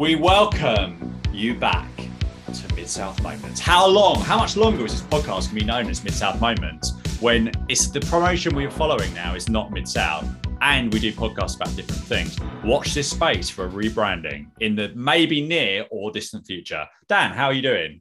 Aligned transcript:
We 0.00 0.14
welcome 0.14 1.20
you 1.30 1.54
back 1.54 1.90
to 2.54 2.74
Mid 2.74 2.88
South 2.88 3.22
Moments. 3.22 3.60
How 3.60 3.86
long, 3.86 4.18
how 4.22 4.38
much 4.38 4.56
longer 4.56 4.86
is 4.86 4.92
this 4.92 5.02
podcast 5.02 5.26
going 5.26 5.42
to 5.48 5.54
be 5.56 5.64
known 5.66 5.90
as 5.90 6.02
Mid 6.02 6.14
South 6.14 6.40
Moments 6.40 6.94
when 7.20 7.52
it's 7.68 7.88
the 7.88 8.00
promotion 8.00 8.56
we 8.56 8.64
are 8.64 8.70
following 8.70 9.12
now 9.12 9.34
is 9.34 9.50
not 9.50 9.72
Mid 9.72 9.86
South 9.86 10.26
and 10.62 10.90
we 10.90 11.00
do 11.00 11.12
podcasts 11.12 11.56
about 11.56 11.76
different 11.76 12.00
things? 12.04 12.38
Watch 12.64 12.94
this 12.94 13.10
space 13.10 13.50
for 13.50 13.66
a 13.66 13.68
rebranding 13.68 14.46
in 14.60 14.74
the 14.74 14.90
maybe 14.94 15.46
near 15.46 15.84
or 15.90 16.10
distant 16.10 16.46
future. 16.46 16.86
Dan, 17.06 17.32
how 17.32 17.44
are 17.48 17.52
you 17.52 17.60
doing? 17.60 18.00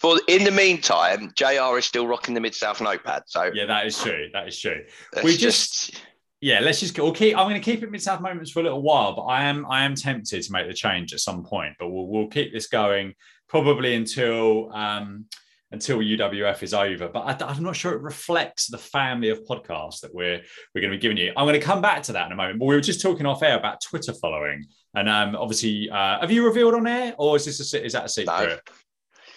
For 0.00 0.18
in 0.28 0.42
the 0.42 0.50
meantime, 0.50 1.34
JR 1.36 1.76
is 1.76 1.84
still 1.84 2.06
rocking 2.06 2.32
the 2.32 2.40
Mid 2.40 2.54
South 2.54 2.80
notepad. 2.80 3.24
So 3.26 3.50
Yeah, 3.52 3.66
that 3.66 3.84
is 3.84 4.02
true. 4.02 4.30
That 4.32 4.48
is 4.48 4.58
true. 4.58 4.86
we 5.22 5.36
just- 5.36 6.00
Yeah, 6.40 6.60
let's 6.60 6.80
just 6.80 6.98
we'll 6.98 7.12
keep. 7.12 7.36
I'm 7.36 7.48
going 7.48 7.60
to 7.60 7.64
keep 7.64 7.82
it 7.82 7.90
mid 7.90 8.02
south 8.02 8.20
moments 8.20 8.50
for 8.50 8.60
a 8.60 8.62
little 8.62 8.82
while, 8.82 9.16
but 9.16 9.22
I 9.22 9.44
am 9.44 9.66
I 9.70 9.84
am 9.84 9.94
tempted 9.94 10.42
to 10.42 10.52
make 10.52 10.66
the 10.66 10.74
change 10.74 11.14
at 11.14 11.20
some 11.20 11.44
point. 11.44 11.74
But 11.78 11.88
we'll 11.88 12.08
we'll 12.08 12.28
keep 12.28 12.52
this 12.52 12.66
going 12.66 13.14
probably 13.48 13.94
until 13.94 14.70
um 14.72 15.26
until 15.72 15.98
UWF 15.98 16.62
is 16.62 16.74
over. 16.74 17.08
But 17.08 17.42
I, 17.42 17.52
am 17.56 17.62
not 17.62 17.74
sure 17.74 17.92
it 17.92 18.02
reflects 18.02 18.68
the 18.68 18.78
family 18.78 19.30
of 19.30 19.44
podcasts 19.44 20.00
that 20.00 20.14
we're 20.14 20.42
we're 20.74 20.80
going 20.82 20.92
to 20.92 20.98
be 20.98 21.00
giving 21.00 21.16
you. 21.16 21.32
I'm 21.36 21.46
going 21.46 21.58
to 21.58 21.66
come 21.66 21.80
back 21.80 22.02
to 22.04 22.12
that 22.12 22.26
in 22.26 22.32
a 22.32 22.36
moment. 22.36 22.58
But 22.58 22.66
we 22.66 22.74
were 22.74 22.82
just 22.82 23.00
talking 23.00 23.24
off 23.24 23.42
air 23.42 23.56
about 23.56 23.80
Twitter 23.80 24.12
following, 24.12 24.66
and 24.94 25.08
um 25.08 25.36
obviously, 25.36 25.88
uh, 25.88 26.20
have 26.20 26.30
you 26.30 26.44
revealed 26.44 26.74
on 26.74 26.86
air 26.86 27.14
or 27.18 27.36
is 27.36 27.46
this 27.46 27.72
a, 27.72 27.84
is 27.84 27.94
that 27.94 28.04
a 28.04 28.08
secret? 28.10 28.60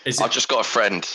Is 0.06 0.20
I've 0.20 0.32
just 0.32 0.50
got 0.50 0.62
a 0.62 0.70
friend. 0.70 1.08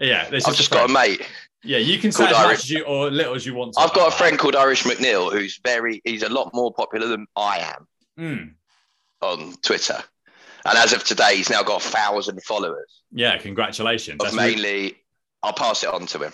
yeah, 0.00 0.26
I've 0.32 0.32
just 0.32 0.68
friend. 0.68 0.88
got 0.88 0.90
a 0.90 0.92
mate. 0.92 1.28
Yeah, 1.64 1.78
you 1.78 1.98
can 1.98 2.10
say 2.12 2.24
as 2.24 2.32
much 2.32 2.40
Irish- 2.40 2.58
as 2.60 2.70
you 2.70 2.82
or 2.84 3.10
little 3.10 3.34
as 3.34 3.46
you 3.46 3.54
want. 3.54 3.74
I've 3.78 3.94
got 3.94 4.12
a 4.12 4.16
friend 4.16 4.38
called 4.38 4.56
Irish 4.56 4.82
McNeil 4.84 5.32
who's 5.32 5.60
very 5.64 6.00
he's 6.04 6.22
a 6.22 6.28
lot 6.28 6.50
more 6.54 6.72
popular 6.74 7.06
than 7.06 7.26
I 7.36 7.58
am 7.58 7.86
Mm. 8.18 8.54
on 9.20 9.54
Twitter. 9.62 9.98
And 10.64 10.78
as 10.78 10.92
of 10.92 11.02
today, 11.04 11.36
he's 11.36 11.50
now 11.50 11.62
got 11.62 11.84
a 11.84 11.88
thousand 11.88 12.42
followers. 12.44 13.02
Yeah, 13.12 13.36
congratulations. 13.38 14.18
That's 14.20 14.34
really- 14.34 14.54
mainly, 14.54 14.96
I'll 15.42 15.52
pass 15.52 15.82
it 15.82 15.88
on 15.88 16.06
to 16.06 16.18
him. 16.24 16.32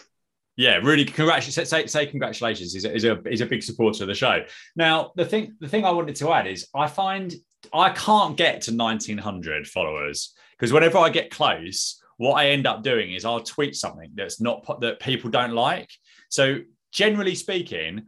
yeah, 0.56 0.76
really 0.76 1.04
congratulations. 1.04 1.68
Say, 1.70 1.86
say 1.86 2.06
congratulations. 2.06 2.72
He's 2.74 2.84
a, 2.84 2.90
he's 2.90 3.04
a 3.04 3.20
he's 3.28 3.40
a 3.40 3.46
big 3.46 3.62
supporter 3.62 4.04
of 4.04 4.08
the 4.08 4.14
show. 4.14 4.44
Now, 4.76 5.12
the 5.16 5.24
thing 5.24 5.56
the 5.60 5.68
thing 5.68 5.84
I 5.84 5.90
wanted 5.92 6.16
to 6.16 6.32
add 6.32 6.46
is 6.46 6.66
I 6.74 6.88
find 6.88 7.34
I 7.72 7.90
can't 7.90 8.36
get 8.36 8.62
to 8.62 8.72
1900 8.72 9.66
followers 9.66 10.34
because 10.52 10.72
whenever 10.72 10.98
I 10.98 11.10
get 11.10 11.30
close, 11.30 12.02
what 12.18 12.34
I 12.34 12.50
end 12.50 12.66
up 12.66 12.82
doing 12.82 13.14
is 13.14 13.24
I'll 13.24 13.40
tweet 13.40 13.74
something 13.74 14.10
that's 14.14 14.40
not 14.40 14.80
that 14.80 15.00
people 15.00 15.30
don't 15.30 15.54
like. 15.54 15.90
So 16.28 16.58
generally 16.92 17.34
speaking, 17.34 18.06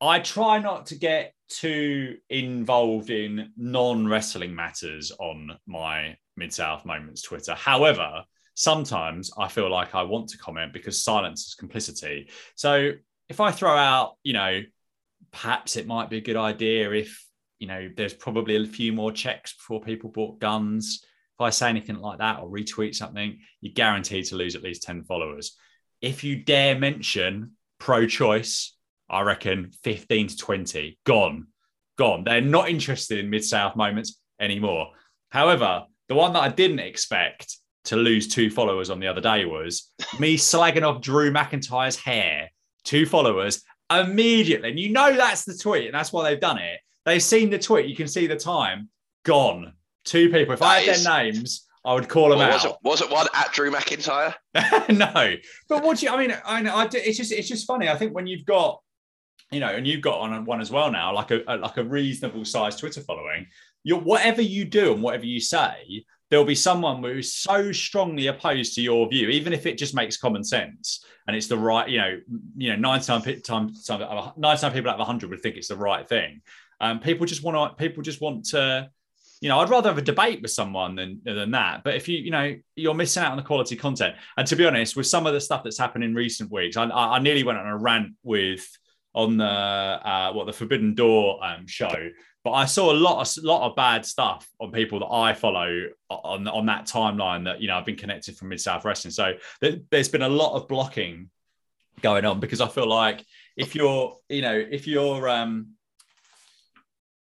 I 0.00 0.20
try 0.20 0.58
not 0.58 0.86
to 0.86 0.94
get 0.94 1.34
too 1.48 2.18
involved 2.28 3.10
in 3.10 3.52
non-wrestling 3.56 4.54
matters 4.54 5.10
on 5.18 5.58
my 5.66 6.16
Mid 6.36 6.52
South 6.52 6.84
Moments 6.84 7.22
Twitter. 7.22 7.54
However, 7.54 8.22
sometimes 8.54 9.30
I 9.38 9.48
feel 9.48 9.70
like 9.70 9.94
I 9.94 10.02
want 10.02 10.28
to 10.28 10.38
comment 10.38 10.72
because 10.72 11.02
silence 11.02 11.46
is 11.46 11.54
complicity. 11.54 12.30
So 12.54 12.92
if 13.28 13.40
I 13.40 13.50
throw 13.50 13.76
out, 13.76 14.16
you 14.22 14.34
know, 14.34 14.62
perhaps 15.32 15.76
it 15.76 15.86
might 15.86 16.10
be 16.10 16.18
a 16.18 16.22
good 16.22 16.36
idea 16.36 16.90
if, 16.92 17.24
you 17.58 17.66
know, 17.66 17.88
there's 17.96 18.14
probably 18.14 18.56
a 18.56 18.66
few 18.66 18.92
more 18.92 19.10
checks 19.10 19.54
before 19.54 19.80
people 19.80 20.10
bought 20.10 20.38
guns. 20.38 21.04
If 21.38 21.42
I 21.42 21.50
say 21.50 21.68
anything 21.68 22.00
like 22.00 22.18
that 22.18 22.40
or 22.40 22.50
retweet 22.50 22.96
something, 22.96 23.38
you're 23.60 23.72
guaranteed 23.72 24.24
to 24.26 24.36
lose 24.36 24.56
at 24.56 24.62
least 24.62 24.82
10 24.82 25.04
followers. 25.04 25.56
If 26.00 26.24
you 26.24 26.42
dare 26.42 26.76
mention 26.76 27.52
pro 27.78 28.06
choice, 28.08 28.74
I 29.08 29.20
reckon 29.20 29.70
15 29.84 30.28
to 30.28 30.36
20, 30.36 30.98
gone, 31.06 31.46
gone. 31.96 32.24
They're 32.24 32.40
not 32.40 32.68
interested 32.68 33.20
in 33.20 33.30
Mid 33.30 33.44
South 33.44 33.76
moments 33.76 34.20
anymore. 34.40 34.88
However, 35.30 35.84
the 36.08 36.16
one 36.16 36.32
that 36.32 36.42
I 36.42 36.48
didn't 36.48 36.80
expect 36.80 37.56
to 37.84 37.96
lose 37.96 38.26
two 38.26 38.50
followers 38.50 38.90
on 38.90 38.98
the 38.98 39.06
other 39.06 39.20
day 39.20 39.44
was 39.44 39.92
me 40.18 40.36
slagging 40.36 40.82
off 40.82 41.00
Drew 41.00 41.30
McIntyre's 41.30 41.96
hair, 41.96 42.50
two 42.82 43.06
followers 43.06 43.62
immediately. 43.90 44.70
And 44.70 44.78
you 44.78 44.90
know 44.90 45.16
that's 45.16 45.44
the 45.44 45.56
tweet, 45.56 45.86
and 45.86 45.94
that's 45.94 46.12
why 46.12 46.28
they've 46.28 46.40
done 46.40 46.58
it. 46.58 46.80
They've 47.04 47.22
seen 47.22 47.50
the 47.50 47.58
tweet, 47.60 47.86
you 47.86 47.96
can 47.96 48.08
see 48.08 48.26
the 48.26 48.36
time, 48.36 48.88
gone. 49.24 49.74
Two 50.08 50.30
people. 50.30 50.54
If 50.54 50.62
I 50.62 50.80
had 50.80 50.88
is- 50.88 51.04
their 51.04 51.22
names, 51.24 51.66
I 51.84 51.94
would 51.94 52.08
call 52.08 52.30
them 52.30 52.38
Well, 52.38 52.48
out. 52.48 52.54
was, 52.54 52.64
it, 52.64 52.76
was 52.82 53.00
it 53.02 53.10
one 53.10 53.26
at 53.34 53.52
Drew 53.52 53.70
McIntyre? 53.70 54.34
no, 54.96 55.34
but 55.68 55.84
what 55.84 55.98
do 55.98 56.06
you? 56.06 56.12
I 56.12 56.16
mean, 56.16 56.36
I 56.44 56.60
know. 56.62 56.74
I, 56.74 56.88
it's 56.92 57.16
just 57.16 57.30
it's 57.32 57.48
just 57.48 57.66
funny. 57.66 57.88
I 57.88 57.96
think 57.96 58.14
when 58.14 58.26
you've 58.26 58.44
got, 58.44 58.80
you 59.50 59.60
know, 59.60 59.68
and 59.68 59.86
you've 59.86 60.00
got 60.00 60.18
on 60.20 60.44
one 60.44 60.60
as 60.60 60.70
well 60.70 60.90
now, 60.90 61.14
like 61.14 61.30
a, 61.30 61.42
a 61.46 61.56
like 61.58 61.76
a 61.76 61.84
reasonable 61.84 62.44
sized 62.44 62.78
Twitter 62.78 63.02
following. 63.02 63.46
You're 63.84 64.00
whatever 64.00 64.42
you 64.42 64.64
do 64.64 64.92
and 64.92 65.02
whatever 65.02 65.24
you 65.24 65.40
say, 65.40 66.04
there'll 66.30 66.44
be 66.44 66.54
someone 66.54 67.02
who's 67.02 67.32
so 67.32 67.70
strongly 67.72 68.26
opposed 68.26 68.74
to 68.74 68.82
your 68.82 69.08
view, 69.08 69.28
even 69.28 69.52
if 69.52 69.66
it 69.66 69.78
just 69.78 69.94
makes 69.94 70.16
common 70.16 70.44
sense 70.44 71.04
and 71.26 71.36
it's 71.36 71.46
the 71.46 71.56
right. 71.56 71.88
You 71.88 71.98
know, 71.98 72.20
you 72.56 72.70
know, 72.70 72.76
nine 72.76 73.00
times 73.00 73.24
times 73.42 73.84
times 73.84 74.32
nine 74.36 74.56
times 74.56 74.74
people 74.74 74.90
out 74.90 74.98
of 74.98 75.06
hundred 75.06 75.30
would 75.30 75.42
think 75.42 75.56
it's 75.56 75.68
the 75.68 75.76
right 75.76 76.08
thing. 76.08 76.40
Um, 76.80 76.98
people 77.00 77.24
just 77.26 77.42
want 77.42 77.56
to. 77.56 77.82
People 77.82 78.02
just 78.02 78.20
want 78.20 78.46
to 78.46 78.90
you 79.40 79.48
know, 79.48 79.60
I'd 79.60 79.70
rather 79.70 79.88
have 79.90 79.98
a 79.98 80.02
debate 80.02 80.42
with 80.42 80.50
someone 80.50 80.96
than 80.96 81.20
than 81.24 81.50
that. 81.52 81.84
But 81.84 81.94
if 81.94 82.08
you, 82.08 82.18
you 82.18 82.30
know, 82.30 82.54
you're 82.76 82.94
missing 82.94 83.22
out 83.22 83.30
on 83.30 83.36
the 83.36 83.42
quality 83.42 83.76
content. 83.76 84.16
And 84.36 84.46
to 84.48 84.56
be 84.56 84.66
honest, 84.66 84.96
with 84.96 85.06
some 85.06 85.26
of 85.26 85.32
the 85.32 85.40
stuff 85.40 85.62
that's 85.62 85.78
happened 85.78 86.04
in 86.04 86.14
recent 86.14 86.50
weeks, 86.50 86.76
I, 86.76 86.84
I 86.84 87.18
nearly 87.18 87.44
went 87.44 87.58
on 87.58 87.66
a 87.66 87.76
rant 87.76 88.14
with 88.22 88.66
on 89.14 89.36
the 89.36 89.44
uh, 89.44 90.32
what 90.32 90.46
the 90.46 90.52
Forbidden 90.52 90.94
Door 90.94 91.44
um, 91.44 91.66
show. 91.66 92.10
But 92.44 92.52
I 92.52 92.64
saw 92.64 92.92
a 92.92 92.94
lot 92.94 93.20
of 93.20 93.44
lot 93.44 93.68
of 93.68 93.76
bad 93.76 94.06
stuff 94.06 94.48
on 94.60 94.72
people 94.72 95.00
that 95.00 95.12
I 95.12 95.34
follow 95.34 95.88
on 96.10 96.48
on 96.48 96.66
that 96.66 96.86
timeline 96.86 97.44
that 97.44 97.60
you 97.60 97.68
know 97.68 97.76
I've 97.76 97.86
been 97.86 97.96
connected 97.96 98.36
from 98.36 98.48
Mid 98.48 98.60
South 98.60 98.84
Wrestling. 98.84 99.12
So 99.12 99.34
there, 99.60 99.76
there's 99.90 100.08
been 100.08 100.22
a 100.22 100.28
lot 100.28 100.54
of 100.54 100.68
blocking 100.68 101.30
going 102.00 102.24
on 102.24 102.40
because 102.40 102.60
I 102.60 102.68
feel 102.68 102.88
like 102.88 103.24
if 103.56 103.74
you're, 103.74 104.16
you 104.28 104.42
know, 104.42 104.54
if 104.54 104.86
you're 104.86 105.28
um 105.28 105.74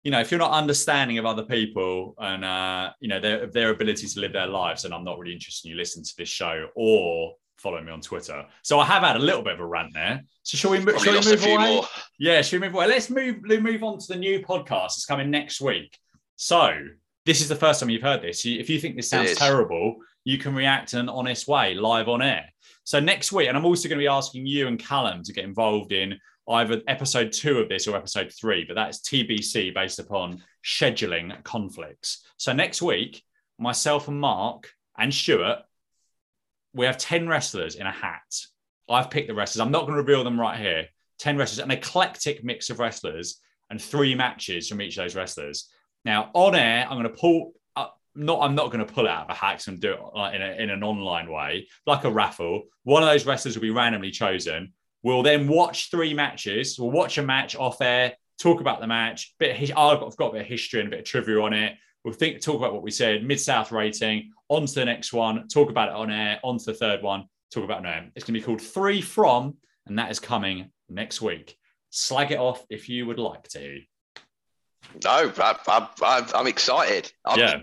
you 0.04 0.10
know, 0.10 0.20
if 0.20 0.30
you're 0.30 0.38
not 0.38 0.52
understanding 0.52 1.18
of 1.18 1.24
other 1.24 1.42
people 1.42 2.14
and 2.18 2.44
uh, 2.44 2.90
you 3.00 3.08
know 3.08 3.18
their 3.18 3.46
their 3.46 3.70
ability 3.70 4.06
to 4.06 4.20
live 4.20 4.32
their 4.32 4.46
lives, 4.46 4.82
then 4.82 4.92
I'm 4.92 5.02
not 5.02 5.18
really 5.18 5.32
interested 5.32 5.66
in 5.66 5.72
you 5.72 5.76
listening 5.76 6.04
to 6.04 6.14
this 6.16 6.28
show 6.28 6.68
or 6.76 7.34
following 7.56 7.86
me 7.86 7.92
on 7.92 8.02
Twitter. 8.02 8.44
So 8.62 8.78
I 8.78 8.84
have 8.84 9.02
had 9.02 9.16
a 9.16 9.20
little 9.20 9.42
bit 9.42 9.54
of 9.54 9.60
a 9.60 9.66
rant 9.66 9.94
there. 9.94 10.22
So 10.42 10.58
shall 10.58 10.72
we, 10.72 10.80
Probably 10.80 11.00
shall 11.00 11.20
we 11.20 11.36
move 11.36 11.44
away? 11.44 11.74
more. 11.76 11.84
Yeah, 12.18 12.42
should 12.42 12.60
we 12.60 12.66
move 12.66 12.74
away? 12.74 12.86
Let's 12.86 13.08
move 13.08 13.42
move 13.42 13.82
on 13.82 13.98
to 13.98 14.06
the 14.06 14.16
new 14.16 14.40
podcast 14.40 14.68
that's 14.70 15.06
coming 15.06 15.30
next 15.30 15.60
week. 15.62 15.98
So 16.36 16.76
this 17.24 17.40
is 17.40 17.48
the 17.48 17.56
first 17.56 17.80
time 17.80 17.88
you've 17.88 18.02
heard 18.02 18.20
this. 18.20 18.44
If 18.44 18.68
you 18.68 18.78
think 18.78 18.96
this 18.96 19.08
sounds 19.08 19.34
terrible, 19.36 19.96
you 20.24 20.36
can 20.36 20.54
react 20.54 20.92
in 20.92 21.00
an 21.00 21.08
honest 21.08 21.48
way 21.48 21.74
live 21.74 22.08
on 22.08 22.20
air. 22.20 22.44
So 22.84 23.00
next 23.00 23.32
week, 23.32 23.48
and 23.48 23.56
I'm 23.56 23.64
also 23.64 23.88
going 23.88 23.98
to 23.98 24.02
be 24.02 24.08
asking 24.08 24.46
you 24.46 24.68
and 24.68 24.78
Callum 24.78 25.22
to 25.22 25.32
get 25.32 25.44
involved 25.44 25.92
in 25.92 26.18
either 26.48 26.82
episode 26.86 27.32
two 27.32 27.58
of 27.58 27.68
this 27.68 27.86
or 27.86 27.96
episode 27.96 28.32
three, 28.32 28.64
but 28.64 28.74
that's 28.74 29.00
TBC 29.00 29.74
based 29.74 29.98
upon 29.98 30.42
scheduling 30.64 31.42
conflicts. 31.44 32.24
So 32.36 32.52
next 32.52 32.82
week, 32.82 33.22
myself 33.58 34.08
and 34.08 34.20
Mark 34.20 34.70
and 34.98 35.12
Stuart, 35.12 35.60
we 36.74 36.86
have 36.86 36.98
10 36.98 37.28
wrestlers 37.28 37.76
in 37.76 37.86
a 37.86 37.92
hat. 37.92 38.22
I've 38.88 39.10
picked 39.10 39.28
the 39.28 39.34
wrestlers. 39.34 39.60
I'm 39.60 39.70
not 39.70 39.82
going 39.82 39.92
to 39.92 40.02
reveal 40.02 40.24
them 40.24 40.40
right 40.40 40.58
here. 40.58 40.86
10 41.18 41.36
wrestlers, 41.36 41.64
an 41.64 41.70
eclectic 41.70 42.44
mix 42.44 42.70
of 42.70 42.80
wrestlers, 42.80 43.40
and 43.70 43.80
three 43.80 44.14
matches 44.14 44.68
from 44.68 44.82
each 44.82 44.98
of 44.98 45.04
those 45.04 45.14
wrestlers. 45.14 45.70
Now, 46.04 46.30
on 46.34 46.54
air, 46.54 46.86
I'm 46.88 46.98
going 46.98 47.04
to 47.04 47.18
pull. 47.18 47.52
Not, 48.16 48.42
I'm 48.42 48.54
not 48.54 48.70
going 48.70 48.86
to 48.86 48.92
pull 48.92 49.06
it 49.06 49.10
out 49.10 49.24
of 49.24 49.30
a 49.30 49.34
hat 49.34 49.66
and 49.66 49.80
do 49.80 49.94
it 49.94 50.34
in, 50.36 50.40
a, 50.40 50.62
in 50.62 50.70
an 50.70 50.84
online 50.84 51.28
way, 51.28 51.66
like 51.84 52.04
a 52.04 52.10
raffle. 52.12 52.62
One 52.84 53.02
of 53.02 53.08
those 53.08 53.26
wrestlers 53.26 53.56
will 53.56 53.62
be 53.62 53.70
randomly 53.70 54.12
chosen. 54.12 54.72
We'll 55.04 55.22
then 55.22 55.46
watch 55.46 55.90
three 55.90 56.14
matches. 56.14 56.78
We'll 56.78 56.90
watch 56.90 57.18
a 57.18 57.22
match 57.22 57.54
off 57.54 57.80
air, 57.82 58.14
talk 58.40 58.60
about 58.60 58.80
the 58.80 58.86
match. 58.86 59.34
Bit 59.38 59.50
of, 59.52 59.56
his- 59.58 59.70
I've 59.70 60.00
got, 60.00 60.06
I've 60.06 60.16
got 60.16 60.28
a 60.30 60.32
bit 60.32 60.40
of 60.40 60.46
history 60.46 60.80
and 60.80 60.88
a 60.88 60.90
bit 60.90 61.00
of 61.00 61.04
trivia 61.04 61.40
on 61.40 61.52
it. 61.52 61.74
We'll 62.04 62.14
think, 62.14 62.40
talk 62.40 62.56
about 62.56 62.72
what 62.72 62.82
we 62.82 62.90
said, 62.90 63.22
mid 63.22 63.38
south 63.38 63.70
rating. 63.70 64.32
On 64.48 64.66
to 64.66 64.74
the 64.74 64.84
next 64.84 65.12
one, 65.12 65.46
talk 65.48 65.70
about 65.70 65.90
it 65.90 65.94
on 65.94 66.10
air. 66.10 66.40
On 66.42 66.58
to 66.58 66.64
the 66.64 66.74
third 66.74 67.02
one, 67.02 67.24
talk 67.52 67.64
about 67.64 67.84
it 67.84 67.86
on 67.86 67.92
air. 67.92 68.10
It's 68.16 68.24
going 68.24 68.34
to 68.34 68.40
be 68.40 68.44
called 68.44 68.60
Three 68.62 69.00
From, 69.02 69.56
and 69.86 69.98
that 69.98 70.10
is 70.10 70.18
coming 70.18 70.70
next 70.88 71.20
week. 71.22 71.56
Slag 71.90 72.32
it 72.32 72.38
off 72.38 72.64
if 72.70 72.88
you 72.88 73.06
would 73.06 73.18
like 73.18 73.46
to. 73.48 73.80
No, 75.04 75.32
I, 75.36 76.30
I'm 76.34 76.46
excited. 76.46 77.12
I'm- 77.26 77.38
Yeah. 77.38 77.60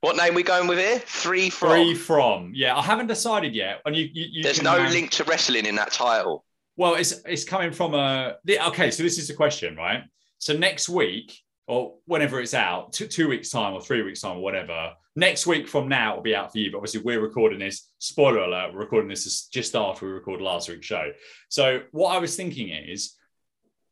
What 0.00 0.16
name 0.16 0.34
we 0.34 0.42
going 0.42 0.66
with 0.66 0.78
here? 0.78 0.98
Three 0.98 1.48
from. 1.48 1.70
Three 1.70 1.94
from. 1.94 2.50
Yeah, 2.56 2.76
I 2.76 2.82
haven't 2.82 3.06
decided 3.06 3.54
yet. 3.54 3.82
And 3.86 3.94
you, 3.94 4.08
you, 4.12 4.26
you 4.32 4.42
There's 4.42 4.60
no 4.60 4.80
um, 4.84 4.90
link 4.90 5.12
to 5.12 5.24
wrestling 5.24 5.64
in 5.64 5.76
that 5.76 5.92
title. 5.92 6.44
Well, 6.76 6.94
it's 6.94 7.20
it's 7.26 7.44
coming 7.44 7.72
from 7.72 7.94
a. 7.94 8.36
the- 8.44 8.66
Okay, 8.68 8.90
so 8.90 9.02
this 9.02 9.18
is 9.18 9.28
the 9.28 9.34
question, 9.34 9.76
right? 9.76 10.04
So 10.38 10.56
next 10.56 10.88
week, 10.88 11.38
or 11.66 11.94
whenever 12.06 12.40
it's 12.40 12.54
out, 12.54 12.92
two, 12.92 13.06
two 13.06 13.28
weeks 13.28 13.50
time 13.50 13.74
or 13.74 13.80
three 13.80 14.02
weeks 14.02 14.20
time 14.20 14.38
or 14.38 14.42
whatever. 14.42 14.92
Next 15.14 15.46
week 15.46 15.68
from 15.68 15.88
now 15.88 16.12
it'll 16.12 16.22
be 16.22 16.34
out 16.34 16.50
for 16.52 16.58
you. 16.58 16.70
But 16.70 16.78
obviously, 16.78 17.02
we're 17.02 17.20
recording 17.20 17.58
this. 17.58 17.90
Spoiler 17.98 18.40
alert: 18.40 18.72
we're 18.72 18.80
recording 18.80 19.08
this 19.08 19.46
just 19.46 19.76
after 19.76 20.06
we 20.06 20.12
recorded 20.12 20.42
last 20.42 20.68
week's 20.68 20.86
show. 20.86 21.12
So 21.48 21.82
what 21.92 22.14
I 22.14 22.18
was 22.18 22.34
thinking 22.36 22.70
is, 22.70 23.14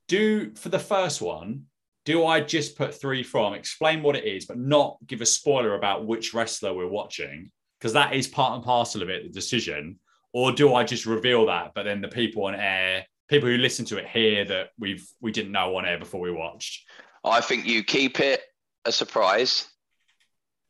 do 0.09 0.55
for 0.55 0.71
the 0.71 0.79
first 0.79 1.21
one, 1.21 1.67
do 2.06 2.25
I 2.25 2.41
just 2.41 2.77
put 2.77 2.94
three 2.94 3.23
from, 3.23 3.53
explain 3.53 4.03
what 4.03 4.17
it 4.17 4.25
is, 4.25 4.47
but 4.47 4.59
not 4.59 4.97
give 5.06 5.21
a 5.21 5.27
spoiler 5.27 5.75
about 5.75 6.06
which 6.06 6.32
wrestler 6.32 6.73
we're 6.73 6.88
watching? 6.88 7.50
Because 7.79 7.93
that 7.93 8.15
is 8.15 8.27
part 8.27 8.55
and 8.55 8.65
parcel 8.65 9.03
of 9.03 9.11
it, 9.11 9.23
the 9.23 9.29
decision. 9.29 9.99
Or 10.32 10.53
do 10.53 10.75
I 10.75 10.85
just 10.85 11.06
reveal 11.06 11.47
that, 11.47 11.73
but 11.75 11.85
then 11.85 12.00
the 12.00 12.09
people 12.09 12.44
on 12.44 12.55
air, 12.55 13.06
people 13.29 13.49
who 13.49 13.56
listen 13.56 13.85
to 13.87 13.99
it 13.99 14.06
hear 14.06 14.44
that 14.44 14.69
we've 14.79 15.06
we 15.21 15.32
didn't 15.32 15.53
know 15.53 15.77
on 15.77 15.87
air 15.87 15.99
before 15.99 16.21
we 16.21 16.31
watched? 16.31 16.85
I 17.25 17.41
think 17.41 17.67
you 17.67 17.82
keep 17.82 18.21
it 18.21 18.41
a 18.85 18.93
surprise 18.93 19.69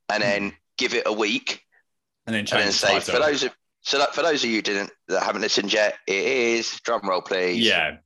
and 0.09 0.23
then 0.23 0.43
hmm. 0.43 0.55
give 0.79 0.95
it 0.95 1.05
a 1.07 1.13
week 1.13 1.63
And 2.27 2.35
then 2.35 2.41
and 2.41 2.49
change 2.49 2.61
then 2.61 2.67
the 2.69 2.73
say 2.73 2.89
title. 2.95 3.15
for 3.15 3.21
those 3.21 3.43
of 3.45 3.53
so 3.83 3.99
that, 3.99 4.15
for 4.15 4.23
those 4.23 4.45
of 4.45 4.51
you 4.51 4.61
didn't 4.61 4.91
that 5.09 5.23
haven't 5.23 5.43
listened 5.43 5.73
yet, 5.73 5.95
it 6.07 6.25
is 6.25 6.81
drum 6.85 7.09
roll 7.09 7.23
please. 7.23 7.67
Yeah. 7.67 7.97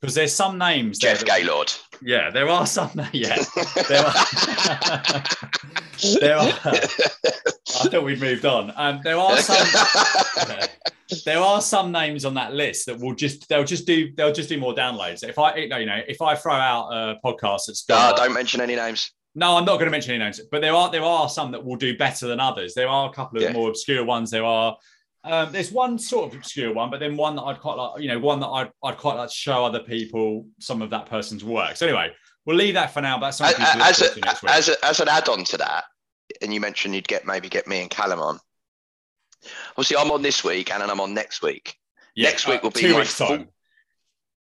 Because 0.00 0.14
there's 0.14 0.34
some 0.34 0.56
names 0.58 0.98
there 0.98 1.14
Jeff 1.14 1.24
that- 1.26 1.42
Gaylord. 1.42 1.72
Yeah, 2.02 2.30
there 2.30 2.48
are 2.48 2.66
some. 2.66 2.90
Yeah, 3.12 3.36
there 3.88 4.06
are. 4.06 4.14
there 6.20 6.36
are. 6.38 6.48
I 6.48 7.88
thought 7.88 8.04
we'd 8.04 8.20
moved 8.20 8.44
on. 8.46 8.72
Um, 8.76 9.00
there 9.04 9.18
are 9.18 9.36
some. 9.38 9.66
there 11.26 11.38
are 11.38 11.60
some 11.60 11.92
names 11.92 12.24
on 12.24 12.34
that 12.34 12.54
list 12.54 12.86
that 12.86 12.98
will 12.98 13.14
just 13.14 13.48
they'll 13.48 13.64
just 13.64 13.86
do 13.86 14.12
they'll 14.16 14.32
just 14.32 14.48
do 14.48 14.58
more 14.58 14.74
downloads. 14.74 15.26
If 15.28 15.38
I 15.38 15.54
you 15.56 15.86
know 15.86 16.00
if 16.08 16.22
I 16.22 16.34
throw 16.34 16.54
out 16.54 16.88
a 16.90 17.16
podcast 17.24 17.66
that's 17.66 17.84
don't 17.84 18.32
mention 18.32 18.60
any 18.60 18.76
names. 18.76 19.12
no, 19.34 19.56
I'm 19.56 19.64
not 19.64 19.74
going 19.74 19.86
to 19.86 19.90
mention 19.90 20.14
any 20.14 20.24
names, 20.24 20.40
but 20.50 20.62
there 20.62 20.74
are 20.74 20.90
there 20.90 21.02
are 21.04 21.28
some 21.28 21.50
that 21.52 21.64
will 21.64 21.76
do 21.76 21.96
better 21.98 22.26
than 22.26 22.40
others. 22.40 22.74
There 22.74 22.88
are 22.88 23.10
a 23.10 23.12
couple 23.12 23.38
of 23.38 23.44
Yeah. 23.44 23.52
more 23.52 23.68
obscure 23.68 24.04
ones. 24.04 24.30
There 24.30 24.44
are. 24.44 24.76
Um, 25.22 25.52
there's 25.52 25.70
one 25.70 25.98
sort 25.98 26.30
of 26.32 26.38
obscure 26.38 26.72
one, 26.72 26.90
but 26.90 26.98
then 26.98 27.16
one 27.16 27.36
that 27.36 27.42
I'd 27.42 27.60
quite 27.60 27.74
like, 27.74 28.02
you 28.02 28.08
know, 28.08 28.18
one 28.18 28.40
that 28.40 28.46
I'd, 28.46 28.70
I'd 28.82 28.96
quite 28.96 29.16
like 29.16 29.28
to 29.28 29.34
show 29.34 29.64
other 29.64 29.80
people 29.80 30.46
some 30.58 30.80
of 30.80 30.90
that 30.90 31.06
person's 31.06 31.44
work. 31.44 31.76
So 31.76 31.86
anyway, 31.86 32.12
we'll 32.46 32.56
leave 32.56 32.74
that 32.74 32.94
for 32.94 33.02
now. 33.02 33.18
But 33.18 33.36
that's 33.36 33.40
As, 33.40 33.50
something 33.56 33.66
to 33.72 33.78
look 33.78 33.86
as, 33.86 34.00
a, 34.00 34.50
as, 34.50 34.68
a, 34.68 34.84
as 34.86 35.00
an 35.00 35.08
add-on 35.08 35.44
to 35.44 35.58
that, 35.58 35.84
and 36.40 36.54
you 36.54 36.60
mentioned 36.60 36.94
you'd 36.94 37.08
get 37.08 37.26
maybe 37.26 37.48
get 37.48 37.66
me 37.66 37.80
and 37.82 37.90
Callum 37.90 38.20
on. 38.20 38.38
Obviously, 39.70 39.98
I'm 39.98 40.10
on 40.10 40.22
this 40.22 40.42
week, 40.42 40.72
and 40.72 40.82
then 40.82 40.90
I'm 40.90 41.00
on 41.00 41.12
next 41.12 41.42
week. 41.42 41.76
Yeah, 42.14 42.30
next 42.30 42.48
week 42.48 42.62
will 42.62 42.70
be 42.70 42.92
my 42.92 43.04
full-. 43.04 43.44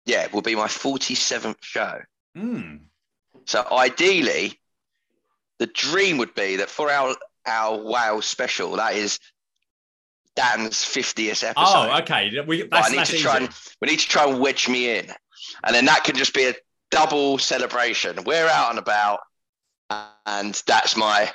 Yeah, 0.05 0.27
will 0.31 0.41
be 0.41 0.55
my 0.55 0.67
47th 0.67 1.57
show. 1.61 1.99
Mm. 2.37 2.81
So 3.45 3.65
ideally, 3.71 4.59
the 5.59 5.67
dream 5.67 6.17
would 6.17 6.35
be 6.35 6.57
that 6.57 6.69
for 6.69 6.91
our 6.91 7.15
our 7.47 7.77
Wales 7.77 8.25
special, 8.25 8.75
that 8.75 8.93
is 8.93 9.19
Dan's 10.37 10.77
50th 10.85 11.43
episode. 11.43 11.55
Oh, 11.57 11.97
okay. 12.01 12.31
We, 12.45 12.61
that's, 12.63 12.87
I 12.87 12.95
need 12.95 13.05
to 13.05 13.13
easy. 13.15 13.23
try 13.23 13.37
and 13.37 13.49
we 13.81 13.87
need 13.89 13.99
to 13.99 14.07
try 14.07 14.29
and 14.29 14.39
wedge 14.39 14.69
me 14.69 14.97
in, 14.97 15.11
and 15.65 15.75
then 15.75 15.85
that 15.85 16.03
can 16.03 16.15
just 16.15 16.33
be 16.33 16.45
a 16.45 16.53
double 16.91 17.39
celebration. 17.39 18.17
We're 18.23 18.47
out 18.47 18.69
and 18.69 18.79
about, 18.79 19.19
and 20.27 20.61
that's 20.67 20.95
my 20.95 21.31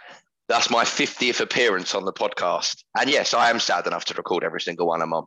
that's 0.48 0.70
my 0.70 0.84
50th 0.84 1.40
appearance 1.40 1.94
on 1.94 2.04
the 2.04 2.12
podcast. 2.12 2.84
And 2.98 3.10
yes, 3.10 3.34
I 3.34 3.50
am 3.50 3.58
sad 3.58 3.86
enough 3.86 4.04
to 4.06 4.14
record 4.14 4.44
every 4.44 4.60
single 4.60 4.86
one 4.86 5.02
I'm 5.02 5.12
on. 5.12 5.24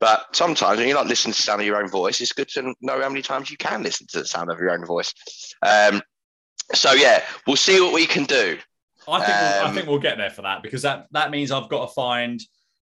But 0.00 0.26
sometimes 0.34 0.78
when 0.78 0.88
you're 0.88 0.96
not 0.96 1.06
listening 1.06 1.32
to 1.34 1.38
the 1.38 1.42
sound 1.42 1.60
of 1.60 1.66
your 1.66 1.80
own 1.82 1.88
voice, 1.88 2.20
it's 2.20 2.32
good 2.32 2.48
to 2.48 2.74
know 2.82 3.00
how 3.00 3.08
many 3.08 3.22
times 3.22 3.50
you 3.50 3.56
can 3.56 3.82
listen 3.82 4.06
to 4.08 4.18
the 4.20 4.26
sound 4.26 4.50
of 4.50 4.58
your 4.58 4.70
own 4.70 4.84
voice. 4.84 5.14
Um, 5.62 6.02
so 6.74 6.92
yeah, 6.92 7.22
we'll 7.46 7.56
see 7.56 7.80
what 7.80 7.94
we 7.94 8.06
can 8.06 8.24
do. 8.24 8.58
I 9.08 9.18
think 9.24 9.28
we'll, 9.28 9.62
I 9.64 9.68
Um, 9.68 9.74
think 9.74 9.86
we'll 9.88 9.98
get 10.00 10.18
there 10.18 10.30
for 10.30 10.42
that 10.42 10.62
because 10.62 10.82
that 10.82 11.06
that 11.12 11.30
means 11.30 11.50
I've 11.52 11.68
got 11.68 11.86
to 11.86 11.92
find. 11.94 12.40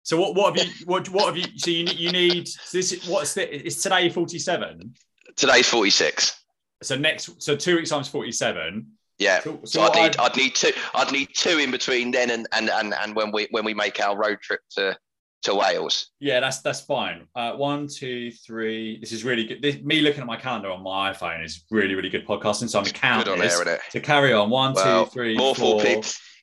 So 0.06 0.16
what 0.16 0.36
what 0.36 0.56
have 0.56 0.64
you 0.64 0.72
what 0.86 1.08
what 1.08 1.26
have 1.26 1.36
you? 1.36 1.46
So 1.58 1.68
you 1.68 1.82
need 1.84 1.98
you 1.98 2.12
need 2.12 2.46
so 2.46 2.78
this. 2.78 2.92
is- 2.92 3.08
What's 3.08 3.34
the? 3.34 3.66
It's 3.66 3.82
today 3.82 4.08
forty 4.08 4.38
seven. 4.38 4.94
Today's 5.34 5.68
46. 5.68 6.44
So 6.82 6.96
next 6.96 7.42
so 7.42 7.56
two 7.56 7.74
weeks 7.74 7.90
times 7.90 8.06
forty 8.06 8.30
seven. 8.30 8.92
Yeah. 9.18 9.40
So, 9.40 9.60
So 9.64 9.80
what 9.80 9.96
I'd 9.96 10.02
need 10.02 10.16
I'd- 10.16 10.18
I'd 10.20 10.36
need 10.36 10.54
two 10.54 10.70
I'd 10.94 11.10
need 11.10 11.30
two 11.34 11.58
in 11.58 11.72
between 11.72 12.12
then 12.12 12.30
and 12.30 12.46
and 12.52 12.70
and, 12.70 12.94
and 12.94 13.16
when 13.16 13.32
we 13.32 13.48
when 13.50 13.64
we 13.64 13.74
make 13.74 13.98
our 14.00 14.16
road 14.16 14.38
trip 14.40 14.60
to 14.76 14.96
to 15.42 15.54
Wales. 15.56 16.10
Yeah, 16.20 16.38
that's 16.38 16.60
that's 16.60 16.82
fine. 16.82 17.26
Uh, 17.34 17.54
one, 17.54 17.88
two, 17.88 18.30
three. 18.30 19.00
This 19.00 19.10
is 19.10 19.24
really 19.24 19.44
good. 19.44 19.60
This, 19.60 19.82
me 19.82 20.02
looking 20.02 20.20
at 20.20 20.26
my 20.28 20.36
calendar 20.36 20.70
on 20.70 20.84
my 20.84 21.12
iPhone 21.12 21.44
is 21.44 21.64
really, 21.68 21.96
really 21.96 22.10
good 22.10 22.24
podcasting. 22.26 22.68
So 22.68 22.78
I'm 22.78 22.84
counting 22.84 23.32
on 23.32 23.38
there, 23.40 23.48
isn't 23.48 23.66
it? 23.68 23.80
to 23.90 24.00
carry 24.00 24.32
on. 24.32 24.50
One, 24.50 24.72
Well, 24.72 25.04
two, 25.06 25.10
three, 25.10 25.36
More 25.36 25.54
four. 25.56 25.82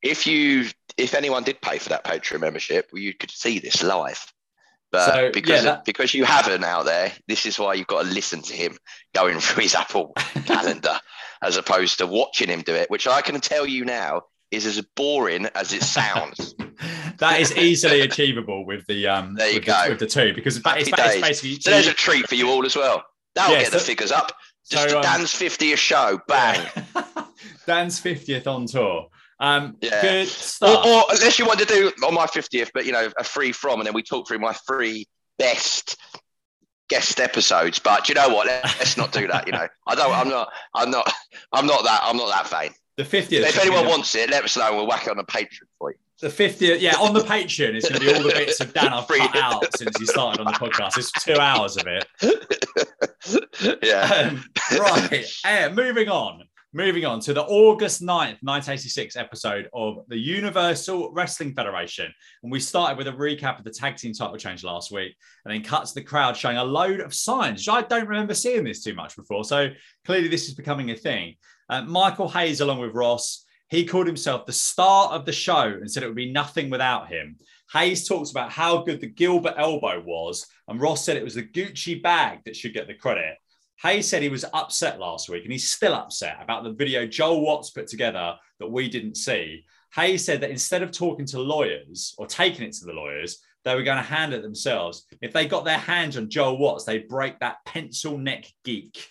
If 0.04 0.28
you 0.28 0.66
if 0.98 1.16
anyone 1.16 1.44
did 1.44 1.60
pay 1.62 1.80
for 1.80 1.90
that 1.90 2.04
Patreon 2.04 2.42
membership, 2.42 2.90
well, 2.94 3.02
you 3.02 3.14
could 3.16 3.32
see 3.32 3.58
this 3.60 3.82
live. 3.82 4.24
But 4.92 5.06
So, 5.12 5.32
because 5.34 5.64
yeah, 5.64 5.72
that- 5.72 5.86
because 5.86 6.14
you 6.14 6.24
haven't 6.26 6.64
out 6.64 6.86
there, 6.86 7.12
this 7.28 7.46
is 7.48 7.58
why 7.58 7.74
you've 7.74 7.88
got 7.88 8.04
to 8.04 8.10
listen 8.10 8.42
to 8.44 8.54
him 8.54 8.78
going 9.16 9.40
through 9.40 9.64
his 9.64 9.74
Apple 9.76 10.14
calendar 10.46 11.00
as 11.42 11.58
opposed 11.58 11.98
to 11.98 12.06
watching 12.06 12.48
him 12.50 12.62
do 12.62 12.76
it, 12.76 12.90
which 12.92 13.08
I 13.08 13.22
can 13.22 13.40
tell 13.42 13.66
you 13.66 13.86
now 13.86 14.22
is 14.52 14.66
as 14.68 14.80
boring 14.96 15.48
as 15.56 15.74
it 15.74 15.82
sounds. 15.82 16.54
that 17.18 17.40
is 17.42 17.58
easily 17.58 18.02
achievable 18.02 18.66
with 18.68 18.86
the 18.88 19.08
um 19.08 19.34
There 19.36 19.48
you 19.48 19.56
with, 19.56 19.66
The, 19.66 19.72
go. 19.72 19.90
with 19.90 20.00
the 20.00 20.06
two 20.08 20.34
because 20.36 20.58
it's, 20.58 20.66
it's, 20.66 20.90
Happy 20.90 20.92
ba- 20.92 21.06
it's 21.06 21.14
days. 21.16 21.22
basically 21.24 21.60
so 21.60 21.72
there's 21.72 21.88
a 21.88 21.94
treat 21.94 22.28
for 22.30 22.36
you 22.36 22.50
all 22.50 22.66
as 22.66 22.76
well. 22.76 23.04
That'll 23.36 23.56
Yeah, 23.56 23.64
get 23.64 23.72
the 23.72 23.80
figures 23.80 24.12
up. 24.12 24.32
Just 24.70 24.90
so, 24.92 24.98
um, 24.98 25.02
Dan's 25.04 25.34
50th 25.34 25.78
show, 25.78 26.20
bang. 26.28 26.66
Dan's 27.66 28.00
50th 28.00 28.48
on 28.48 28.66
tour. 28.68 29.08
Um, 29.44 29.78
Yeah. 29.82 30.02
Good 30.02 30.28
Or, 30.28 30.30
stuff. 30.30 30.86
or 30.86 31.04
unless 31.12 31.38
you 31.38 31.46
want 31.46 31.60
to 31.60 31.66
do 31.66 31.92
on 32.06 32.14
my 32.14 32.26
50th, 32.28 32.70
but 32.74 32.86
you 32.86 32.92
know, 32.94 33.10
a 33.18 33.24
free 33.24 33.52
from, 33.52 33.80
and 33.80 33.88
then 33.88 33.94
we 33.94 34.02
talk 34.04 34.28
through 34.28 34.40
my 34.40 34.54
three 34.68 35.06
best 35.38 35.98
guest 36.90 37.20
episodes. 37.20 37.80
But 37.80 38.08
you 38.10 38.16
know 38.16 38.30
what? 38.30 38.48
Let- 38.48 38.64
Let's 38.64 38.98
not 38.98 39.12
do 39.12 39.28
that. 39.28 39.46
You 39.48 39.54
know, 39.54 39.68
I 39.88 39.96
don't. 39.96 40.14
I'm 40.14 40.30
not. 40.30 40.50
I'm 40.74 40.90
not. 40.92 41.12
I'm 41.52 41.66
not 41.68 41.84
that. 41.84 42.02
I'm 42.04 42.18
not 42.18 42.30
that 42.30 42.50
vain. 42.50 42.72
the 42.98 43.04
50th. 43.04 43.32
if 43.32 43.60
anyone 43.60 43.86
wants 43.88 44.16
it, 44.16 44.30
let 44.30 44.44
us 44.46 44.56
know. 44.56 44.74
We'll 44.76 44.88
whack 44.88 45.08
it 45.08 45.10
on 45.10 45.18
the 45.18 45.24
Patreon 45.24 45.68
for 45.80 45.92
you. 45.92 45.98
the, 46.22 46.30
the 46.30 46.34
50th, 46.50 46.80
yeah, 46.80 46.96
on 47.00 47.14
the 47.14 47.20
Patreon, 47.22 47.74
it's 47.76 47.90
going 47.90 48.00
to 48.00 48.06
be 48.08 48.14
all 48.14 48.22
the 48.24 48.30
bits 48.30 48.62
of 48.62 48.72
Dan 48.74 48.94
I've 48.94 49.08
cut 49.08 49.36
out 49.36 49.66
since 49.78 49.98
he 50.00 50.06
started 50.06 50.40
on 50.40 50.46
the 50.46 50.58
podcast. 50.58 50.98
It's 50.98 51.12
two 51.12 51.38
hours 51.38 51.76
of 51.78 51.86
it. 51.88 52.06
yeah. 53.84 54.30
Um, 54.32 54.44
right. 54.80 55.26
Uh, 55.44 55.70
moving 55.74 56.08
on. 56.10 56.44
Moving 56.76 57.06
on 57.06 57.20
to 57.20 57.36
the 57.36 57.44
August 57.44 58.02
9th, 58.02 58.42
1986 58.42 59.16
episode 59.16 59.70
of 59.74 59.98
the 60.08 60.18
Universal 60.18 61.14
Wrestling 61.14 61.54
Federation. 61.54 62.12
And 62.42 62.52
we 62.52 62.60
started 62.60 62.98
with 62.98 63.08
a 63.08 63.12
recap 63.12 63.60
of 63.60 63.64
the 63.64 63.70
tag 63.70 63.96
team 63.96 64.12
title 64.12 64.38
change 64.38 64.64
last 64.64 64.92
week 64.92 65.16
and 65.46 65.54
then 65.54 65.62
cut 65.62 65.86
to 65.86 65.94
the 65.94 66.02
crowd 66.02 66.36
showing 66.36 66.58
a 66.58 66.64
load 66.64 67.00
of 67.00 67.14
signs. 67.14 67.70
I 67.70 67.84
don't 67.84 68.08
remember 68.08 68.34
seeing 68.34 68.64
this 68.64 68.84
too 68.84 68.96
much 68.96 69.16
before. 69.16 69.44
So 69.44 69.70
clearly 70.04 70.30
this 70.30 70.48
is 70.48 70.56
becoming 70.56 70.90
a 70.90 70.96
thing. 70.96 71.36
Uh, 71.70 71.84
Michael 71.84 72.28
Hayes, 72.30 72.60
along 72.60 72.80
with 72.80 72.96
Ross, 72.96 73.46
he 73.70 73.86
called 73.86 74.08
himself 74.08 74.48
the 74.48 74.52
star 74.52 75.12
of 75.12 75.28
the 75.28 75.32
show 75.32 75.68
and 75.68 75.92
said 75.92 76.02
it 76.02 76.08
would 76.08 76.16
be 76.16 76.32
nothing 76.32 76.72
without 76.72 77.08
him. 77.08 77.38
Hayes 77.72 78.08
talks 78.08 78.32
about 78.32 78.52
how 78.52 78.82
good 78.82 79.00
the 79.00 79.06
Gilbert 79.06 79.54
elbow 79.58 80.02
was, 80.04 80.48
and 80.68 80.82
Ross 80.82 81.06
said 81.06 81.18
it 81.18 81.24
was 81.24 81.36
the 81.36 81.44
Gucci 81.44 82.02
bag 82.02 82.40
that 82.46 82.56
should 82.56 82.74
get 82.74 82.88
the 82.88 82.96
credit. 82.96 83.36
Hayes 83.84 84.08
said 84.08 84.22
he 84.22 84.30
was 84.30 84.46
upset 84.54 85.00
last 85.00 85.28
week, 85.28 85.44
and 85.44 85.52
he's 85.52 85.70
still 85.70 85.94
upset 85.94 86.38
about 86.42 86.64
the 86.64 86.72
video 86.72 87.06
Joel 87.06 87.42
Watts 87.42 87.72
put 87.72 87.88
together 87.88 88.36
that 88.60 88.72
we 88.72 88.88
didn't 88.88 89.16
see. 89.16 89.66
Hayes 89.96 90.24
said 90.24 90.40
that 90.42 90.52
instead 90.52 90.82
of 90.82 90.92
talking 90.92 91.26
to 91.28 91.40
lawyers 91.40 92.16
or 92.18 92.26
taking 92.26 92.66
it 92.66 92.74
to 92.76 92.86
the 92.86 92.94
lawyers, 92.94 93.42
they 93.66 93.76
were 93.76 93.84
going 93.84 93.98
to 93.98 94.04
handle 94.04 94.40
it 94.40 94.42
themselves. 94.42 95.06
If 95.22 95.34
they 95.34 95.48
got 95.48 95.66
their 95.66 95.78
hands 95.78 96.16
on 96.18 96.30
Joel 96.30 96.58
Watts, 96.58 96.86
they'd 96.86 97.10
break 97.10 97.40
that 97.40 97.58
pencil 97.66 98.18
neck 98.18 98.46
geek. 98.64 99.10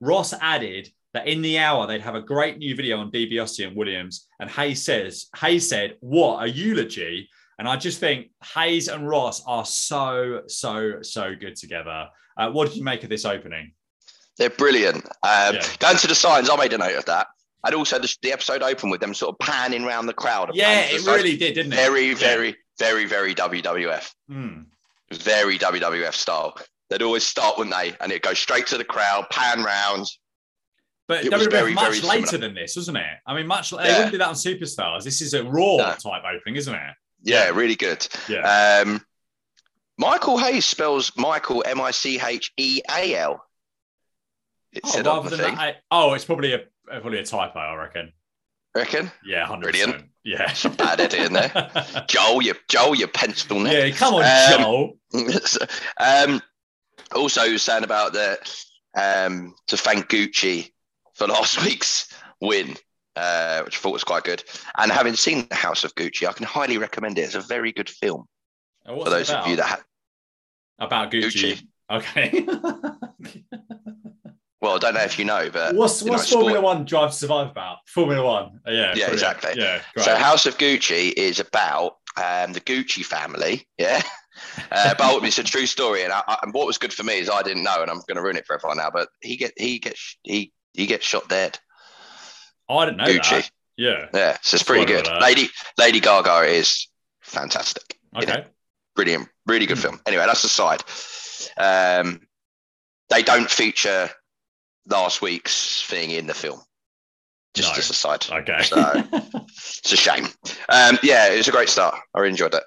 Ross 0.00 0.32
added 0.40 0.88
that 1.14 1.26
in 1.26 1.42
the 1.42 1.58
hour 1.58 1.86
they'd 1.86 2.00
have 2.00 2.14
a 2.14 2.22
great 2.22 2.58
new 2.58 2.76
video 2.76 2.98
on 2.98 3.10
DiBiase 3.10 3.66
and 3.66 3.76
Williams. 3.76 4.28
And 4.38 4.48
Hayes 4.50 4.82
says, 4.82 5.26
Hayes 5.36 5.68
said, 5.68 5.96
"What 6.00 6.44
a 6.44 6.48
eulogy!" 6.48 7.28
And 7.58 7.68
I 7.68 7.76
just 7.76 7.98
think 8.00 8.30
Hayes 8.54 8.88
and 8.88 9.06
Ross 9.08 9.42
are 9.46 9.64
so, 9.64 10.42
so, 10.46 11.02
so 11.02 11.34
good 11.38 11.56
together. 11.56 12.08
Uh, 12.36 12.50
what 12.50 12.68
did 12.68 12.76
you 12.76 12.84
make 12.84 13.02
of 13.04 13.10
this 13.10 13.24
opening? 13.24 13.72
They're 14.38 14.50
brilliant. 14.50 15.04
Um, 15.22 15.54
Yeah. 15.56 15.66
Going 15.78 15.96
to 15.98 16.06
the 16.06 16.14
signs, 16.14 16.48
I 16.50 16.56
made 16.56 16.72
a 16.72 16.78
note 16.78 16.96
of 16.96 17.04
that. 17.06 17.28
And 17.64 17.74
also 17.74 17.98
the, 17.98 18.12
the 18.22 18.32
episode 18.32 18.62
opened 18.62 18.90
with 18.90 19.00
them 19.00 19.14
sort 19.14 19.34
of 19.34 19.38
panning 19.38 19.84
around 19.84 20.06
the 20.06 20.12
crowd. 20.14 20.50
Yeah, 20.54 20.80
it 20.80 21.06
really 21.06 21.36
did, 21.36 21.54
didn't 21.54 21.72
it? 21.72 21.76
very, 21.76 22.08
Yeah. 22.08 22.14
very, 22.14 22.56
very, 22.78 23.04
very 23.06 23.34
WWF. 23.34 24.10
Mm. 24.30 24.66
Very 25.12 25.58
WWF 25.58 26.14
style. 26.14 26.56
They'd 26.90 27.02
always 27.02 27.24
start, 27.24 27.58
wouldn't 27.58 27.76
they? 27.76 27.94
And 28.00 28.10
it'd 28.10 28.22
go 28.22 28.34
straight 28.34 28.66
to 28.68 28.78
the 28.78 28.84
crowd, 28.84 29.26
pan 29.30 29.62
round. 29.62 30.06
But 31.08 31.24
It 31.24 31.32
was 31.32 31.46
very, 31.48 31.74
much 31.74 31.84
very 31.84 31.96
similar. 31.96 32.14
later 32.20 32.38
than 32.38 32.54
this, 32.54 32.74
wasn't 32.76 32.96
it? 32.96 33.04
I 33.26 33.34
mean, 33.34 33.46
much 33.46 33.70
they 33.70 33.76
Yeah. 33.84 33.92
wouldn't 33.96 34.12
do 34.12 34.18
that 34.18 34.28
on 34.28 34.34
Superstars. 34.34 35.04
This 35.04 35.20
is 35.20 35.34
a 35.34 35.44
Raw 35.44 35.76
No. 35.76 35.94
type 36.02 36.22
opening, 36.24 36.56
isn't 36.56 36.74
it? 36.74 36.94
Yeah, 37.22 37.50
really 37.50 37.76
good. 37.76 38.06
Yeah. 38.28 38.80
Um, 38.84 39.04
Michael 39.98 40.38
Hayes 40.38 40.64
spells 40.64 41.12
Michael 41.16 41.62
M 41.66 41.80
I 41.80 41.90
C 41.92 42.18
H 42.20 42.50
E 42.56 42.80
A 42.90 43.14
L. 43.16 43.44
It 44.72 44.80
Oh, 44.84 44.88
said 44.90 45.06
on 45.06 45.24
the 45.24 45.30
than 45.30 45.38
thing. 45.40 45.54
that, 45.54 45.60
I- 45.60 45.76
oh, 45.90 46.14
it's 46.14 46.24
probably 46.24 46.54
a 46.54 46.60
probably 46.86 47.18
a 47.18 47.24
typo, 47.24 47.58
I 47.58 47.74
reckon. 47.74 48.12
Reckon? 48.74 49.10
Yeah, 49.24 49.46
hundred 49.46 49.72
Brilliant. 49.72 49.92
percent. 49.92 50.08
Yeah, 50.24 50.52
Some 50.54 50.74
bad 50.74 51.00
editing 51.00 51.32
there. 51.32 52.04
Joel, 52.08 52.42
you 52.42 52.54
Joel, 52.68 52.94
you 52.94 53.06
pencil 53.08 53.58
neck. 53.60 53.72
yeah, 53.72 53.90
come 53.96 54.14
on, 54.14 54.22
Um, 54.24 54.60
Joel. 54.62 54.98
Um, 56.00 56.40
also, 57.14 57.56
saying 57.58 57.84
about 57.84 58.12
the 58.14 58.38
um, 58.96 59.54
to 59.66 59.76
thank 59.76 60.08
Gucci 60.08 60.70
for 61.14 61.26
for 61.26 61.32
last 61.32 61.62
week's 61.64 62.08
win, 62.40 62.76
uh, 63.16 63.62
which 63.64 63.76
I 63.76 63.78
thought 63.80 63.92
was 63.92 64.04
quite 64.04 64.24
good. 64.24 64.42
And 64.78 64.90
having 64.90 65.14
seen 65.16 65.46
The 65.50 65.54
House 65.56 65.84
of 65.84 65.94
Gucci, 65.94 66.26
I 66.26 66.32
can 66.32 66.46
highly 66.46 66.78
recommend 66.78 67.18
it. 67.18 67.22
It's 67.22 67.34
a 67.34 67.40
very 67.40 67.72
good 67.72 67.90
film 67.90 68.26
for 68.86 69.10
those 69.10 69.28
about? 69.28 69.44
of 69.44 69.50
you 69.50 69.56
that. 69.56 69.66
Ha- 69.66 69.82
about 70.78 71.10
Gucci. 71.12 71.60
Gucci. 71.60 71.66
Okay. 71.90 72.46
Well, 74.62 74.76
I 74.76 74.78
don't 74.78 74.94
know 74.94 75.00
if 75.02 75.18
you 75.18 75.24
know, 75.26 75.50
but 75.52 75.74
what's 75.74 76.00
you 76.00 76.06
know, 76.06 76.12
what's 76.16 76.28
sport- 76.28 76.44
Formula 76.44 76.60
One 76.62 76.84
Drive 76.86 77.10
to 77.10 77.16
Survive 77.16 77.48
about? 77.50 77.78
Formula 77.88 78.24
One. 78.24 78.60
Uh, 78.66 78.70
Yeah. 78.70 78.92
brilliant. 78.92 79.12
exactly. 79.12 79.52
Yeah. 79.56 79.82
Great. 79.94 80.04
So 80.06 80.16
House 80.16 80.46
of 80.46 80.56
Gucci 80.56 81.12
is 81.16 81.38
about 81.40 81.96
um, 82.16 82.52
the 82.54 82.60
Gucci 82.60 83.04
family, 83.04 83.66
yeah. 83.76 84.00
Uh, 84.72 84.94
but 84.96 85.22
it's 85.24 85.38
a 85.38 85.44
true 85.44 85.66
story, 85.66 86.02
and, 86.04 86.12
I, 86.12 86.22
I, 86.26 86.38
and 86.42 86.54
what 86.54 86.66
was 86.66 86.78
good 86.78 86.92
for 86.92 87.04
me 87.04 87.18
is 87.18 87.28
I 87.28 87.42
didn't 87.42 87.62
know, 87.62 87.82
and 87.82 87.90
I'm 87.90 87.98
going 88.08 88.16
to 88.16 88.22
ruin 88.22 88.36
it 88.36 88.46
for 88.46 88.54
everyone 88.54 88.78
now. 88.78 88.90
But 88.90 89.08
he 89.20 89.36
get 89.36 89.52
he 89.58 89.78
gets 89.78 90.16
he 90.22 90.52
he 90.72 90.86
gets 90.86 91.04
shot 91.06 91.28
dead. 91.28 91.58
I 92.68 92.86
didn't 92.86 92.96
know 92.96 93.04
Gucci, 93.04 93.30
that. 93.30 93.50
Yeah. 93.76 94.06
yeah, 94.14 94.38
so 94.40 94.54
it's 94.54 94.62
pretty 94.64 94.86
good. 94.86 95.06
Lady 95.20 95.50
Lady 95.78 96.00
Gaga 96.00 96.44
is 96.50 96.88
fantastic, 97.20 97.98
Okay. 98.16 98.46
brilliant, 98.96 99.28
really 99.46 99.66
good 99.66 99.76
Hmm. 99.76 99.82
film. 99.82 100.00
Anyway, 100.06 100.24
that's 100.26 100.44
aside. 100.44 100.82
Um, 101.58 102.20
they 103.10 103.22
don't 103.22 103.50
feature 103.50 104.10
last 104.86 105.22
week's 105.22 105.82
thing 105.88 106.10
in 106.10 106.26
the 106.26 106.34
film. 106.34 106.60
Just 107.54 107.72
No. 107.72 107.78
as 107.78 107.90
a 107.90 107.94
side. 107.94 108.26
Okay. 108.30 108.62
So- 108.62 109.02
It's 109.84 109.92
a 109.92 109.96
shame. 109.96 110.26
Um, 110.68 110.98
yeah, 111.02 111.28
it 111.32 111.36
was 111.36 111.48
a 111.48 111.52
great 111.52 111.68
start. 111.68 111.94
I 112.14 112.20
really 112.20 112.30
enjoyed 112.30 112.54
it. 112.54 112.62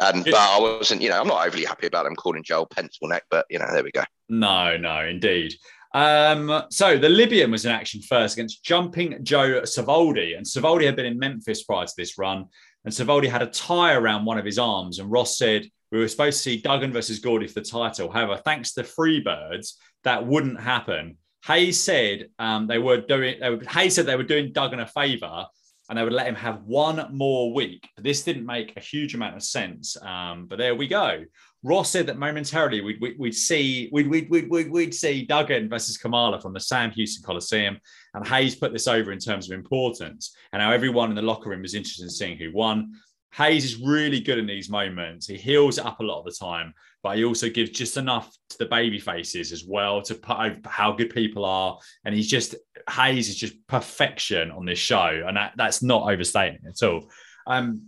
And 0.00 0.24
but 0.24 0.34
I 0.34 0.58
wasn't, 0.60 1.02
you 1.02 1.08
know, 1.08 1.20
I'm 1.20 1.26
not 1.26 1.46
overly 1.46 1.64
happy 1.64 1.86
about 1.86 2.04
them 2.04 2.14
calling 2.16 2.42
Joel 2.44 2.66
pencil 2.66 3.08
neck, 3.08 3.24
but 3.30 3.44
you 3.50 3.58
know, 3.58 3.66
there 3.72 3.82
we 3.82 3.90
go. 3.90 4.02
No, 4.28 4.76
no, 4.76 5.04
indeed. 5.06 5.54
Um, 5.94 6.62
so 6.70 6.98
the 6.98 7.08
Libyan 7.08 7.50
was 7.50 7.64
in 7.64 7.70
action 7.72 8.00
first 8.02 8.36
against 8.36 8.64
jumping 8.64 9.18
Joe 9.24 9.62
Savoldi, 9.62 10.36
and 10.36 10.46
Savoldi 10.46 10.84
had 10.86 10.96
been 10.96 11.06
in 11.06 11.18
Memphis 11.18 11.64
prior 11.64 11.86
to 11.86 11.92
this 11.96 12.16
run, 12.18 12.44
and 12.84 12.92
Savoldi 12.94 13.28
had 13.28 13.42
a 13.42 13.46
tie 13.46 13.94
around 13.94 14.24
one 14.24 14.38
of 14.38 14.44
his 14.44 14.58
arms, 14.58 14.98
and 15.00 15.10
Ross 15.10 15.36
said 15.38 15.66
we 15.90 15.98
were 15.98 16.08
supposed 16.08 16.38
to 16.38 16.42
see 16.42 16.60
Duggan 16.60 16.92
versus 16.92 17.18
Gordy 17.18 17.46
for 17.48 17.60
the 17.60 17.66
title. 17.66 18.10
However, 18.10 18.40
thanks 18.44 18.74
to 18.74 18.82
Freebirds, 18.82 19.74
that 20.04 20.24
wouldn't 20.26 20.60
happen. 20.60 21.16
Hayes 21.48 21.82
said 21.82 22.28
um, 22.38 22.66
they 22.66 22.78
were 22.78 23.00
doing. 23.00 23.40
They 23.40 23.50
were, 23.50 23.64
Hayes 23.70 23.94
said 23.94 24.06
they 24.06 24.16
were 24.16 24.22
doing 24.22 24.52
Duggan 24.52 24.80
a 24.80 24.86
favour, 24.86 25.46
and 25.88 25.98
they 25.98 26.04
would 26.04 26.12
let 26.12 26.26
him 26.26 26.34
have 26.34 26.62
one 26.62 27.08
more 27.10 27.52
week. 27.54 27.88
But 27.96 28.04
this 28.04 28.22
didn't 28.22 28.44
make 28.44 28.76
a 28.76 28.80
huge 28.80 29.14
amount 29.14 29.36
of 29.36 29.42
sense, 29.42 29.96
um, 30.02 30.46
but 30.46 30.58
there 30.58 30.74
we 30.74 30.86
go. 30.86 31.24
Ross 31.64 31.90
said 31.90 32.06
that 32.06 32.18
momentarily 32.18 32.82
we'd, 32.82 33.00
we'd, 33.00 33.18
we'd 33.18 33.34
see 33.34 33.88
we'd, 33.90 34.08
we'd, 34.08 34.30
we'd, 34.30 34.70
we'd 34.70 34.94
see 34.94 35.24
Duggan 35.24 35.68
versus 35.68 35.96
Kamala 35.96 36.40
from 36.40 36.52
the 36.52 36.60
Sam 36.60 36.90
Houston 36.92 37.24
Coliseum, 37.24 37.78
and 38.14 38.28
Hayes 38.28 38.54
put 38.54 38.72
this 38.72 38.86
over 38.86 39.10
in 39.10 39.18
terms 39.18 39.50
of 39.50 39.58
importance, 39.58 40.36
and 40.52 40.62
how 40.62 40.70
everyone 40.70 41.10
in 41.10 41.16
the 41.16 41.22
locker 41.22 41.48
room 41.48 41.62
was 41.62 41.74
interested 41.74 42.04
in 42.04 42.10
seeing 42.10 42.36
who 42.36 42.52
won. 42.52 42.92
Hayes 43.32 43.64
is 43.64 43.80
really 43.80 44.20
good 44.20 44.38
in 44.38 44.46
these 44.46 44.70
moments. 44.70 45.26
He 45.26 45.36
heals 45.36 45.78
up 45.78 46.00
a 46.00 46.04
lot 46.04 46.20
of 46.20 46.24
the 46.24 46.32
time, 46.32 46.74
but 47.08 47.16
he 47.16 47.24
also 47.24 47.48
gives 47.48 47.70
just 47.70 47.96
enough 47.96 48.36
to 48.50 48.58
the 48.58 48.66
baby 48.66 48.98
faces 48.98 49.50
as 49.50 49.64
well 49.64 50.02
to 50.02 50.14
put 50.14 50.36
over 50.36 50.60
how 50.66 50.92
good 50.92 51.08
people 51.08 51.42
are. 51.42 51.78
And 52.04 52.14
he's 52.14 52.28
just 52.28 52.54
Hayes 52.90 53.30
is 53.30 53.36
just 53.36 53.54
perfection 53.66 54.50
on 54.50 54.66
this 54.66 54.78
show, 54.78 55.24
and 55.26 55.38
that, 55.38 55.54
that's 55.56 55.82
not 55.82 56.02
overstating 56.12 56.60
at 56.68 56.86
all. 56.86 57.08
Um, 57.46 57.86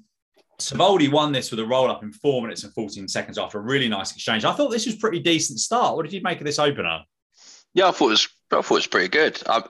Savoldi 0.58 1.12
won 1.12 1.32
this 1.32 1.50
with 1.50 1.60
a 1.60 1.66
roll 1.66 1.90
up 1.90 2.02
in 2.02 2.12
four 2.12 2.40
minutes 2.40 2.64
and 2.64 2.72
14 2.72 3.08
seconds 3.08 3.36
after 3.36 3.58
a 3.58 3.60
really 3.60 3.90
nice 3.90 4.12
exchange. 4.12 4.46
I 4.46 4.54
thought 4.54 4.70
this 4.70 4.86
was 4.86 4.96
pretty 4.96 5.20
decent 5.20 5.58
start. 5.58 5.96
What 5.96 6.04
did 6.04 6.14
you 6.14 6.22
make 6.22 6.38
of 6.38 6.46
this 6.46 6.58
opener? 6.58 7.00
Yeah, 7.74 7.88
I 7.88 7.90
thought 7.90 8.06
it 8.06 8.10
was. 8.12 8.28
I 8.52 8.62
thought 8.62 8.70
it 8.70 8.70
was 8.70 8.86
pretty 8.86 9.08
good. 9.08 9.38
I, 9.46 9.62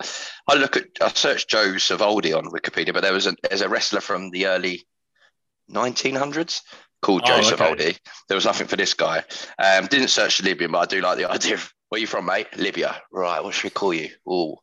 I 0.49 0.54
look 0.54 0.76
at. 0.76 0.85
I 1.00 1.09
searched 1.09 1.50
Joe 1.50 1.75
Savoldi 1.75 2.38
on 2.38 2.52
Wikipedia, 2.52 2.92
but 2.92 3.02
there 3.02 3.12
was 3.12 3.26
a 3.26 3.35
there's 3.42 3.62
a 3.62 3.69
wrestler 3.69 4.00
from 4.00 4.30
the 4.30 4.47
early 4.47 4.87
1900s 5.73 6.61
called 7.02 7.23
Oh, 7.25 7.33
okay. 7.38 7.50
Savoldi. 7.57 7.99
There 8.28 8.35
was 8.37 8.45
nothing 8.45 8.66
for 8.66 8.76
this 8.76 8.95
guy. 8.95 9.23
Um, 9.59 9.87
didn't 9.87 10.09
search 10.09 10.38
the 10.38 10.45
Libyan, 10.45 10.73
but 10.73 10.78
I 10.80 10.87
do 10.87 11.00
like 11.00 11.16
the 11.19 11.30
idea 11.30 11.54
of 11.54 11.73
where 11.88 12.00
you 12.00 12.07
from, 12.07 12.26
mate? 12.26 12.47
Libya. 12.57 13.00
Right. 13.12 13.42
What 13.42 13.54
should 13.54 13.64
we 13.64 13.71
call 13.71 13.92
you? 13.95 14.09
Oh, 14.28 14.57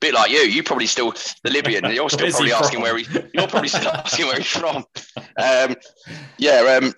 bit 0.00 0.14
like 0.14 0.30
you. 0.30 0.38
You 0.38 0.62
probably 0.62 0.86
still 0.86 1.12
the 1.44 1.50
Libyan. 1.50 1.84
You're 1.92 2.08
still 2.10 2.28
probably 2.30 2.52
asking 2.52 2.76
from? 2.76 2.82
where 2.82 2.96
he. 2.98 3.06
You're 3.34 3.48
probably 3.48 3.68
still 3.68 3.88
asking 3.92 4.26
where 4.26 4.36
he's 4.38 4.46
from. 4.46 4.84
Um, 5.38 5.76
yeah. 6.38 6.78
Um, 6.80 6.94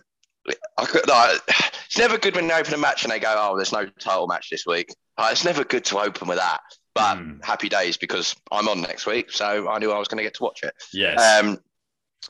I 0.76 0.84
could, 0.84 1.08
like, 1.08 1.40
it's 1.86 1.96
never 1.98 2.18
good 2.18 2.36
when 2.36 2.46
they 2.48 2.54
open 2.54 2.74
a 2.74 2.78
match 2.78 3.02
and 3.04 3.10
they 3.12 3.18
go, 3.18 3.34
"Oh, 3.36 3.56
there's 3.56 3.72
no 3.72 3.86
title 3.98 4.26
match 4.26 4.50
this 4.50 4.66
week." 4.66 4.94
Uh, 5.16 5.28
it's 5.32 5.44
never 5.44 5.64
good 5.64 5.84
to 5.86 5.98
open 5.98 6.28
with 6.28 6.36
that. 6.38 6.60
But 6.94 7.16
Hmm. 7.16 7.40
happy 7.42 7.68
days 7.68 7.96
because 7.96 8.36
I'm 8.52 8.68
on 8.68 8.80
next 8.82 9.06
week, 9.06 9.32
so 9.32 9.68
I 9.68 9.78
knew 9.78 9.90
I 9.90 9.98
was 9.98 10.06
going 10.06 10.18
to 10.18 10.22
get 10.22 10.34
to 10.34 10.42
watch 10.42 10.62
it. 10.62 10.74
Yes. 10.92 11.18
Um, 11.42 11.58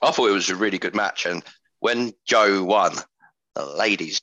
I 0.00 0.10
thought 0.10 0.28
it 0.28 0.32
was 0.32 0.48
a 0.48 0.56
really 0.56 0.78
good 0.78 0.94
match, 0.94 1.26
and 1.26 1.42
when 1.84 2.14
Joe 2.24 2.64
won, 2.64 2.94
the 3.54 3.66
ladies 3.66 4.22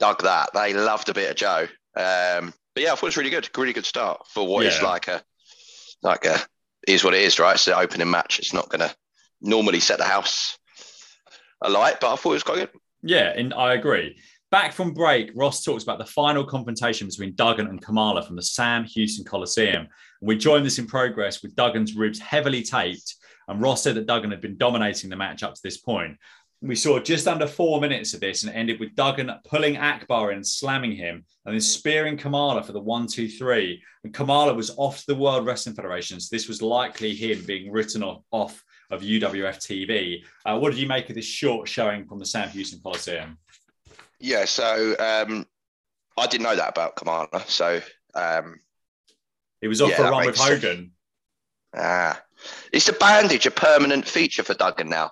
dug 0.00 0.22
that. 0.22 0.48
They 0.54 0.72
loved 0.72 1.10
a 1.10 1.14
bit 1.14 1.30
of 1.30 1.36
Joe. 1.36 1.66
Um, 1.94 2.54
but 2.74 2.82
yeah, 2.82 2.92
I 2.92 2.94
thought 2.96 3.02
it 3.02 3.12
was 3.12 3.16
really 3.18 3.28
good. 3.28 3.46
Really 3.58 3.74
good 3.74 3.84
start 3.84 4.26
for 4.26 4.46
what 4.48 4.64
is 4.64 4.78
Yeah. 4.80 4.86
like 4.88 5.08
a 5.08 5.22
like 6.02 6.24
a 6.24 6.38
is 6.88 7.04
what 7.04 7.12
it 7.12 7.20
is, 7.20 7.38
right? 7.38 7.54
It's 7.56 7.66
the 7.66 7.76
opening 7.76 8.10
match. 8.10 8.38
It's 8.38 8.54
not 8.54 8.70
going 8.70 8.80
to 8.80 8.94
normally 9.42 9.80
set 9.80 9.98
the 9.98 10.04
house 10.04 10.58
alight, 11.62 11.98
but 12.00 12.12
I 12.12 12.16
thought 12.16 12.30
it 12.30 12.40
was 12.40 12.42
quite 12.42 12.56
good. 12.60 12.70
Yeah, 13.02 13.34
and 13.36 13.52
I 13.52 13.74
agree. 13.74 14.18
Back 14.50 14.72
from 14.72 14.94
break, 14.94 15.30
Ross 15.34 15.62
talks 15.62 15.82
about 15.82 15.98
the 15.98 16.06
final 16.06 16.44
confrontation 16.44 17.08
between 17.08 17.34
Duggan 17.34 17.66
and 17.66 17.82
Kamala 17.82 18.22
from 18.24 18.36
the 18.36 18.42
Sam 18.42 18.84
Houston 18.84 19.24
Coliseum. 19.26 19.82
And 19.82 19.88
We 20.28 20.36
joined 20.36 20.64
this 20.64 20.78
in 20.78 20.86
progress 20.86 21.42
with 21.42 21.54
Duggan's 21.54 21.94
ribs 21.94 22.18
heavily 22.18 22.62
taped, 22.62 23.14
and 23.48 23.60
Ross 23.60 23.82
said 23.82 23.94
that 23.96 24.06
Duggan 24.06 24.30
had 24.30 24.40
been 24.40 24.56
dominating 24.56 25.10
the 25.10 25.16
match 25.16 25.42
up 25.42 25.54
to 25.54 25.60
this 25.62 25.76
point. 25.78 26.16
We 26.66 26.76
saw 26.76 26.98
just 26.98 27.28
under 27.28 27.46
four 27.46 27.78
minutes 27.78 28.14
of 28.14 28.20
this 28.20 28.42
and 28.42 28.50
it 28.50 28.56
ended 28.56 28.80
with 28.80 28.94
Duggan 28.94 29.30
pulling 29.44 29.76
Akbar 29.76 30.30
in 30.30 30.36
and 30.36 30.46
slamming 30.46 30.92
him 30.92 31.22
and 31.44 31.52
then 31.52 31.60
spearing 31.60 32.16
Kamala 32.16 32.62
for 32.62 32.72
the 32.72 32.80
one, 32.80 33.06
two, 33.06 33.28
three. 33.28 33.82
And 34.02 34.14
Kamala 34.14 34.54
was 34.54 34.70
off 34.78 35.00
to 35.00 35.06
the 35.08 35.14
World 35.14 35.44
Wrestling 35.44 35.74
Federation. 35.74 36.18
So 36.20 36.34
this 36.34 36.48
was 36.48 36.62
likely 36.62 37.14
him 37.14 37.44
being 37.44 37.70
written 37.70 38.02
off, 38.02 38.22
off 38.30 38.64
of 38.90 39.02
UWF 39.02 39.58
TV. 39.58 40.24
Uh, 40.46 40.58
what 40.58 40.70
did 40.70 40.78
you 40.78 40.88
make 40.88 41.10
of 41.10 41.16
this 41.16 41.26
short 41.26 41.68
showing 41.68 42.06
from 42.06 42.18
the 42.18 42.24
Sam 42.24 42.48
Houston 42.48 42.80
Coliseum? 42.82 43.36
Yeah, 44.18 44.46
so 44.46 44.94
um, 44.98 45.44
I 46.16 46.26
didn't 46.26 46.44
know 46.44 46.56
that 46.56 46.70
about 46.70 46.96
Kamala. 46.96 47.28
So 47.46 47.82
um, 48.14 48.58
It 49.60 49.68
was 49.68 49.82
off 49.82 49.90
Yeah, 49.90 49.96
for 49.96 50.04
a 50.04 50.10
run 50.12 50.26
with. 50.26 50.38
Hogan. 50.38 50.92
ah, 51.76 52.22
is 52.72 52.86
the 52.86 52.94
bandage 52.94 53.44
a 53.44 53.50
permanent 53.50 54.08
feature 54.08 54.42
for 54.42 54.54
Duggan 54.54 54.88
now? 54.88 55.10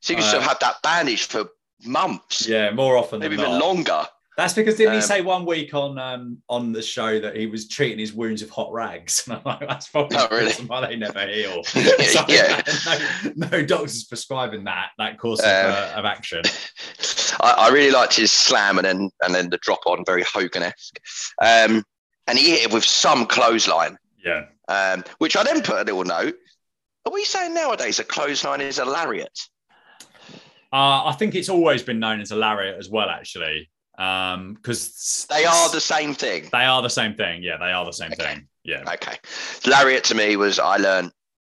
Seems 0.00 0.24
to 0.30 0.36
Uh, 0.36 0.40
have 0.40 0.48
had 0.50 0.60
that 0.60 0.76
bandage 0.82 1.24
for 1.26 1.48
months, 1.84 2.46
Yeah, 2.46 2.70
more 2.70 2.96
often 2.96 3.20
than 3.20 3.30
maybe 3.30 3.40
even 3.42 3.52
not. 3.58 3.64
longer. 3.64 4.06
That's 4.36 4.54
because 4.54 4.76
didn't 4.76 4.92
he 4.94 4.98
Um, 5.00 5.02
say 5.04 5.20
one 5.20 5.44
week 5.44 5.74
on 5.74 5.98
um, 5.98 6.38
on 6.48 6.72
the 6.72 6.80
show 6.80 7.20
that 7.20 7.36
he 7.36 7.46
was 7.46 7.68
treating 7.68 7.98
his 7.98 8.12
wounds 8.14 8.40
with 8.40 8.50
hot 8.50 8.72
rags? 8.72 9.24
And 9.28 9.34
I'm 9.36 9.42
like, 9.44 9.68
that's 9.68 9.88
probably 9.88 10.16
Oh, 10.16 10.28
really? 10.30 10.52
why 10.66 10.86
they 10.86 10.96
never 10.96 11.26
heal. 11.26 11.62
Yeah, 11.74 12.04
So, 12.06 12.24
yeah. 12.28 12.62
no, 13.36 13.48
no 13.50 13.62
doctors 13.66 14.04
prescribing 14.04 14.64
that 14.64 14.90
that 14.98 15.18
course 15.18 15.40
of, 15.40 15.46
Um, 15.46 15.72
uh, 15.72 15.92
of 15.96 16.04
action. 16.06 16.42
I, 17.42 17.50
I 17.50 17.68
really 17.68 17.90
liked 17.90 18.14
his 18.16 18.32
slam 18.32 18.78
and 18.78 18.86
then 18.86 19.10
and 19.22 19.34
then 19.34 19.50
the 19.50 19.58
drop 19.58 19.80
on, 19.86 20.04
very 20.06 20.22
Hogan 20.22 20.62
esque. 20.62 20.98
Um, 21.42 21.84
and 22.26 22.38
he 22.38 22.50
hit 22.50 22.62
it 22.64 22.72
with 22.72 22.84
some 22.84 23.26
clothesline, 23.26 23.98
Yeah, 24.24 24.46
um, 24.68 25.04
which 25.18 25.36
I 25.36 25.42
then 25.42 25.60
put 25.62 25.76
a 25.80 25.84
little 25.84 26.04
note. 26.04 26.36
Are 27.04 27.12
we 27.12 27.24
saying 27.24 27.52
nowadays 27.54 27.98
a 27.98 28.04
clothesline 28.04 28.60
is 28.62 28.78
a 28.78 28.84
lariat? 28.84 29.36
Uh, 30.72 31.04
I 31.06 31.12
think 31.18 31.34
it's 31.34 31.48
always 31.48 31.82
been 31.82 31.98
known 31.98 32.20
as 32.20 32.30
a 32.30 32.36
lariat 32.36 32.78
as 32.78 32.88
well, 32.88 33.08
actually, 33.10 33.68
because 33.96 35.26
They 35.28 35.44
are 35.44 35.68
the 35.70 35.80
same 35.80 36.14
thing. 36.14 36.48
they 36.52 36.64
are 36.64 36.80
the 36.82 36.88
same 36.90 37.14
thing. 37.14 37.42
Yeah, 37.42 37.56
they 37.58 37.72
are 37.72 37.84
the 37.84 37.92
same 37.92 38.12
Okay. 38.12 38.22
thing. 38.34 38.48
Yeah, 38.64 38.82
Okay. 38.94 39.16
Lariat 39.66 40.04
to 40.04 40.14
me 40.14 40.36
was 40.36 40.58
I 40.58 40.76
learned 40.76 41.12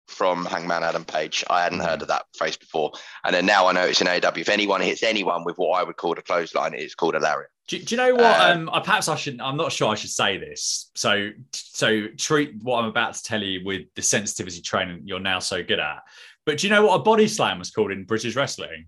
from 0.09 0.45
Hangman 0.45 0.83
Adam 0.83 1.05
Page. 1.05 1.45
I 1.49 1.63
hadn't 1.63 1.81
heard 1.81 2.03
of 2.03 2.09
that 2.09 2.25
phrase 2.37 2.57
before. 2.57 2.93
And 3.25 3.35
then 3.35 3.47
now 3.47 3.67
I 3.67 3.73
know 3.73 3.83
it's 3.85 4.01
an 4.01 4.07
AEW. 4.09 4.39
If 4.41 4.49
anyone 4.49 4.81
hits 4.81 5.03
anyone 5.03 5.43
with 5.45 5.57
what 5.57 5.79
I 5.81 5.83
would 5.85 5.97
call 5.97 6.13
a 6.19 6.23
clothesline, 6.23 6.75
it's 6.75 6.95
called 6.95 7.15
a 7.15 7.19
lariat. 7.21 7.51
Do, 7.69 7.79
do 7.79 7.95
you 7.95 7.97
know 7.97 8.15
what? 8.15 8.41
Uh, 8.41 8.53
um, 8.53 8.71
I- 8.73 8.81
perhaps 8.81 9.09
I 9.09 9.17
shouldn't. 9.17 9.43
I'm 9.43 9.57
not 9.57 9.73
sure 9.73 9.91
I 9.91 9.95
should 9.95 10.11
say 10.11 10.37
this. 10.37 10.91
So, 10.95 11.31
so 11.53 12.09
treat 12.19 12.55
what 12.63 12.79
I'm 12.83 12.89
about 12.91 13.15
to 13.15 13.23
tell 13.23 13.43
you 13.43 13.65
with 13.65 13.83
the 13.95 14.03
sensitivity 14.03 14.61
training 14.61 15.03
you're 15.05 15.21
now 15.21 15.39
so 15.39 15.63
good 15.63 15.79
at. 15.81 16.01
But 16.45 16.59
do 16.59 16.67
you 16.67 16.73
know 16.73 16.85
what 16.85 16.97
a 16.97 17.03
body 17.03 17.29
slam 17.29 17.59
was 17.61 17.71
called 17.71 17.93
in 17.93 18.05
British 18.05 18.35
wrestling? 18.37 18.87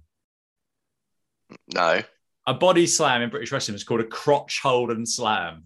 No. 1.74 2.02
A 2.46 2.54
body 2.54 2.86
slam 2.86 3.22
in 3.22 3.30
British 3.30 3.52
wrestling 3.52 3.74
is 3.74 3.84
called 3.84 4.00
a 4.00 4.04
crotch 4.04 4.60
hold 4.62 4.90
and 4.90 5.08
slam. 5.08 5.64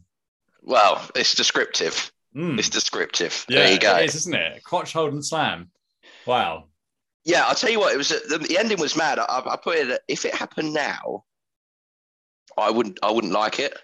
Well, 0.62 1.00
it's 1.14 1.34
descriptive. 1.34 2.12
Mm. 2.36 2.58
It's 2.58 2.68
descriptive. 2.68 3.44
Yeah, 3.48 3.60
there 3.60 3.72
you 3.72 3.78
go. 3.80 3.96
it 3.96 4.06
is, 4.06 4.14
isn't 4.14 4.34
it? 4.34 4.62
Crotch 4.62 4.92
hold 4.92 5.12
and 5.12 5.24
slam. 5.24 5.70
Wow. 6.26 6.64
Yeah, 7.24 7.44
I'll 7.46 7.54
tell 7.54 7.70
you 7.70 7.80
what. 7.80 7.94
It 7.94 7.98
was 7.98 8.10
the, 8.10 8.38
the 8.38 8.58
ending 8.58 8.80
was 8.80 8.96
mad. 8.96 9.18
I, 9.18 9.42
I 9.44 9.56
put 9.62 9.76
it. 9.76 10.00
If 10.08 10.24
it 10.24 10.34
happened 10.34 10.72
now, 10.72 11.24
I 12.56 12.70
wouldn't. 12.70 12.98
I 13.02 13.10
wouldn't 13.10 13.32
like 13.32 13.58
it. 13.58 13.76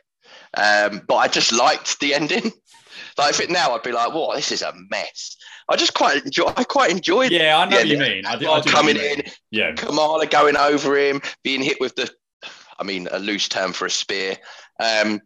Um, 0.56 1.02
but 1.08 1.16
I 1.16 1.28
just 1.28 1.52
liked 1.52 1.98
the 2.00 2.14
ending. 2.14 2.52
Like 3.18 3.30
if 3.30 3.40
it 3.40 3.50
now, 3.50 3.74
I'd 3.74 3.82
be 3.82 3.92
like, 3.92 4.12
"What? 4.12 4.36
This 4.36 4.52
is 4.52 4.62
a 4.62 4.72
mess." 4.90 5.36
I 5.68 5.76
just 5.76 5.94
quite 5.94 6.24
enjoy. 6.24 6.52
I 6.56 6.64
quite 6.64 6.90
enjoyed. 6.90 7.32
Yeah, 7.32 7.58
I 7.58 7.64
know 7.66 7.76
what 7.76 7.86
you 7.88 7.98
mean. 7.98 8.26
I 8.26 8.36
do, 8.36 8.50
I 8.50 8.60
do 8.60 8.70
coming 8.70 8.96
in, 8.96 9.22
Yeah, 9.50 9.72
Kamala 9.72 10.26
going 10.26 10.56
over 10.56 10.96
him, 10.96 11.22
being 11.42 11.62
hit 11.62 11.80
with 11.80 11.94
the, 11.94 12.10
I 12.78 12.84
mean, 12.84 13.08
a 13.10 13.18
loose 13.18 13.48
term 13.48 13.72
for 13.72 13.86
a 13.86 13.90
spear. 13.90 14.36
Um, 14.78 15.20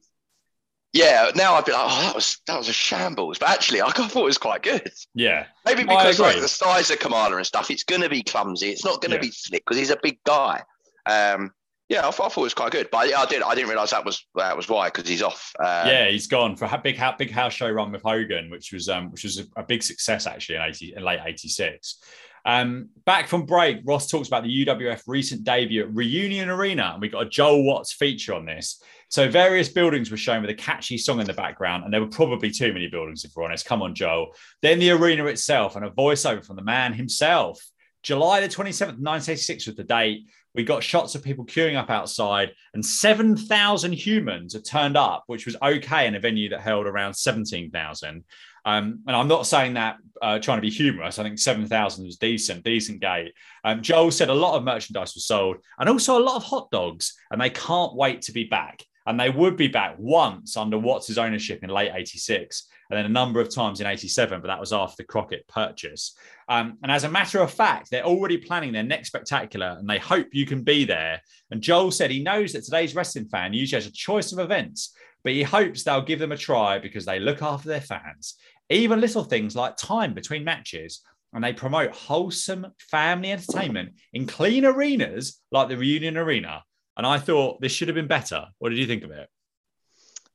yeah, 0.92 1.30
now 1.34 1.54
I'd 1.54 1.64
be 1.64 1.72
like, 1.72 1.82
oh, 1.84 2.02
that 2.02 2.14
was 2.14 2.40
that 2.46 2.56
was 2.56 2.68
a 2.68 2.72
shambles. 2.72 3.38
But 3.38 3.50
actually, 3.50 3.82
I 3.82 3.90
thought 3.90 4.16
it 4.16 4.22
was 4.24 4.38
quite 4.38 4.62
good. 4.62 4.90
yeah, 5.14 5.46
Maybe 5.66 5.82
because 5.84 6.18
like 6.18 6.40
the 6.40 6.48
size 6.48 6.90
of 6.90 6.98
Kamala 6.98 7.36
and 7.36 7.46
stuff, 7.46 7.70
it's 7.70 7.84
going 7.84 8.00
to 8.02 8.08
be 8.08 8.22
clumsy. 8.22 8.70
It's 8.70 8.84
not 8.84 9.00
going 9.02 9.10
to 9.10 9.16
Yeah. 9.16 9.22
be 9.22 9.30
slick 9.30 9.64
because 9.66 9.76
he's 9.78 9.90
a 9.90 9.98
big 10.02 10.18
guy. 10.24 10.62
Um, 11.04 11.52
yeah, 11.88 12.06
I 12.06 12.10
thought, 12.10 12.26
I 12.26 12.28
thought 12.28 12.40
it 12.42 12.44
was 12.44 12.54
quite 12.54 12.72
good. 12.72 12.88
But 12.92 13.08
yeah, 13.08 13.20
I 13.20 13.26
did. 13.26 13.42
I 13.42 13.54
didn't 13.54 13.70
realize 13.70 13.90
that 13.90 14.04
was 14.04 14.26
that 14.34 14.56
was 14.56 14.68
why 14.68 14.88
because 14.88 15.08
he's 15.08 15.22
off. 15.22 15.52
Uh, 15.58 15.84
yeah. 15.86 16.08
He's 16.08 16.26
gone 16.26 16.54
for 16.54 16.66
a 16.66 16.80
big 16.82 17.00
big 17.18 17.30
house 17.30 17.54
show 17.54 17.70
run 17.70 17.92
with 17.92 18.02
Hogan, 18.02 18.50
which 18.50 18.72
was 18.72 18.88
um, 18.88 19.10
which 19.10 19.24
was 19.24 19.38
a, 19.38 19.44
a 19.56 19.62
big 19.62 19.82
success 19.82 20.26
actually 20.26 20.56
in 20.56 20.62
eighty 20.62 20.94
in 20.94 21.02
late 21.02 21.20
eighty 21.24 21.48
six. 21.48 22.00
Um, 22.44 22.90
back 23.04 23.28
from 23.28 23.46
break, 23.46 23.80
Ross 23.84 24.08
talks 24.08 24.28
about 24.28 24.42
the 24.42 24.66
UWF 24.66 25.02
recent 25.06 25.44
debut 25.44 25.82
at 25.82 25.94
Reunion 25.94 26.48
Arena, 26.48 26.90
and 26.92 27.00
we 27.00 27.08
got 27.08 27.26
a 27.26 27.28
Joel 27.28 27.64
Watts 27.64 27.92
feature 27.92 28.34
on 28.34 28.44
this. 28.44 28.82
So 29.10 29.28
various 29.28 29.70
buildings 29.70 30.10
were 30.10 30.16
shown 30.16 30.42
with 30.42 30.50
a 30.50 30.54
catchy 30.54 30.98
song 30.98 31.20
in 31.20 31.26
the 31.26 31.32
background, 31.32 31.84
and 31.84 31.92
there 31.92 32.00
were 32.00 32.08
probably 32.08 32.50
too 32.50 32.72
many 32.72 32.88
buildings, 32.88 33.24
if 33.24 33.32
we're 33.34 33.44
honest. 33.44 33.66
Come 33.66 33.82
on, 33.82 33.94
Joel. 33.94 34.34
Then 34.62 34.78
the 34.78 34.90
arena 34.90 35.24
itself 35.26 35.76
and 35.76 35.84
a 35.84 35.90
voiceover 35.90 36.44
from 36.44 36.56
the 36.56 36.62
man 36.62 36.92
himself. 36.92 37.62
July 38.02 38.40
the 38.40 38.48
27th, 38.48 39.00
1986 39.00 39.66
was 39.66 39.76
the 39.76 39.84
date. 39.84 40.26
We 40.54 40.64
got 40.64 40.82
shots 40.82 41.14
of 41.14 41.22
people 41.22 41.44
queuing 41.44 41.76
up 41.76 41.90
outside, 41.90 42.52
and 42.74 42.84
7,000 42.84 43.92
humans 43.92 44.54
had 44.54 44.64
turned 44.64 44.96
up, 44.96 45.24
which 45.26 45.46
was 45.46 45.56
okay 45.62 46.06
in 46.06 46.14
a 46.14 46.20
venue 46.20 46.48
that 46.50 46.60
held 46.60 46.86
around 46.86 47.14
17,000. 47.14 48.24
Um, 48.64 49.00
and 49.06 49.16
I'm 49.16 49.28
not 49.28 49.46
saying 49.46 49.74
that 49.74 49.96
uh, 50.20 50.38
trying 50.38 50.58
to 50.58 50.62
be 50.62 50.70
humorous. 50.70 51.18
I 51.18 51.22
think 51.22 51.38
7,000 51.38 52.04
was 52.04 52.16
decent, 52.16 52.64
decent 52.64 53.00
gate. 53.00 53.32
Um, 53.64 53.82
Joel 53.82 54.10
said 54.10 54.28
a 54.28 54.34
lot 54.34 54.56
of 54.56 54.64
merchandise 54.64 55.14
was 55.14 55.26
sold 55.26 55.58
and 55.78 55.88
also 55.88 56.18
a 56.18 56.24
lot 56.24 56.36
of 56.36 56.42
hot 56.42 56.70
dogs, 56.70 57.14
and 57.30 57.40
they 57.40 57.50
can't 57.50 57.94
wait 57.94 58.22
to 58.22 58.32
be 58.32 58.44
back. 58.44 58.84
And 59.08 59.18
they 59.18 59.30
would 59.30 59.56
be 59.56 59.68
back 59.68 59.96
once 59.98 60.54
under 60.54 60.78
Watts' 60.78 61.16
ownership 61.16 61.64
in 61.64 61.70
late 61.70 61.92
86, 61.94 62.68
and 62.90 62.98
then 62.98 63.06
a 63.06 63.08
number 63.08 63.40
of 63.40 63.52
times 63.52 63.80
in 63.80 63.86
87, 63.86 64.42
but 64.42 64.48
that 64.48 64.60
was 64.60 64.70
after 64.70 64.96
the 64.98 65.06
Crockett 65.06 65.48
purchase. 65.48 66.14
Um, 66.50 66.76
and 66.82 66.92
as 66.92 67.04
a 67.04 67.10
matter 67.10 67.40
of 67.40 67.50
fact, 67.50 67.90
they're 67.90 68.04
already 68.04 68.36
planning 68.36 68.70
their 68.70 68.82
next 68.82 69.08
spectacular, 69.08 69.76
and 69.78 69.88
they 69.88 69.98
hope 69.98 70.26
you 70.32 70.44
can 70.44 70.62
be 70.62 70.84
there. 70.84 71.22
And 71.50 71.62
Joel 71.62 71.90
said 71.90 72.10
he 72.10 72.22
knows 72.22 72.52
that 72.52 72.64
today's 72.64 72.94
wrestling 72.94 73.30
fan 73.30 73.54
usually 73.54 73.82
has 73.82 73.88
a 73.88 73.92
choice 73.92 74.30
of 74.30 74.40
events, 74.40 74.94
but 75.24 75.32
he 75.32 75.42
hopes 75.42 75.84
they'll 75.84 76.02
give 76.02 76.18
them 76.18 76.32
a 76.32 76.36
try 76.36 76.78
because 76.78 77.06
they 77.06 77.18
look 77.18 77.40
after 77.40 77.70
their 77.70 77.80
fans. 77.80 78.34
Even 78.68 79.00
little 79.00 79.24
things 79.24 79.56
like 79.56 79.78
time 79.78 80.12
between 80.12 80.44
matches, 80.44 81.00
and 81.32 81.42
they 81.42 81.54
promote 81.54 81.94
wholesome 81.94 82.66
family 82.78 83.32
entertainment 83.32 83.94
in 84.12 84.26
clean 84.26 84.66
arenas 84.66 85.40
like 85.50 85.68
the 85.68 85.78
Reunion 85.78 86.18
Arena. 86.18 86.62
And 86.98 87.06
I 87.06 87.18
thought 87.18 87.60
this 87.60 87.72
should 87.72 87.88
have 87.88 87.94
been 87.94 88.08
better. 88.08 88.46
What 88.58 88.70
did 88.70 88.78
you 88.78 88.86
think 88.86 89.04
of 89.04 89.12
it? 89.12 89.28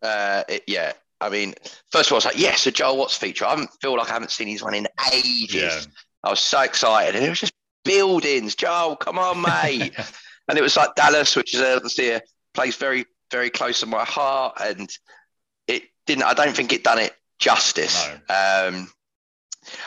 Uh, 0.01 0.43
it- 0.49 0.63
yeah. 0.67 0.93
I 1.21 1.29
mean, 1.29 1.53
first 1.91 2.09
of 2.09 2.13
all, 2.13 2.15
I 2.15 2.19
was 2.19 2.25
like, 2.25 2.37
yes, 2.39 2.65
a 2.67 2.71
Joel 2.71 2.97
Watts 2.97 3.15
feature. 3.15 3.45
I 3.45 3.51
haven't 3.51 3.69
feel 3.81 3.95
like 3.97 4.09
I 4.09 4.13
haven't 4.13 4.31
seen 4.31 4.47
his 4.49 4.61
one 4.63 4.73
in 4.73 4.87
ages. 5.13 5.53
Yeah. 5.53 5.79
I 6.23 6.29
was 6.29 6.41
so 6.41 6.61
excited, 6.61 7.15
and 7.15 7.23
it 7.25 7.29
was 7.29 7.39
just 7.39 7.53
buildings. 7.85 8.55
Joel, 8.55 8.97
come 8.97 9.17
on, 9.17 9.41
mate. 9.41 9.93
and 10.49 10.57
it 10.57 10.61
was 10.61 10.75
like 10.75 10.95
Dallas, 10.95 11.35
which 11.37 11.53
is 11.53 11.61
obviously 11.61 12.09
a 12.11 12.21
place 12.53 12.75
very, 12.75 13.05
very 13.31 13.49
close 13.49 13.79
to 13.81 13.85
my 13.85 14.03
heart, 14.03 14.57
and 14.61 14.89
it 15.67 15.83
didn't. 16.05 16.23
I 16.25 16.33
don't 16.33 16.55
think 16.55 16.73
it 16.73 16.83
done 16.83 16.99
it 16.99 17.13
justice. 17.39 18.05
Um, 18.29 18.89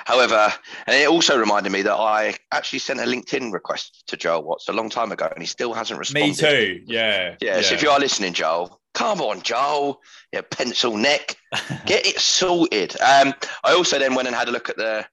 however, 0.05 0.53
and 0.87 0.97
it 0.97 1.09
also 1.09 1.39
reminded 1.39 1.73
me 1.73 1.83
that 1.83 1.95
I 1.95 2.35
actually 2.53 2.81
sent 2.81 3.01
a 3.01 3.05
LinkedIn 3.05 3.53
request 3.53 4.05
to 4.09 4.17
Joel 4.17 4.43
Watts 4.43 4.69
a 4.69 4.73
long 4.73 4.91
time 4.91 5.13
ago, 5.13 5.29
and 5.33 5.43
he 5.43 5.47
still 5.47 5.73
hasn't 5.73 5.99
responded. 5.99 6.29
Me 6.29 6.35
too. 6.35 6.83
Yeah. 6.87 7.37
Yeah, 7.41 7.61
so 7.61 7.75
if 7.75 7.83
you 7.83 7.91
are 7.91 7.99
listening, 7.99 8.33
Joel, 8.33 8.81
come 8.95 9.21
on, 9.21 9.43
Joel, 9.43 10.01
yeah, 10.33 10.43
pencil 10.51 10.97
neck, 10.97 11.37
get 11.87 12.07
it 12.07 12.19
sorted. 12.19 12.93
Um, 13.01 13.35
I 13.65 13.73
also 13.73 13.99
then 13.99 14.15
went 14.15 14.29
and 14.29 14.37
had 14.37 14.49
a 14.49 14.53
look 14.53 14.69
at 14.69 14.77
the 14.77 15.07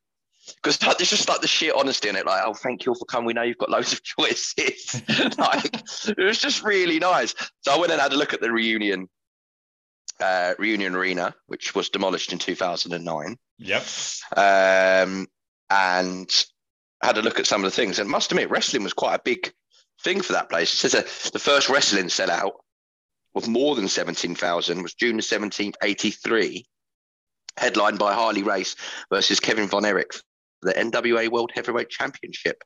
because 0.62 0.78
there's 0.98 1.10
just 1.10 1.30
like 1.30 1.42
the 1.42 1.48
sheer 1.48 1.74
honesty 1.76 2.10
in 2.10 2.16
it, 2.16 2.26
like, 2.26 2.44
oh, 2.46 2.54
thank 2.54 2.86
you 2.86 2.92
all 2.92 2.98
for 2.98 3.06
coming. 3.06 3.26
We 3.26 3.34
know 3.34 3.44
you've 3.44 3.58
got 3.58 3.70
loads 3.70 3.94
of 3.94 4.04
choices. 4.04 5.02
like, 5.38 5.66
it 6.18 6.24
was 6.24 6.40
just 6.40 6.64
really 6.64 7.00
nice. 7.00 7.36
So 7.62 7.74
I 7.74 7.78
went 7.78 7.92
and 7.92 8.02
had 8.02 8.14
a 8.14 8.18
look 8.18 8.34
at 8.34 8.42
the 8.42 8.52
reunion, 8.52 9.10
uh, 10.19 10.54
reunion 10.58 10.95
arena, 10.95 11.36
which 11.47 11.76
was 11.76 11.89
demolished 11.89 12.32
in 12.34 12.39
2009, 12.39 13.38
Yep. 13.60 13.84
um, 14.38 15.28
and 15.69 16.45
had 17.02 17.17
a 17.17 17.21
look 17.21 17.39
at 17.39 17.47
some 17.47 17.63
of 17.63 17.69
the 17.71 17.76
things. 17.76 17.99
And 17.99 18.10
must 18.10 18.32
admit, 18.32 18.49
wrestling 18.49 18.84
was 18.84 18.93
quite 18.93 19.15
a 19.15 19.21
big 19.23 19.52
thing 20.04 20.21
for 20.21 20.34
that 20.34 20.49
place. 20.49 20.73
It 20.73 20.78
says 20.78 20.91
that 20.93 21.32
the 21.34 21.39
first 21.39 21.69
wrestling 21.69 22.06
sellout 22.06 22.52
of 23.36 23.47
more 23.47 23.76
than 23.76 23.88
17,000 23.88 24.82
was 24.82 24.93
June 24.93 25.17
the 25.17 25.23
17th, 25.23 25.73
83, 25.82 26.65
headlined 27.58 27.99
by 27.99 28.13
Harley 28.13 28.43
Race 28.43 28.76
versus 29.12 29.39
Kevin 29.39 29.67
Von 29.67 29.86
Erich 29.86 30.13
for 30.13 30.71
the 30.71 30.73
NWA 30.73 31.30
World 31.30 31.52
Heavyweight 31.54 31.89
Championship. 31.89 32.63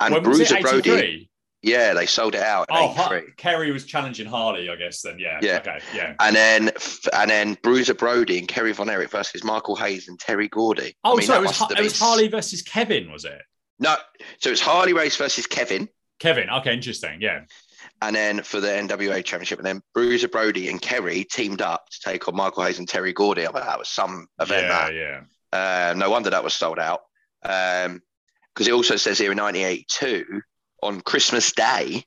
And 0.00 0.14
when? 0.14 0.22
Bruiser 0.22 0.60
Brody, 0.60 0.90
83? 0.90 1.30
Yeah, 1.62 1.94
they 1.94 2.06
sold 2.06 2.34
it 2.34 2.42
out 2.42 2.66
Oh, 2.70 2.88
Ha- 2.88 3.20
Kerry 3.36 3.72
was 3.72 3.84
challenging 3.84 4.26
Harley, 4.26 4.68
I 4.70 4.76
guess. 4.76 5.02
Then, 5.02 5.18
yeah. 5.18 5.38
Yeah. 5.42 5.56
Okay. 5.58 5.78
Yeah. 5.94 6.14
And 6.20 6.36
then, 6.36 6.70
and 7.12 7.30
then 7.30 7.58
Bruiser 7.62 7.94
Brody 7.94 8.38
and 8.38 8.46
Kerry 8.46 8.72
Von 8.72 8.88
Erich 8.90 9.10
versus 9.10 9.42
Michael 9.42 9.74
Hayes 9.76 10.08
and 10.08 10.18
Terry 10.18 10.48
Gordy. 10.48 10.94
Oh, 11.04 11.14
I 11.14 11.16
mean, 11.16 11.26
sorry. 11.26 11.38
It 11.40 11.48
was, 11.48 11.58
Ha- 11.58 11.68
it 11.76 11.82
was 11.82 11.98
Harley 11.98 12.28
versus 12.28 12.62
Kevin, 12.62 13.10
was 13.10 13.24
it? 13.24 13.40
No, 13.78 13.96
so 14.38 14.50
it's 14.50 14.60
Harley 14.60 14.92
Race 14.92 15.16
versus 15.16 15.46
Kevin. 15.46 15.88
Kevin. 16.18 16.48
Okay. 16.48 16.72
Interesting. 16.72 17.20
Yeah. 17.20 17.42
And 18.02 18.14
then 18.14 18.42
for 18.42 18.60
the 18.60 18.68
NWA 18.68 19.24
Championship, 19.24 19.58
and 19.58 19.66
then 19.66 19.80
Bruiser 19.94 20.28
Brody 20.28 20.68
and 20.68 20.80
Kerry 20.80 21.24
teamed 21.24 21.62
up 21.62 21.88
to 21.90 22.00
take 22.00 22.28
on 22.28 22.36
Michael 22.36 22.64
Hayes 22.64 22.78
and 22.78 22.88
Terry 22.88 23.12
Gordy. 23.12 23.46
I 23.46 23.52
mean, 23.52 23.62
that 23.64 23.78
was 23.78 23.88
some 23.88 24.26
event. 24.40 24.66
yeah. 24.66 24.68
that. 24.90 24.94
Yeah. 24.94 25.90
Uh, 25.90 25.94
no 25.94 26.10
wonder 26.10 26.30
that 26.30 26.44
was 26.44 26.54
sold 26.54 26.78
out. 26.78 27.00
Because 27.42 28.66
it 28.68 28.72
also 28.72 28.96
says 28.96 29.18
here 29.18 29.32
in 29.32 29.38
1982, 29.38 30.40
on 30.86 31.00
Christmas 31.00 31.52
Day 31.52 32.04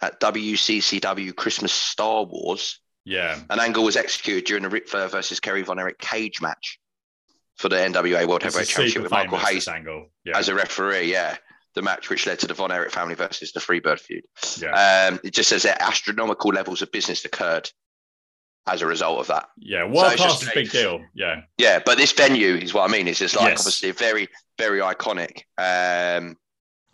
at 0.00 0.20
WCCW 0.20 1.34
Christmas 1.34 1.72
Star 1.72 2.24
Wars, 2.24 2.80
Yeah. 3.04 3.40
an 3.50 3.60
angle 3.60 3.84
was 3.84 3.96
executed 3.96 4.44
during 4.44 4.62
the 4.62 4.68
Ric 4.68 4.88
Flair 4.88 5.08
versus 5.08 5.40
Kerry 5.40 5.62
Von 5.62 5.78
Erich 5.78 5.98
cage 5.98 6.40
match 6.40 6.78
for 7.56 7.68
the 7.68 7.76
NWA 7.76 8.26
World 8.26 8.42
Heavyweight 8.42 8.68
Championship 8.68 9.02
with 9.02 9.12
Michael 9.12 9.38
Hayes 9.38 9.68
angle. 9.68 10.10
Yeah. 10.24 10.36
as 10.38 10.48
a 10.48 10.54
referee. 10.54 11.10
Yeah. 11.12 11.36
The 11.74 11.82
match 11.82 12.08
which 12.08 12.26
led 12.26 12.38
to 12.40 12.46
the 12.46 12.54
Von 12.54 12.70
Erich 12.70 12.92
family 12.92 13.14
versus 13.14 13.52
the 13.52 13.60
Freebird 13.60 13.98
feud. 14.00 14.24
yeah. 14.60 15.08
Um, 15.10 15.20
it 15.24 15.34
just 15.34 15.48
says 15.48 15.62
that 15.64 15.82
astronomical 15.82 16.50
levels 16.52 16.82
of 16.82 16.92
business 16.92 17.24
occurred 17.24 17.68
as 18.66 18.80
a 18.80 18.86
result 18.86 19.20
of 19.20 19.26
that. 19.26 19.48
yeah. 19.58 19.84
World 19.84 20.12
it's 20.12 20.16
class 20.16 20.30
just 20.32 20.42
is 20.44 20.48
a 20.48 20.54
big 20.54 20.70
deal. 20.70 21.00
Yeah. 21.14 21.42
Yeah, 21.58 21.80
but 21.84 21.98
this 21.98 22.12
venue 22.12 22.54
is 22.54 22.72
what 22.72 22.88
I 22.88 22.92
mean. 22.92 23.08
It's 23.08 23.18
just 23.18 23.36
like 23.36 23.50
Yes. 23.50 23.60
obviously 23.60 23.90
very, 23.90 24.28
very 24.58 24.80
iconic. 24.80 25.42
Um, 25.58 26.36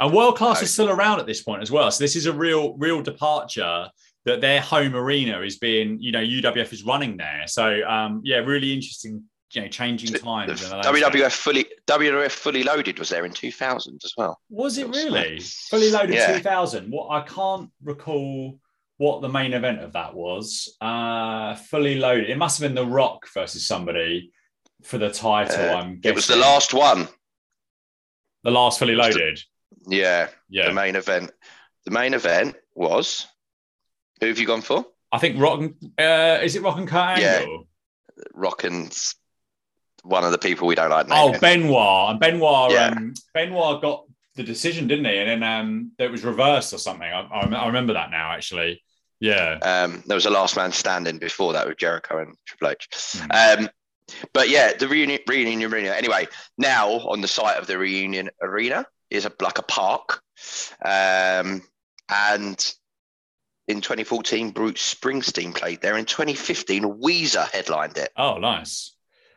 And 0.01 0.13
world 0.15 0.37
class 0.37 0.63
is 0.63 0.73
still 0.73 0.89
around 0.89 1.21
at 1.21 1.27
this 1.27 1.43
point 1.43 1.63
as 1.63 1.71
well. 1.71 1.91
So 1.91 2.03
this 2.03 2.17
is 2.17 2.25
a 2.27 2.33
real, 2.33 2.75
real 2.79 3.03
departure 3.03 3.87
that 4.25 4.41
their 4.41 4.61
home 4.61 4.97
arena 4.97 5.41
is 5.43 5.59
being, 5.59 6.01
you 6.01 6.11
know, 6.11 6.21
UWF 6.21 6.73
is 6.73 6.83
running 6.85 7.17
there. 7.19 7.45
So 7.47 7.87
um, 7.87 8.21
yeah, 8.25 8.39
really 8.39 8.73
interesting, 8.73 9.23
you 9.53 9.61
know, 9.63 9.69
changing 9.69 10.13
times. 10.15 10.63
WWF 10.71 11.33
fully 11.33 11.67
WWF 11.87 12.31
fully 12.31 12.63
loaded 12.63 12.99
was 12.99 13.11
there 13.11 13.25
in 13.27 13.33
2000 13.33 14.01
as 14.05 14.15
well. 14.17 14.41
Was 14.49 14.79
it 14.79 14.83
It 14.83 14.89
was 14.89 15.05
really 15.05 15.41
fully 15.69 15.91
loaded 15.91 16.15
Yeah. 16.15 16.35
2000? 16.37 16.91
What 16.91 17.11
I 17.11 17.21
can't 17.23 17.71
recall 17.83 18.59
what 18.97 19.23
the 19.23 19.29
main 19.29 19.53
event 19.55 19.81
of 19.81 19.93
that 19.95 20.15
was. 20.15 20.77
Uh, 20.81 21.55
fully 21.57 21.95
loaded. 21.99 22.29
It 22.29 22.37
must 22.37 22.59
have 22.61 22.69
been 22.69 22.75
The 22.75 22.91
Rock 22.91 23.27
versus 23.35 23.67
somebody 23.67 24.31
for 24.83 24.99
the 24.99 25.11
title. 25.11 25.59
Uh, 25.71 25.75
I'm 25.81 26.01
It 26.05 26.15
was 26.15 26.27
the 26.27 26.37
last 26.37 26.73
one. 26.75 27.09
the 28.45 28.51
last 28.51 28.79
fully 28.79 28.93
it 28.93 28.97
was 28.97 29.15
the- 29.15 29.21
loaded. 29.21 29.41
Yeah, 29.87 30.29
yeah, 30.49 30.69
the 30.69 30.75
main 30.75 30.97
event. 30.97 31.31
The 31.85 31.91
main 31.91 32.15
event 32.15 32.57
was 32.75 33.27
who 34.21 34.27
have 34.27 34.39
you 34.39 34.47
gone 34.47 34.61
for? 34.63 34.85
I 35.13 35.19
think 35.19 35.41
Rock. 35.41 35.61
and- 35.61 35.93
Uh, 35.99 36.39
is 36.43 36.55
it 36.57 36.63
Rock 36.63 36.79
and 36.79 36.89
Kurt 36.89 37.19
Yeah. 37.19 37.45
Rock 38.35 38.65
and 38.65 38.97
one 40.03 40.25
of 40.25 40.33
the 40.33 40.39
people 40.39 40.67
we 40.67 40.75
don't 40.75 40.91
like 40.91 41.07
Oh, 41.11 41.27
naming. 41.27 41.41
Benoit. 41.41 42.11
And 42.11 42.21
Benoit, 42.21 42.73
Yeah. 42.73 42.89
um, 42.97 43.15
Benoit 43.35 43.81
got 43.83 44.05
the 44.37 44.43
decision, 44.43 44.87
didn't 44.87 45.07
he? 45.07 45.17
And 45.19 45.43
then 45.43 45.43
um, 45.43 45.93
it 45.99 46.11
was 46.11 46.23
reversed 46.25 46.73
or 46.73 46.79
something. 46.79 47.09
I, 47.11 47.21
I, 47.23 47.47
I 47.55 47.67
remember 47.67 47.95
that 47.95 48.11
now, 48.11 48.31
actually. 48.33 48.83
Yeah. 49.21 49.59
Um, 49.63 50.03
there 50.07 50.15
was 50.15 50.27
a 50.27 50.31
last 50.31 50.57
man 50.57 50.73
standing 50.73 51.19
before 51.19 51.53
that 51.55 51.67
with 51.67 51.79
Jericho 51.79 52.19
and 52.19 52.35
Triple 52.47 52.69
H. 52.69 52.89
Hmm. 53.19 53.63
Um, 53.65 53.71
but 54.33 54.49
yeah, 54.49 54.73
the 54.73 54.89
reunion, 54.89 55.21
reunion 55.27 55.73
arena. 55.73 55.91
Anyway, 55.91 56.29
now 56.59 56.89
on 56.91 57.21
the 57.21 57.29
site 57.29 57.57
of 57.59 57.67
the 57.67 57.79
reunion 57.79 58.31
arena 58.43 58.87
is 59.11 59.27
a 59.27 59.33
like 59.41 59.59
a 59.59 59.63
park, 59.63 60.23
um, 60.85 61.63
and 62.09 62.75
in 63.69 63.81
2014, 63.81 64.51
Bruce 64.51 64.95
Springsteen 64.95 65.55
played 65.55 65.81
there. 65.81 65.97
In 65.97 66.05
2015, 66.05 67.01
Weezer 67.01 67.49
headlined 67.51 67.99
it. 67.99 68.11
Oh, 68.17 68.39
nice. 68.39 68.97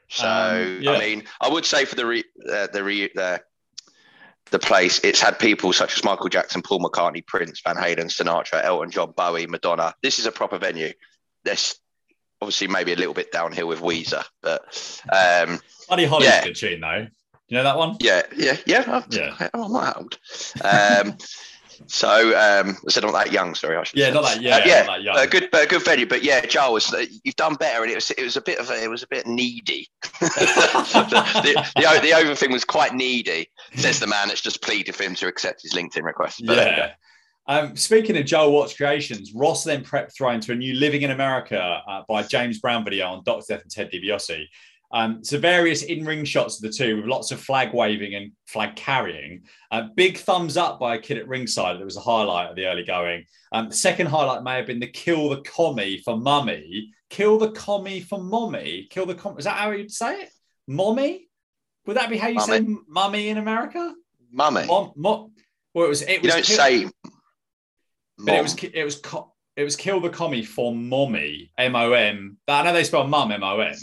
So 0.10 0.28
um, 0.28 0.82
yeah. 0.82 0.92
I 0.92 1.00
mean, 1.00 1.24
I 1.40 1.50
would 1.50 1.66
say 1.66 1.86
for 1.86 1.96
the 1.96 2.06
re, 2.06 2.24
uh, 2.52 2.68
the 2.74 2.84
re, 2.84 3.10
the 3.14 3.42
the 4.52 4.60
place, 4.60 5.00
it's 5.04 5.22
had 5.22 5.40
people 5.40 5.74
such 5.74 5.98
as 5.98 6.04
Michael 6.04 6.30
Jackson, 6.30 6.62
Paul 6.62 6.80
McCartney, 6.80 7.26
Prince, 7.26 7.62
Van 7.62 7.76
Halen, 7.76 8.12
Sinatra, 8.12 8.64
Elton 8.64 8.92
John, 8.92 9.14
Bowie, 9.16 9.48
Madonna. 9.48 9.94
This 10.04 10.20
is 10.20 10.26
a 10.26 10.32
proper 10.32 10.60
venue. 10.60 10.94
This 11.44 11.80
obviously 12.42 12.68
maybe 12.68 12.94
a 12.94 12.96
little 12.96 13.14
bit 13.14 13.32
downhill 13.32 13.68
with 13.68 13.80
Weezer, 13.80 14.24
but 14.42 14.62
um, 15.12 15.60
Buddy 15.90 16.06
Holly's 16.06 16.28
yeah. 16.28 16.44
good 16.44 16.56
tune 16.56 16.82
though. 16.82 17.08
You 17.54 17.60
know 17.60 17.66
that 17.66 17.78
one? 17.78 17.98
Yeah, 18.00 18.24
yeah, 18.36 18.58
yeah. 18.66 19.04
yeah. 19.12 19.50
Oh, 19.54 19.66
I'm 19.66 19.74
not 19.74 19.98
old. 19.98 20.20
Um, 20.64 21.18
So 21.88 22.08
um, 22.08 22.78
I 22.88 22.92
said 22.92 23.04
I'm 23.04 23.12
not 23.12 23.26
that 23.26 23.34
young. 23.34 23.56
Sorry, 23.56 23.76
I 23.76 23.84
should. 23.84 23.98
Yeah, 23.98 24.08
say. 24.08 24.14
not 24.14 24.24
that. 24.24 24.42
Yeah, 24.42 24.56
uh, 24.58 24.62
yeah. 24.64 24.84
That 24.84 25.04
young. 25.04 25.18
A 25.18 25.28
good, 25.28 25.50
a 25.54 25.66
good 25.66 25.84
venue. 25.84 26.06
But 26.06 26.24
yeah, 26.24 26.42
Charles, 26.42 26.94
uh, 26.94 27.06
you've 27.24 27.36
done 27.36 27.56
better, 27.56 27.82
and 27.82 27.92
it 27.92 27.96
was 27.96 28.12
it 28.12 28.22
was 28.22 28.38
a 28.38 28.42
bit 28.42 28.60
of 28.60 28.70
a, 28.70 28.84
it 28.84 28.90
was 28.90 29.04
a 29.04 29.08
bit 29.08 29.28
needy. 29.28 29.90
the, 30.22 31.66
the, 31.76 32.00
the, 32.02 32.14
over 32.14 32.36
thing 32.36 32.52
was 32.52 32.64
quite 32.64 32.94
needy. 32.94 33.50
Says 33.76 34.00
the 34.00 34.08
man 34.08 34.30
that's 34.30 34.40
just 34.40 34.62
pleaded 34.62 34.96
for 34.96 35.04
him 35.04 35.16
to 35.16 35.28
accept 35.28 35.64
his 35.64 35.74
LinkedIn 35.74 36.04
request. 36.04 36.44
But 36.46 36.58
yeah. 36.58 36.92
Um, 37.48 37.76
speaking 37.76 38.16
of 38.16 38.26
Joe 38.26 38.52
Watts 38.52 38.78
creations, 38.78 39.34
Ross 39.34 39.66
then 39.66 39.84
prepped 39.84 40.16
throwing 40.16 40.40
to 40.42 40.54
a 40.54 40.56
new 40.56 40.76
Living 40.76 41.02
in 41.02 41.12
America 41.12 41.60
uh, 41.60 42.04
by 42.08 42.24
James 42.24 42.60
Brown 42.60 42.86
video 42.86 43.08
on 43.08 43.24
Dr. 43.26 43.46
Death 43.50 43.64
and 43.64 43.72
Ted 43.72 43.92
DiBiase. 43.92 44.46
Um, 44.94 45.24
so 45.24 45.40
various 45.40 45.82
in-ring 45.82 46.24
shots 46.24 46.58
of 46.58 46.62
the 46.62 46.78
two 46.78 46.98
with 46.98 47.06
lots 47.06 47.32
of 47.32 47.42
flag 47.42 47.74
waving 47.74 48.14
and 48.14 48.32
flag 48.46 48.76
carrying. 48.76 49.42
Uh, 49.72 49.88
big 49.96 50.18
thumbs 50.18 50.56
up 50.56 50.80
by 50.80 50.96
a 50.96 51.00
kid 51.00 51.18
at 51.18 51.28
ringside. 51.28 51.80
That 51.80 51.86
was 51.86 51.98
a 51.98 52.02
highlight 52.02 52.52
of 52.52 52.56
the 52.56 52.68
early 52.68 52.84
going. 52.84 53.26
Um, 53.52 53.70
the 53.70 53.76
second 53.76 54.06
highlight 54.06 54.44
may 54.44 54.56
have 54.56 54.68
been 54.68 54.80
the 54.80 54.88
kill 54.88 55.30
the 55.30 55.42
commie 55.42 55.98
for 55.98 56.16
mummy. 56.16 56.92
Kill 57.10 57.40
the 57.40 57.52
commie 57.52 58.02
for 58.02 58.22
mommy. 58.22 58.88
Kill 58.92 59.08
the 59.08 59.16
com. 59.16 59.38
Is 59.40 59.46
that 59.46 59.58
how 59.58 59.72
you'd 59.72 59.92
say 59.92 60.22
it? 60.22 60.30
Mommy? 60.68 61.28
Would 61.88 61.98
that 61.98 62.10
be 62.10 62.18
how 62.18 62.28
you 62.28 62.36
mummy. 62.36 62.58
say 62.60 62.76
mummy 62.88 63.30
in 63.30 63.38
America? 63.40 63.94
Mummy. 64.32 64.66
Mom, 64.68 64.94
mom, 64.96 65.32
well, 65.74 65.86
it 65.86 65.90
was. 65.90 66.02
It 66.04 66.24
you 66.24 66.28
was 66.28 66.34
don't 66.34 66.46
kill, 66.46 66.58
say. 66.58 66.90
But 68.20 68.36
it 68.36 68.42
was. 68.44 68.64
It 68.64 68.84
was. 68.84 69.02
It 69.56 69.64
was 69.64 69.76
kill 69.76 70.00
the 70.00 70.10
commie 70.10 70.44
for 70.44 70.74
mommy. 70.74 71.52
M 71.58 71.76
O 71.76 71.94
M. 71.94 72.38
I 72.48 72.64
know 72.64 72.74
they 72.74 72.84
spell 72.84 73.08
mum 73.08 73.32
M 73.32 73.44
O 73.44 73.60
M. 73.60 73.76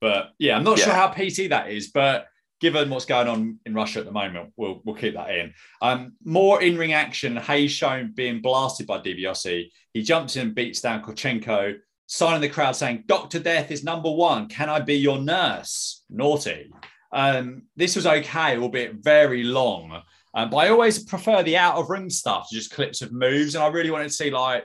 But 0.00 0.32
yeah, 0.38 0.56
I'm 0.56 0.64
not 0.64 0.78
yeah. 0.78 0.84
sure 0.84 0.94
how 0.94 1.08
PT 1.08 1.50
that 1.50 1.70
is, 1.70 1.88
but 1.88 2.26
given 2.60 2.88
what's 2.90 3.04
going 3.04 3.28
on 3.28 3.58
in 3.66 3.74
Russia 3.74 4.00
at 4.00 4.04
the 4.04 4.12
moment, 4.12 4.52
we'll 4.56 4.80
we'll 4.84 4.94
keep 4.94 5.14
that 5.14 5.30
in. 5.30 5.52
Um, 5.82 6.14
more 6.24 6.62
in 6.62 6.76
ring 6.76 6.92
action. 6.92 7.36
Hayes 7.36 7.72
shown 7.72 8.12
being 8.14 8.40
blasted 8.40 8.86
by 8.86 8.98
DiBiase. 8.98 9.70
He 9.92 10.02
jumps 10.02 10.36
in 10.36 10.48
and 10.48 10.54
beats 10.54 10.80
down 10.80 11.02
Korchenko, 11.02 11.76
signing 12.06 12.40
the 12.40 12.48
crowd 12.48 12.76
saying, 12.76 13.04
"Doctor 13.06 13.38
Death 13.38 13.70
is 13.70 13.84
number 13.84 14.10
one. 14.10 14.48
Can 14.48 14.68
I 14.68 14.80
be 14.80 14.94
your 14.94 15.18
nurse?" 15.18 16.04
Naughty. 16.10 16.70
Um, 17.12 17.62
this 17.76 17.96
was 17.96 18.06
okay, 18.06 18.58
albeit 18.58 18.96
very 18.96 19.42
long. 19.42 20.02
Um, 20.34 20.50
but 20.50 20.58
I 20.58 20.68
always 20.68 21.02
prefer 21.02 21.42
the 21.42 21.56
out 21.56 21.76
of 21.76 21.88
ring 21.88 22.10
stuff 22.10 22.48
to 22.50 22.54
just 22.54 22.70
clips 22.70 23.00
of 23.00 23.12
moves, 23.12 23.54
and 23.54 23.64
I 23.64 23.68
really 23.68 23.90
wanted 23.90 24.08
to 24.08 24.14
see 24.14 24.30
like 24.30 24.64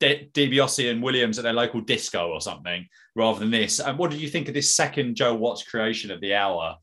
D- 0.00 0.30
DiBiase 0.32 0.90
and 0.90 1.02
Williams 1.02 1.38
at 1.38 1.44
their 1.44 1.52
local 1.52 1.80
disco 1.80 2.30
or 2.30 2.40
something 2.40 2.88
rather 3.14 3.38
than 3.38 3.50
this. 3.50 3.80
And 3.80 3.98
what 3.98 4.10
did 4.10 4.20
you 4.20 4.28
think 4.28 4.48
of 4.48 4.54
this 4.54 4.74
second 4.74 5.14
Joe 5.14 5.34
Watts 5.34 5.62
creation 5.62 6.10
of 6.10 6.20
the 6.20 6.34
hour? 6.34 6.76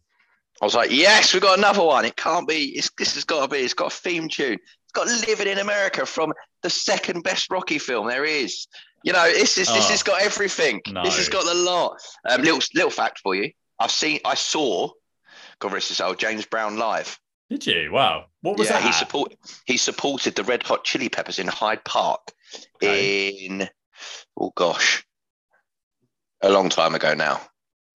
I 0.62 0.66
was 0.66 0.76
like, 0.76 0.92
yes, 0.92 1.34
we've 1.34 1.42
got 1.42 1.58
another 1.58 1.84
one. 1.84 2.06
It 2.06 2.16
can't 2.16 2.48
be. 2.48 2.82
This 2.98 3.14
has 3.16 3.24
got 3.24 3.42
to 3.42 3.48
be. 3.48 3.60
It's 3.60 3.74
got 3.74 3.94
a 3.94 3.96
theme 3.96 4.28
tune. 4.28 4.54
It's 4.54 4.94
got 4.94 5.08
"Living 5.28 5.48
in 5.48 5.60
America" 5.60 6.06
from 6.06 6.34
the 6.64 6.70
second 6.70 7.24
best 7.24 7.52
Rocky 7.52 7.78
film 7.78 8.08
there 8.08 8.26
is. 8.26 8.68
You 9.04 9.14
know, 9.14 9.32
this 9.32 9.58
is 9.58 9.70
oh, 9.70 9.74
this 9.76 9.90
has 9.90 10.02
got 10.02 10.22
everything. 10.22 10.82
No. 10.88 11.04
This 11.04 11.18
has 11.18 11.30
got 11.30 11.46
the 11.46 11.54
lot. 11.54 11.98
Um, 12.28 12.42
little 12.42 12.60
little 12.74 12.90
fact 12.90 13.20
for 13.20 13.36
you. 13.36 13.52
I've 13.80 13.92
seen. 13.92 14.20
I 14.26 14.34
saw. 14.34 14.90
God 15.60 15.74
rest 15.74 15.90
his 15.90 15.98
soul. 15.98 16.16
James 16.16 16.46
Brown 16.46 16.78
live. 16.78 17.20
Did 17.50 17.66
you? 17.68 17.92
Wow. 17.92 18.26
What 18.42 18.58
was 18.58 18.70
yeah, 18.70 18.80
that? 18.80 18.84
He 18.84 18.92
support. 18.92 19.36
He 19.66 19.78
supported 19.78 20.36
the 20.36 20.44
Red 20.44 20.64
Hot 20.64 20.84
Chili 20.84 21.10
Peppers 21.10 21.38
in 21.38 21.48
Hyde 21.48 21.84
Park 21.84 22.32
okay. 22.76 23.30
in. 23.30 23.70
Oh 24.40 24.52
gosh, 24.56 25.06
a 26.42 26.50
long 26.50 26.70
time 26.70 26.96
ago 26.96 27.14
now. 27.14 27.36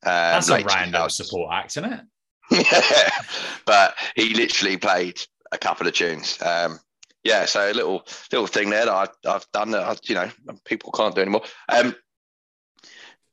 Um, 0.03 0.41
That's 0.41 0.49
a 0.49 0.63
random 0.63 1.09
support 1.09 1.53
act, 1.53 1.77
isn't 1.77 1.93
it? 1.93 2.01
yeah, 2.51 3.09
but 3.65 3.95
he 4.15 4.33
literally 4.33 4.77
played 4.77 5.21
a 5.51 5.57
couple 5.57 5.87
of 5.87 5.93
tunes. 5.93 6.41
Um, 6.41 6.79
yeah, 7.23 7.45
so 7.45 7.71
a 7.71 7.73
little 7.73 8.03
little 8.31 8.47
thing 8.47 8.71
there 8.71 8.85
that 8.85 8.93
I, 9.25 9.31
have 9.31 9.45
done 9.53 9.71
that 9.71 9.83
I, 9.83 9.95
you 10.03 10.15
know 10.15 10.29
people 10.65 10.91
can't 10.91 11.13
do 11.13 11.21
anymore. 11.21 11.43
Um, 11.69 11.95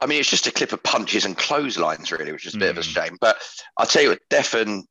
I 0.00 0.06
mean, 0.06 0.20
it's 0.20 0.30
just 0.30 0.46
a 0.46 0.52
clip 0.52 0.72
of 0.72 0.82
punches 0.82 1.24
and 1.24 1.36
clotheslines, 1.36 2.12
really, 2.12 2.32
which 2.32 2.46
is 2.46 2.54
a 2.54 2.58
bit 2.58 2.68
mm. 2.68 2.78
of 2.78 2.78
a 2.78 2.82
hmm. 2.82 2.92
shame. 2.92 3.18
But 3.20 3.38
I'll 3.76 3.86
tell 3.86 4.02
you 4.02 4.10
what, 4.10 4.20
Def 4.30 4.54
and 4.54 4.84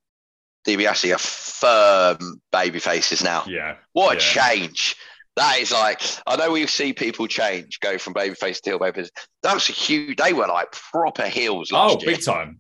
DiBiase 0.67 1.15
are 1.15 1.17
firm 1.17 2.41
baby 2.51 2.79
faces 2.79 3.23
now. 3.23 3.45
Yeah. 3.47 3.75
What 3.93 4.17
a 4.17 4.19
change. 4.19 4.95
That 5.37 5.59
is 5.59 5.71
like 5.71 6.01
I 6.25 6.35
know 6.35 6.51
we 6.51 6.67
see 6.67 6.93
people 6.93 7.27
change, 7.27 7.79
go 7.79 7.97
from 7.97 8.13
babyface 8.13 8.61
to 8.61 8.71
heel 8.71 8.79
babyface. 8.79 9.09
That 9.43 9.53
was 9.53 9.69
a 9.69 9.71
huge. 9.71 10.17
They 10.17 10.33
were 10.33 10.47
like 10.47 10.71
proper 10.71 11.27
heels. 11.27 11.71
last 11.71 11.97
oh, 12.01 12.05
big 12.05 12.23
time. 12.23 12.59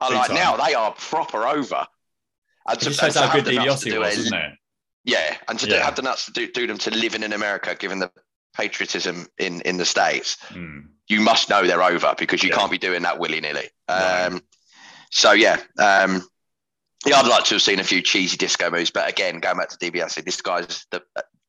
I 0.00 0.12
like 0.12 0.28
time. 0.28 0.36
now 0.36 0.56
they 0.56 0.74
are 0.74 0.92
proper 0.92 1.46
over. 1.46 1.86
And 2.66 2.80
to, 2.80 2.90
it 2.90 2.94
just 2.94 3.18
how 3.18 3.32
good 3.32 3.44
DiBiase 3.44 3.98
was, 3.98 4.18
isn't 4.18 4.34
it? 4.34 4.52
Yeah, 5.04 5.36
and 5.48 5.58
to 5.58 5.68
yeah. 5.68 5.76
do, 5.76 5.82
have 5.82 5.96
the 5.96 6.02
nuts 6.02 6.26
to 6.26 6.32
do, 6.32 6.50
do 6.50 6.66
them 6.66 6.78
to 6.78 6.90
living 6.90 7.22
in 7.22 7.34
America, 7.34 7.76
given 7.78 7.98
the 7.98 8.10
patriotism 8.56 9.26
in 9.38 9.60
in 9.60 9.76
the 9.76 9.84
states, 9.84 10.38
mm. 10.48 10.84
you 11.08 11.20
must 11.20 11.50
know 11.50 11.66
they're 11.66 11.82
over 11.82 12.14
because 12.18 12.42
you 12.42 12.48
yeah. 12.48 12.56
can't 12.56 12.70
be 12.70 12.78
doing 12.78 13.02
that 13.02 13.18
willy 13.18 13.40
nilly. 13.40 13.68
Um, 13.88 14.42
So 15.14 15.30
yeah, 15.30 15.60
um, 15.78 16.26
yeah, 17.06 17.20
I'd 17.20 17.28
like 17.28 17.44
to 17.44 17.54
have 17.54 17.62
seen 17.62 17.78
a 17.78 17.84
few 17.84 18.02
cheesy 18.02 18.36
disco 18.36 18.68
moves, 18.68 18.90
but 18.90 19.08
again, 19.08 19.38
going 19.38 19.56
back 19.56 19.68
to 19.68 19.78
DiBiase, 19.78 20.24
this 20.24 20.42
guy's 20.42 20.86
the 20.90 21.02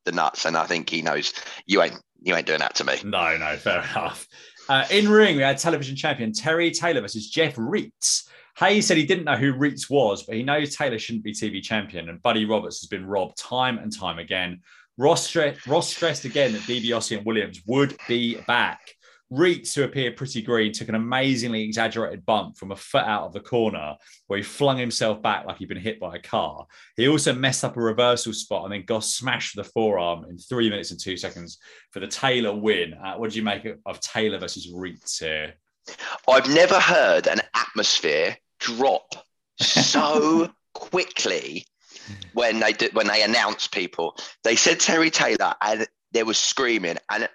the 0.06 0.12
nuts, 0.12 0.46
and 0.46 0.56
I 0.56 0.66
think 0.66 0.90
he 0.90 1.02
knows 1.02 1.34
you 1.66 1.82
ain't 1.82 2.00
you 2.22 2.36
ain't 2.36 2.48
doing 2.48 2.60
that 2.60 2.76
to 2.76 2.84
me. 2.84 2.96
No, 3.04 3.38
no, 3.38 3.56
fair 3.58 3.80
enough. 3.92 4.28
Uh, 4.68 4.86
in 4.90 5.08
ring, 5.10 5.36
we 5.36 5.44
had 5.44 5.58
television 5.58 5.96
champion 5.96 6.34
Terry 6.34 6.72
Taylor 6.72 7.02
versus 7.02 7.30
Jeff 7.30 7.56
Raitz. 7.56 8.28
Hayes 8.58 8.88
said 8.88 8.98
he 8.98 9.06
didn't 9.06 9.26
know 9.26 9.36
who 9.36 9.54
Raitz 9.54 9.90
was, 9.90 10.24
but 10.24 10.36
he 10.36 10.42
knows 10.42 10.76
Taylor 10.76 10.98
shouldn't 10.98 11.24
be 11.24 11.34
TV 11.34 11.62
champion, 11.62 12.10
and 12.10 12.22
Buddy 12.22 12.46
Roberts 12.46 12.80
has 12.82 12.88
been 12.88 13.06
robbed 13.06 13.38
time 13.38 13.78
and 13.78 13.96
time 13.96 14.18
again. 14.18 14.62
Ross, 14.98 15.30
stre- 15.30 15.58
Ross 15.68 15.94
stressed 15.94 16.24
again 16.24 16.54
that 16.54 16.62
DiBiase 16.62 17.18
and 17.18 17.26
Williams 17.26 17.62
would 17.68 17.98
be 18.08 18.38
back. 18.48 18.95
Raitz, 19.32 19.74
who 19.74 19.84
appeared 19.84 20.18
pretty 20.18 20.42
green, 20.42 20.72
took 20.72 20.90
an 20.90 20.96
amazingly 20.96 21.64
exaggerated 21.64 22.26
bump 22.26 22.58
from 22.58 22.72
a 22.72 22.76
foot 22.76 23.04
out 23.04 23.24
of 23.24 23.34
the 23.34 23.40
corner 23.40 23.96
where 24.28 24.38
he 24.38 24.44
flung 24.44 24.78
himself 24.78 25.22
back 25.22 25.46
like 25.46 25.58
he'd 25.58 25.68
been 25.68 25.78
hit 25.78 26.00
by 26.00 26.16
a 26.16 26.22
car. 26.22 26.68
He 26.96 27.08
also 27.08 27.34
messed 27.34 27.64
up 27.64 27.76
a 27.76 27.82
reversal 27.82 28.34
spot 28.34 28.66
and 28.66 28.74
then 28.74 28.86
got 28.86 29.04
smashed 29.04 29.56
with 29.56 29.66
the 29.66 29.72
forearm 29.72 30.26
in 30.30 30.38
three 30.38 30.70
minutes 30.70 30.92
and 30.92 31.00
two 31.00 31.18
seconds 31.18 31.58
for 31.92 32.00
the 32.00 32.08
Taylor 32.08 32.56
win. 32.56 32.94
Uh, 32.94 33.16
what 33.16 33.30
did 33.30 33.36
you 33.36 33.44
make 33.44 33.66
of 33.86 34.00
Taylor 34.00 34.38
versus 34.38 34.72
Raitz 34.72 35.20
here? 35.20 35.56
I've 36.28 36.50
never 36.50 36.80
heard 36.80 37.28
an 37.28 37.42
atmosphere 37.56 38.38
drop 38.60 39.16
so 39.60 40.50
quickly 40.74 41.66
when 42.34 42.60
they 42.60 42.74
did 42.74 42.94
when 42.94 43.08
they 43.08 43.24
announced 43.24 43.72
people. 43.74 44.18
They 44.44 44.56
said 44.56 44.80
Terry 44.80 45.10
Taylor 45.10 45.54
and 45.62 45.88
there 46.12 46.26
was 46.26 46.38
screaming. 46.38 46.98
And 47.10 47.28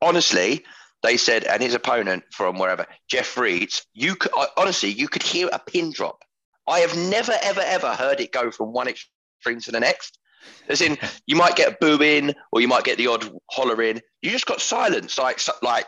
honestly, 0.00 0.64
they 1.02 1.16
said, 1.16 1.44
and 1.44 1.62
his 1.62 1.74
opponent 1.74 2.24
from 2.32 2.58
wherever, 2.58 2.86
Jeff 3.08 3.34
Raitz, 3.36 3.84
you 3.94 4.16
could 4.16 4.32
honestly, 4.56 4.90
you 4.90 5.08
could 5.08 5.22
hear 5.22 5.48
a 5.52 5.58
pin 5.58 5.92
drop. 5.92 6.24
I 6.66 6.80
have 6.80 6.96
never, 6.96 7.32
ever, 7.42 7.62
ever 7.64 7.94
heard 7.94 8.20
it 8.20 8.32
go 8.32 8.50
from 8.50 8.72
one 8.72 8.88
extreme 8.88 9.60
to 9.60 9.72
the 9.72 9.80
next. 9.80 10.18
As 10.68 10.80
in, 10.80 10.98
you 11.26 11.36
might 11.36 11.56
get 11.56 11.80
booing 11.80 12.34
or 12.52 12.60
you 12.60 12.68
might 12.68 12.84
get 12.84 12.98
the 12.98 13.06
odd 13.06 13.30
hollering. 13.50 14.00
You 14.22 14.30
just 14.30 14.46
got 14.46 14.60
silence, 14.60 15.18
like 15.18 15.40
like 15.62 15.86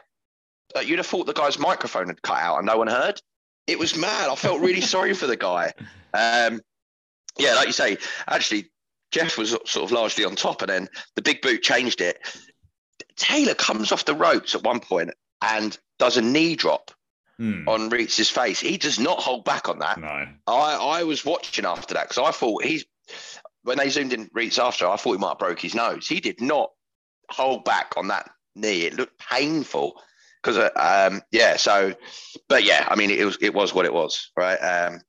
uh, 0.77 0.81
you'd 0.81 0.99
have 0.99 1.07
thought 1.07 1.27
the 1.27 1.33
guy's 1.33 1.59
microphone 1.59 2.07
had 2.07 2.23
cut 2.23 2.38
out 2.38 2.59
and 2.59 2.66
no 2.66 2.79
one 2.79 2.87
heard. 2.87 3.20
It 3.66 3.79
was 3.79 3.96
mad. 3.96 4.31
I 4.31 4.35
felt 4.37 4.61
really 4.61 4.81
sorry 4.81 5.14
for 5.14 5.27
the 5.27 5.37
guy. 5.37 5.73
Um, 6.14 6.61
yeah, 7.38 7.55
like 7.55 7.66
you 7.66 7.73
say, 7.73 7.99
actually, 8.29 8.70
Jeff 9.11 9.38
was 9.38 9.51
sort 9.66 9.85
of 9.85 9.92
largely 9.92 10.25
on 10.25 10.37
top, 10.37 10.62
and 10.62 10.70
then 10.70 10.88
the 11.16 11.23
big 11.23 11.42
boot 11.42 11.62
changed 11.62 12.01
it. 12.01 12.18
Taylor 13.20 13.54
comes 13.54 13.92
off 13.92 14.06
the 14.06 14.14
ropes 14.14 14.54
at 14.54 14.62
one 14.62 14.80
point 14.80 15.11
and 15.42 15.78
does 15.98 16.16
a 16.16 16.22
knee 16.22 16.56
drop 16.56 16.90
hmm. 17.38 17.68
on 17.68 17.90
Raitz's 17.90 18.30
face. 18.30 18.59
He 18.59 18.78
does 18.78 18.98
not 18.98 19.20
hold 19.20 19.44
back 19.44 19.68
on 19.68 19.78
that. 19.80 20.00
No. 20.00 20.26
I, 20.46 21.00
I 21.00 21.02
was 21.04 21.24
watching 21.24 21.66
after 21.66 21.94
that 21.94 22.09
because 22.09 22.26
I 22.26 22.30
thought 22.33 22.64
he's 22.64 22.85
when 23.62 23.76
they 23.76 23.90
zoomed 23.90 24.14
in 24.14 24.28
Raitz 24.28 24.59
after, 24.59 24.88
I 24.88 24.96
thought 24.96 25.12
he 25.12 25.18
might 25.18 25.30
have 25.30 25.38
broke 25.38 25.61
his 25.61 25.74
nose. 25.74 26.09
He 26.09 26.20
did 26.20 26.40
not 26.40 26.70
hold 27.28 27.64
back 27.64 27.92
on 27.98 28.09
that 28.09 28.30
knee. 28.56 28.83
It 28.83 28.94
looked 28.94 29.18
painful 29.18 30.00
because 30.42 30.56
uh, 30.56 30.70
um, 31.11 31.20
yeah. 31.30 31.56
So, 31.56 31.94
but 32.48 32.64
yeah, 32.64 32.87
I 32.88 32.96
mean, 32.96 33.11
it 33.11 33.24
was 33.24 33.37
it 33.42 33.52
was 33.52 33.74
what 33.74 33.85
it 33.85 33.92
was, 33.92 34.30
right? 34.35 34.56
Um, 34.56 35.00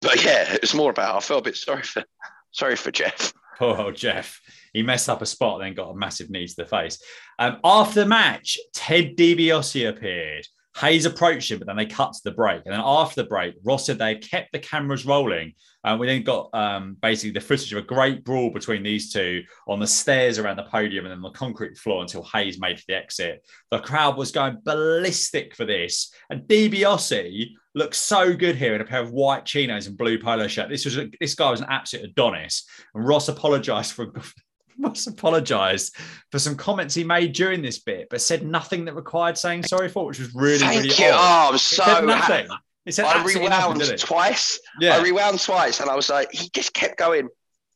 but 0.00 0.24
yeah, 0.24 0.44
it 0.54 0.62
was 0.62 0.74
more 0.74 0.90
about 0.90 1.16
I 1.16 1.20
felt 1.20 1.40
a 1.40 1.44
bit 1.44 1.56
sorry 1.56 1.82
for 1.82 2.02
sorry 2.50 2.76
for 2.76 2.90
Jeff. 2.90 3.34
Poor 3.62 3.76
old 3.80 3.94
Jeff. 3.94 4.40
He 4.72 4.82
messed 4.82 5.08
up 5.08 5.22
a 5.22 5.26
spot, 5.26 5.60
then 5.60 5.74
got 5.74 5.90
a 5.90 5.96
massive 5.96 6.30
knee 6.30 6.48
to 6.48 6.56
the 6.56 6.66
face. 6.66 7.00
Um, 7.38 7.58
after 7.62 8.00
the 8.00 8.06
match, 8.06 8.58
Ted 8.74 9.16
DiBiase 9.16 9.88
appeared. 9.88 10.46
Hayes 10.78 11.04
approached 11.04 11.50
him, 11.50 11.58
but 11.58 11.66
then 11.66 11.76
they 11.76 11.86
cut 11.86 12.12
to 12.12 12.20
the 12.24 12.30
break. 12.30 12.62
And 12.64 12.72
then 12.72 12.82
after 12.82 13.22
the 13.22 13.28
break, 13.28 13.54
Ross 13.62 13.86
said 13.86 13.98
they 13.98 14.16
kept 14.16 14.52
the 14.52 14.58
cameras 14.58 15.04
rolling. 15.04 15.52
And 15.84 16.00
we 16.00 16.06
then 16.06 16.22
got 16.22 16.48
um, 16.54 16.96
basically 17.02 17.32
the 17.32 17.40
footage 17.40 17.72
of 17.72 17.78
a 17.78 17.86
great 17.86 18.24
brawl 18.24 18.50
between 18.50 18.82
these 18.82 19.12
two 19.12 19.42
on 19.68 19.80
the 19.80 19.86
stairs 19.86 20.38
around 20.38 20.56
the 20.56 20.64
podium 20.64 21.04
and 21.04 21.12
then 21.12 21.20
the 21.20 21.30
concrete 21.30 21.76
floor 21.76 22.02
until 22.02 22.22
Hayes 22.32 22.60
made 22.60 22.78
for 22.78 22.84
the 22.88 22.96
exit. 22.96 23.46
The 23.70 23.80
crowd 23.80 24.16
was 24.16 24.32
going 24.32 24.58
ballistic 24.64 25.54
for 25.54 25.64
this. 25.64 26.12
And 26.30 26.42
DiBiase 26.42 27.50
looked 27.74 27.96
so 27.96 28.34
good 28.34 28.56
here 28.56 28.74
in 28.74 28.80
a 28.80 28.84
pair 28.84 29.02
of 29.02 29.12
white 29.12 29.44
chinos 29.44 29.88
and 29.88 29.98
blue 29.98 30.18
polo 30.18 30.46
shirt. 30.46 30.68
This 30.70 30.84
was 30.84 30.98
this 31.20 31.34
guy 31.34 31.50
was 31.50 31.60
an 31.60 31.68
absolute 31.68 32.10
Adonis. 32.10 32.64
And 32.94 33.06
Ross 33.06 33.28
apologized 33.28 33.92
for 33.92 34.12
Ross 34.82 35.06
apologised 35.06 35.96
for 36.30 36.38
some 36.38 36.56
comments 36.56 36.94
he 36.94 37.04
made 37.04 37.32
during 37.32 37.62
this 37.62 37.78
bit, 37.78 38.08
but 38.10 38.20
said 38.20 38.44
nothing 38.44 38.84
that 38.86 38.94
required 38.94 39.38
saying 39.38 39.62
sorry 39.64 39.88
for, 39.88 40.06
which 40.06 40.18
was 40.18 40.34
really, 40.34 40.58
Thank 40.58 40.82
really 40.82 41.04
you. 41.04 41.10
odd. 41.12 41.48
Oh, 41.48 41.52
I'm 41.52 41.58
so 41.58 41.82
happy. 41.84 42.48
He 42.84 42.90
said 42.90 43.04
I 43.04 43.18
absolutely 43.20 43.48
nothing, 43.48 43.78
rewound 43.78 43.98
twice. 43.98 44.58
Yeah, 44.80 44.96
I 44.96 45.02
rewound 45.02 45.40
twice, 45.40 45.80
and 45.80 45.88
I 45.88 45.94
was 45.94 46.10
like, 46.10 46.32
he 46.32 46.48
just 46.50 46.74
kept 46.74 46.98
going. 46.98 47.28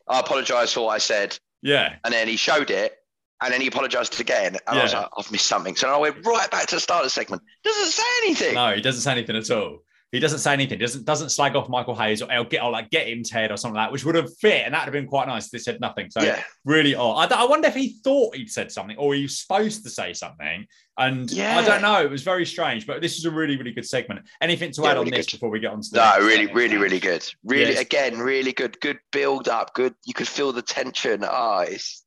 I 0.08 0.20
apologise 0.20 0.72
for 0.72 0.86
what 0.86 0.94
I 0.94 0.98
said, 0.98 1.38
yeah, 1.62 1.94
and 2.04 2.12
then 2.12 2.26
he 2.26 2.36
showed 2.36 2.70
it, 2.70 2.96
and 3.42 3.52
then 3.52 3.60
he 3.60 3.68
apologised 3.68 4.20
again, 4.20 4.56
and 4.66 4.78
I 4.78 4.82
was 4.82 4.94
like, 4.94 5.08
I've 5.16 5.30
missed 5.30 5.46
something. 5.46 5.76
So 5.76 5.88
I 5.88 5.96
went 5.96 6.24
right 6.26 6.50
back 6.50 6.66
to 6.66 6.76
the 6.76 6.80
start 6.80 7.00
of 7.00 7.06
the 7.06 7.10
segment. 7.10 7.42
Doesn't 7.62 7.92
say 7.92 8.02
anything. 8.24 8.54
no, 8.54 8.74
he 8.74 8.80
doesn't 8.80 9.02
say 9.02 9.12
anything 9.12 9.36
at 9.36 9.50
all. 9.50 9.84
He 10.16 10.20
doesn't 10.20 10.38
say 10.40 10.52
anything. 10.52 10.78
Doesn't 10.78 11.04
doesn't 11.04 11.28
slag 11.30 11.54
off 11.56 11.68
Michael 11.68 11.94
Hayes 11.94 12.22
or, 12.22 12.32
or 12.34 12.44
get 12.44 12.62
or 12.62 12.70
like 12.70 12.90
get 12.90 13.06
him 13.08 13.22
Ted 13.22 13.50
or 13.52 13.56
something 13.56 13.76
like 13.76 13.86
that, 13.86 13.92
which 13.92 14.04
would 14.04 14.14
have 14.14 14.34
fit 14.38 14.62
and 14.64 14.74
that'd 14.74 14.84
have 14.86 14.92
been 14.92 15.06
quite 15.06 15.28
nice. 15.28 15.46
if 15.46 15.50
They 15.52 15.58
said 15.58 15.80
nothing. 15.80 16.10
So 16.10 16.22
Yeah, 16.22 16.42
really 16.64 16.94
odd. 16.94 17.32
I, 17.32 17.42
I 17.42 17.44
wonder 17.46 17.68
if 17.68 17.74
he 17.74 17.98
thought 18.02 18.34
he'd 18.36 18.50
said 18.50 18.72
something 18.72 18.96
or 18.96 19.14
he 19.14 19.22
was 19.22 19.38
supposed 19.38 19.84
to 19.84 19.90
say 19.90 20.12
something. 20.12 20.66
And 20.98 21.30
Yeah. 21.30 21.58
I 21.58 21.64
don't 21.64 21.82
know. 21.82 22.02
It 22.02 22.10
was 22.10 22.22
very 22.22 22.46
strange, 22.46 22.86
but 22.86 23.00
this 23.02 23.18
is 23.18 23.24
a 23.26 23.30
really, 23.30 23.56
really 23.56 23.72
good 23.72 23.86
segment. 23.86 24.26
Anything 24.40 24.72
to 24.72 24.82
Yeah, 24.82 24.90
add 24.92 24.96
on 24.96 25.04
really 25.04 25.16
this 25.18 25.26
good. 25.26 25.36
before 25.36 25.50
we 25.50 25.60
get 25.60 25.72
on 25.72 25.82
to 25.82 25.88
the 25.90 25.96
no, 25.98 26.18
really, 26.26 26.36
segment? 26.46 26.54
really, 26.56 26.76
really 26.78 27.00
good. 27.00 27.24
Really, 27.44 27.72
Yes. 27.72 27.80
again, 27.80 28.18
really 28.18 28.52
good. 28.52 28.80
Good 28.80 28.98
build 29.12 29.48
up. 29.48 29.74
Good. 29.74 29.94
You 30.06 30.14
could 30.14 30.28
feel 30.28 30.52
the 30.52 30.62
tension. 30.62 31.22
Ah, 31.24 31.60
it's 31.60 32.02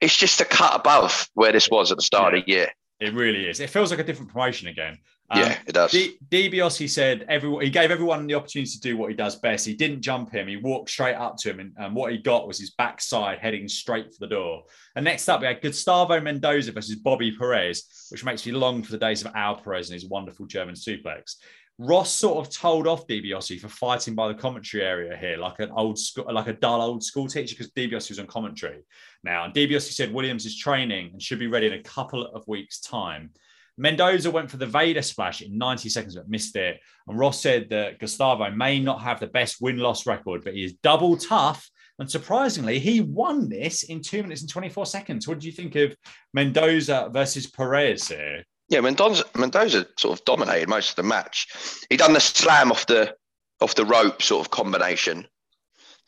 it's 0.00 0.16
just 0.16 0.40
a 0.40 0.44
cut 0.44 0.74
above 0.74 1.28
where 1.34 1.52
this 1.52 1.68
was 1.70 1.92
at 1.92 1.98
the 1.98 2.02
start 2.02 2.34
of 2.34 2.44
the 2.44 2.50
year. 2.50 2.68
It 2.98 3.14
really 3.14 3.46
is. 3.48 3.60
It 3.60 3.68
feels 3.70 3.90
like 3.90 4.00
a 4.00 4.04
different 4.04 4.32
promotion 4.32 4.68
again. 4.68 4.98
Um, 5.32 5.40
yeah, 5.40 5.58
it 5.66 5.72
does. 5.72 5.92
D- 5.92 6.18
DiBiase 6.28 6.90
said 6.90 7.24
everyone 7.26 7.64
he 7.64 7.70
gave 7.70 7.90
everyone 7.90 8.26
the 8.26 8.34
opportunity 8.34 8.70
to 8.70 8.80
do 8.80 8.98
what 8.98 9.08
he 9.08 9.16
does 9.16 9.36
best. 9.36 9.64
He 9.64 9.74
didn't 9.74 10.02
jump 10.02 10.30
him. 10.30 10.46
He 10.46 10.58
walked 10.58 10.90
straight 10.90 11.14
up 11.14 11.38
to 11.38 11.50
him, 11.50 11.60
and, 11.60 11.72
and 11.78 11.96
what 11.96 12.12
he 12.12 12.18
got 12.18 12.46
was 12.46 12.58
his 12.58 12.72
backside 12.72 13.38
heading 13.38 13.66
straight 13.66 14.12
for 14.12 14.18
the 14.20 14.26
door. 14.26 14.64
And 14.94 15.06
next 15.06 15.30
up, 15.30 15.40
we 15.40 15.46
had 15.46 15.62
Gustavo 15.62 16.20
Mendoza 16.20 16.72
versus 16.72 16.96
Bobby 16.96 17.34
Perez, 17.34 18.08
which 18.10 18.24
makes 18.24 18.44
me 18.44 18.52
long 18.52 18.82
for 18.82 18.92
the 18.92 18.98
days 18.98 19.24
of 19.24 19.32
Al 19.34 19.56
Perez 19.56 19.88
and 19.88 19.94
his 19.94 20.06
wonderful 20.06 20.44
German 20.44 20.74
suplex. 20.74 21.36
Ross 21.78 22.14
sort 22.14 22.46
of 22.46 22.52
told 22.52 22.86
off 22.86 23.06
DiBiase 23.06 23.58
for 23.58 23.68
fighting 23.68 24.14
by 24.14 24.28
the 24.28 24.34
commentary 24.34 24.84
area 24.84 25.16
here, 25.16 25.38
like 25.38 25.58
an 25.60 25.70
old 25.70 25.98
school, 25.98 26.26
like 26.30 26.46
a 26.46 26.52
dull 26.52 26.82
old 26.82 27.02
school 27.02 27.26
teacher, 27.26 27.56
because 27.56 27.72
DiBiase 27.72 28.10
was 28.10 28.18
on 28.18 28.26
commentary 28.26 28.82
now. 29.24 29.44
And 29.44 29.54
DiBiase 29.54 29.92
said 29.92 30.12
Williams 30.12 30.44
is 30.44 30.58
training 30.58 31.10
and 31.12 31.22
should 31.22 31.38
be 31.38 31.46
ready 31.46 31.68
in 31.68 31.72
a 31.72 31.82
couple 31.82 32.26
of 32.26 32.46
weeks' 32.46 32.80
time. 32.80 33.30
Mendoza 33.78 34.30
went 34.30 34.50
for 34.50 34.58
the 34.58 34.66
Vader 34.66 35.02
splash 35.02 35.40
in 35.40 35.56
90 35.56 35.88
seconds 35.88 36.14
but 36.14 36.28
missed 36.28 36.56
it. 36.56 36.80
And 37.08 37.18
Ross 37.18 37.40
said 37.40 37.70
that 37.70 37.98
Gustavo 37.98 38.50
may 38.50 38.78
not 38.80 39.02
have 39.02 39.20
the 39.20 39.26
best 39.26 39.60
win 39.60 39.78
loss 39.78 40.06
record, 40.06 40.44
but 40.44 40.54
he 40.54 40.64
is 40.64 40.74
double 40.82 41.16
tough. 41.16 41.68
And 41.98 42.10
surprisingly, 42.10 42.78
he 42.78 43.00
won 43.00 43.48
this 43.48 43.84
in 43.84 44.02
two 44.02 44.22
minutes 44.22 44.42
and 44.42 44.50
24 44.50 44.86
seconds. 44.86 45.28
What 45.28 45.40
do 45.40 45.46
you 45.46 45.52
think 45.52 45.74
of 45.76 45.94
Mendoza 46.34 47.10
versus 47.12 47.46
Perez 47.46 48.08
here? 48.08 48.44
Yeah, 48.68 48.80
Mendoza, 48.80 49.24
Mendoza 49.36 49.86
sort 49.98 50.18
of 50.18 50.24
dominated 50.24 50.68
most 50.68 50.90
of 50.90 50.96
the 50.96 51.02
match. 51.02 51.48
He 51.90 51.96
done 51.96 52.14
the 52.14 52.20
slam 52.20 52.70
off 52.70 52.86
the 52.86 53.14
off 53.60 53.74
the 53.74 53.84
rope 53.84 54.22
sort 54.22 54.44
of 54.44 54.50
combination, 54.50 55.26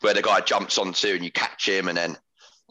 where 0.01 0.13
the 0.13 0.21
guy 0.21 0.41
jumps 0.41 0.77
onto 0.77 1.09
and 1.09 1.23
you 1.23 1.31
catch 1.31 1.69
him 1.69 1.87
and 1.87 1.97
then 1.97 2.17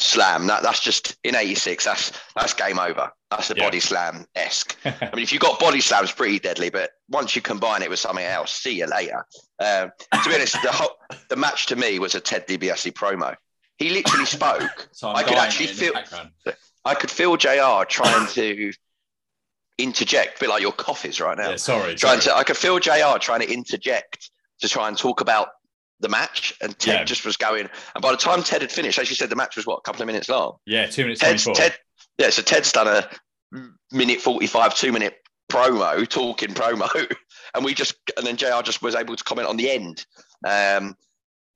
slam. 0.01 0.47
That 0.49 0.63
that's 0.63 0.81
just 0.81 1.17
in 1.25 1.35
'86. 1.37 1.85
That's 1.85 2.13
that's 2.35 2.55
game 2.55 2.79
over. 2.79 3.13
That's 3.37 3.51
a 3.51 3.55
Yeah. 3.57 3.65
body 3.65 3.81
slam 3.81 4.27
esque. 4.35 4.77
I 4.85 5.11
mean, 5.15 5.23
if 5.23 5.33
you've 5.33 5.41
got 5.43 5.59
body 5.59 5.81
slams, 5.81 6.13
pretty 6.13 6.39
deadly, 6.39 6.71
but 6.71 6.91
once 7.09 7.35
you 7.35 7.43
combine 7.43 7.83
it 7.83 7.91
with 7.91 7.99
something 7.99 8.25
else, 8.25 8.53
see 8.55 8.79
you 8.79 8.87
later. 8.87 9.25
Um, 9.59 9.91
to 10.13 10.29
be 10.29 10.35
honest, 10.35 10.57
the 10.63 10.71
whole, 10.73 10.97
the 11.29 11.37
match 11.37 11.67
to 11.67 11.77
me 11.77 11.99
was 11.99 12.15
a 12.15 12.21
Ted 12.21 12.47
DiBiase 12.47 12.93
promo. 12.93 13.35
He 13.79 13.91
literally 13.91 14.27
spoke. 14.27 14.89
So 14.93 15.11
I'm 15.11 15.25
could 15.25 15.39
actually 15.39 15.67
feel- 15.69 15.93
I 16.85 16.95
could 16.95 17.11
feel 17.11 17.37
JR 17.37 17.85
trying 17.89 18.27
to 18.29 18.73
interject, 19.79 20.37
a 20.37 20.41
bit 20.41 20.49
like 20.51 20.63
your 20.63 20.75
is 21.05 21.21
right 21.21 21.37
now 21.37 21.51
Yeah, 21.51 21.57
sorry. 21.57 21.95
trying 21.95 22.21
sorry. 22.21 22.35
to 22.35 22.37
I 22.37 22.45
could 22.45 22.57
feel 22.57 22.79
JR 22.79 23.19
trying 23.19 23.41
to 23.41 23.51
interject 23.53 24.31
to 24.61 24.69
try 24.69 24.87
and 24.89 24.97
talk 24.97 25.21
about 25.21 25.49
the 26.01 26.09
match 26.09 26.55
and 26.61 26.79
Ted 26.79 27.01
Yeah. 27.01 27.05
just 27.05 27.25
was 27.25 27.37
going 27.37 27.69
and 27.95 28.03
by 28.03 28.11
the 28.13 28.17
time 28.17 28.43
Ted 28.43 28.61
had 28.63 28.71
finished 28.71 28.99
as 28.99 29.09
you 29.11 29.17
said 29.17 29.31
the 29.31 29.37
match 29.37 29.57
was 29.57 29.67
what 29.67 29.79
a 29.79 29.81
couple 29.81 30.03
of 30.03 30.07
minutes 30.07 30.29
long 30.29 30.57
yeah, 30.67 30.87
two 30.87 31.03
minutes 31.03 31.21
Ted's 31.21 31.45
Ted 31.45 31.75
yeah 32.19 32.31
so 32.31 32.43
Ted's 32.43 32.71
done 32.73 32.87
a 32.87 33.09
minute 33.93 34.21
45 34.21 34.75
two 34.75 34.93
minute 34.93 35.17
promo 35.51 36.09
talking 36.09 36.51
promo 36.51 36.89
and 37.55 37.65
we 37.65 37.75
just 37.75 37.95
and 38.17 38.27
then 38.27 38.37
JR 38.37 38.63
just 38.63 38.83
was 38.83 38.95
able 38.95 39.15
to 39.15 39.25
comment 39.25 39.49
on 39.49 39.57
the 39.57 39.71
end 39.71 40.05
um 40.47 40.97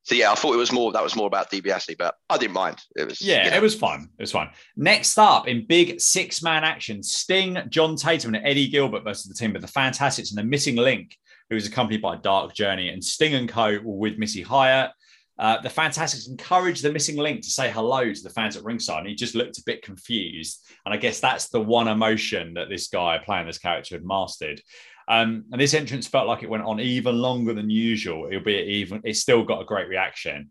so 0.02 0.14
yeah 0.14 0.30
I 0.30 0.34
thought 0.34 0.54
it 0.54 0.58
was 0.58 0.72
more 0.72 0.92
that 0.92 1.02
was 1.02 1.16
more 1.16 1.26
about 1.26 1.50
DiBiase 1.50 1.96
but 1.98 2.14
I 2.30 2.38
didn't 2.38 2.54
mind 2.54 2.78
it 2.96 3.08
was 3.08 3.20
Yeah, 3.20 3.44
you 3.44 3.50
know, 3.50 3.56
it 3.56 3.62
was 3.62 3.74
fun. 3.74 4.08
It 4.18 4.22
was 4.22 4.32
fun. 4.32 4.48
Next 4.76 5.18
up 5.18 5.48
in 5.48 5.66
big 5.66 6.00
six 6.00 6.42
man 6.42 6.64
action, 6.64 7.02
Sting, 7.02 7.58
John 7.68 7.96
Tatum, 7.96 8.34
and 8.34 8.46
Eddie 8.46 8.68
Gilbert 8.68 9.04
versus 9.04 9.26
the 9.26 9.34
team 9.34 9.54
of 9.54 9.62
the 9.62 9.68
Fantastics 9.68 10.30
and 10.30 10.38
the 10.38 10.44
Missing 10.44 10.76
Link, 10.76 11.16
who 11.50 11.56
was 11.56 11.66
accompanied 11.66 12.00
by 12.00 12.16
Dark 12.16 12.54
Journey. 12.54 12.88
And 12.88 13.04
Sting 13.04 13.34
and 13.34 13.48
Co. 13.48 13.78
were 13.82 13.96
with 13.96 14.18
Missy 14.18 14.42
Hyatt. 14.42 14.92
Uh, 15.38 15.60
the 15.60 15.70
Fantastics 15.70 16.26
encouraged 16.26 16.82
the 16.82 16.92
Missing 16.92 17.16
Link 17.16 17.42
to 17.42 17.50
say 17.50 17.70
hello 17.70 18.12
to 18.12 18.22
the 18.22 18.30
fans 18.30 18.56
at 18.56 18.64
ringside, 18.64 19.00
and 19.00 19.08
he 19.08 19.14
just 19.14 19.34
looked 19.34 19.58
a 19.58 19.64
bit 19.64 19.82
confused. 19.82 20.66
And 20.84 20.92
I 20.92 20.96
guess 20.96 21.20
that's 21.20 21.48
the 21.48 21.60
one 21.60 21.88
emotion 21.88 22.54
that 22.54 22.68
this 22.68 22.88
guy 22.88 23.18
playing 23.24 23.46
this 23.46 23.58
character 23.58 23.94
had 23.94 24.04
mastered. 24.04 24.60
Um, 25.08 25.44
and 25.52 25.60
this 25.60 25.74
entrance 25.74 26.06
felt 26.06 26.26
like 26.26 26.42
it 26.42 26.50
went 26.50 26.64
on 26.64 26.80
even 26.80 27.16
longer 27.18 27.54
than 27.54 27.70
usual, 27.70 28.26
It'll 28.28 28.42
be 28.42 28.56
even 28.56 29.00
it 29.04 29.16
still 29.16 29.42
got 29.42 29.62
a 29.62 29.64
great 29.64 29.88
reaction. 29.88 30.50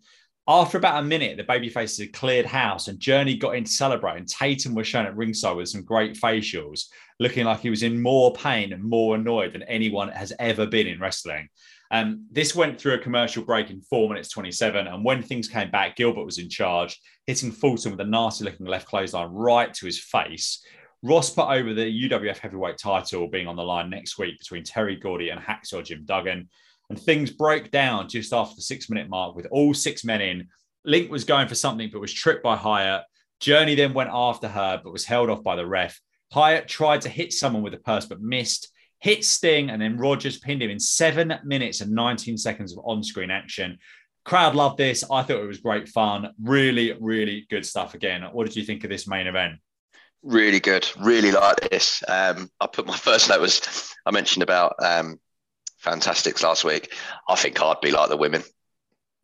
After 0.50 0.78
about 0.78 1.04
a 1.04 1.06
minute, 1.06 1.36
the 1.36 1.44
babyfaces 1.44 2.00
had 2.00 2.14
cleared 2.14 2.46
house 2.46 2.88
and 2.88 3.00
Journey 3.00 3.36
got 3.36 3.56
in 3.56 3.66
to 3.66 3.72
celebrate. 3.72 4.18
And 4.18 4.28
Tatum 4.28 4.74
was 4.74 4.88
shown 4.88 5.06
at 5.06 5.16
ringside 5.16 5.58
with 5.58 5.68
some 5.68 5.84
great 5.84 6.16
facials, 6.16 6.86
looking 7.20 7.46
like 7.46 7.60
he 7.60 7.70
was 7.70 7.84
in 7.84 8.02
more 8.02 8.34
pain 8.34 8.72
and 8.72 8.82
more 8.82 9.16
annoyed 9.16 9.54
than 9.54 9.64
anyone 9.64 10.08
has 10.08 10.32
ever 10.40 10.66
been 10.66 10.88
in 10.88 11.02
wrestling. 11.02 11.50
Um, 11.92 12.26
this 12.32 12.56
went 12.56 12.80
through 12.80 12.96
a 12.96 13.00
commercial 13.00 13.44
break 13.44 13.70
in 13.70 13.82
four 13.82 14.10
minutes 14.10 14.30
27. 14.30 14.88
And 14.88 15.04
when 15.04 15.22
things 15.22 15.48
came 15.48 15.72
back, 15.72 15.96
Gilbert 15.96 16.26
was 16.26 16.38
in 16.38 16.50
charge, 16.50 17.00
hitting 17.26 17.52
Fulton 17.52 17.92
with 17.92 18.02
a 18.02 18.06
nasty 18.06 18.46
looking 18.46 18.66
left 18.66 18.88
clothesline 18.88 19.30
right 19.30 19.74
to 19.74 19.86
his 19.86 20.00
face. 20.00 20.64
Ross 21.04 21.30
put 21.30 21.48
over 21.48 21.74
the 21.74 22.10
UWF 22.10 22.40
heavyweight 22.40 22.78
title 22.78 23.28
being 23.28 23.48
on 23.48 23.56
the 23.56 23.64
line 23.64 23.90
next 23.90 24.18
week 24.18 24.40
between 24.40 24.64
Terry 24.64 24.96
Gordy 24.96 25.30
and 25.30 25.40
Hacksaw 25.40 25.84
Jim 25.84 26.04
Duggan. 26.06 26.50
And 26.90 27.00
things 27.00 27.32
broke 27.32 27.70
down 27.72 28.10
just 28.10 28.34
after 28.34 28.56
the 28.56 28.62
six 28.62 28.90
minute 28.90 29.10
mark 29.10 29.36
with 29.36 29.48
all 29.52 29.74
six 29.74 30.04
men 30.04 30.22
in. 30.22 30.48
Link 30.86 31.12
was 31.12 31.24
going 31.24 31.48
for 31.48 31.56
something 31.56 31.90
but 31.92 32.02
was 32.02 32.14
tripped 32.14 32.44
by 32.44 32.56
Hyatt. 32.56 33.04
Journey 33.40 33.76
then 33.76 33.94
went 33.94 34.10
after 34.12 34.48
her 34.48 34.82
but 34.84 34.94
was 34.94 35.06
held 35.06 35.30
off 35.30 35.44
by 35.44 35.56
the 35.56 35.66
ref. 35.66 36.00
Hyatt 36.34 36.68
tried 36.68 37.02
to 37.02 37.10
hit 37.10 37.34
someone 37.34 37.62
with 37.62 37.74
a 37.74 37.80
purse 37.80 38.06
but 38.06 38.22
missed, 38.22 38.70
hit 39.00 39.26
Sting, 39.26 39.70
and 39.70 39.82
then 39.82 39.98
Rogers 39.98 40.40
pinned 40.40 40.62
him 40.62 40.70
in 40.70 40.80
seven 40.80 41.34
minutes 41.44 41.82
and 41.82 41.92
19 41.92 42.38
seconds 42.38 42.74
of 42.74 42.80
on 42.86 43.04
screen 43.04 43.32
action. 43.32 43.78
Crowd 44.26 44.56
loved 44.56 44.78
this. 44.78 45.04
I 45.10 45.24
thought 45.24 45.42
it 45.42 45.48
was 45.48 45.60
great 45.60 45.88
fun. 45.88 46.34
Really, 46.42 46.96
really 47.00 47.46
good 47.50 47.66
stuff 47.66 47.94
again. 47.94 48.24
What 48.32 48.46
did 48.46 48.56
you 48.56 48.64
think 48.64 48.84
of 48.84 48.90
this 48.90 49.08
main 49.08 49.28
event? 49.28 49.56
really 50.24 50.60
good 50.60 50.90
really 51.00 51.32
like 51.32 51.70
this 51.70 52.04
um 52.08 52.50
I 52.60 52.66
put 52.66 52.88
my 52.88 52.98
first 52.98 53.30
note 53.30 53.40
was 53.40 53.94
I 54.04 54.10
mentioned 54.10 54.42
about 54.42 54.74
um 54.84 55.20
Fantastics 55.78 56.44
last 56.44 56.64
week. 56.64 56.94
I 57.30 57.36
think 57.36 57.62
I'd 57.62 57.82
be 57.82 57.92
like 57.92 58.10
the 58.10 58.18
women. 58.18 58.44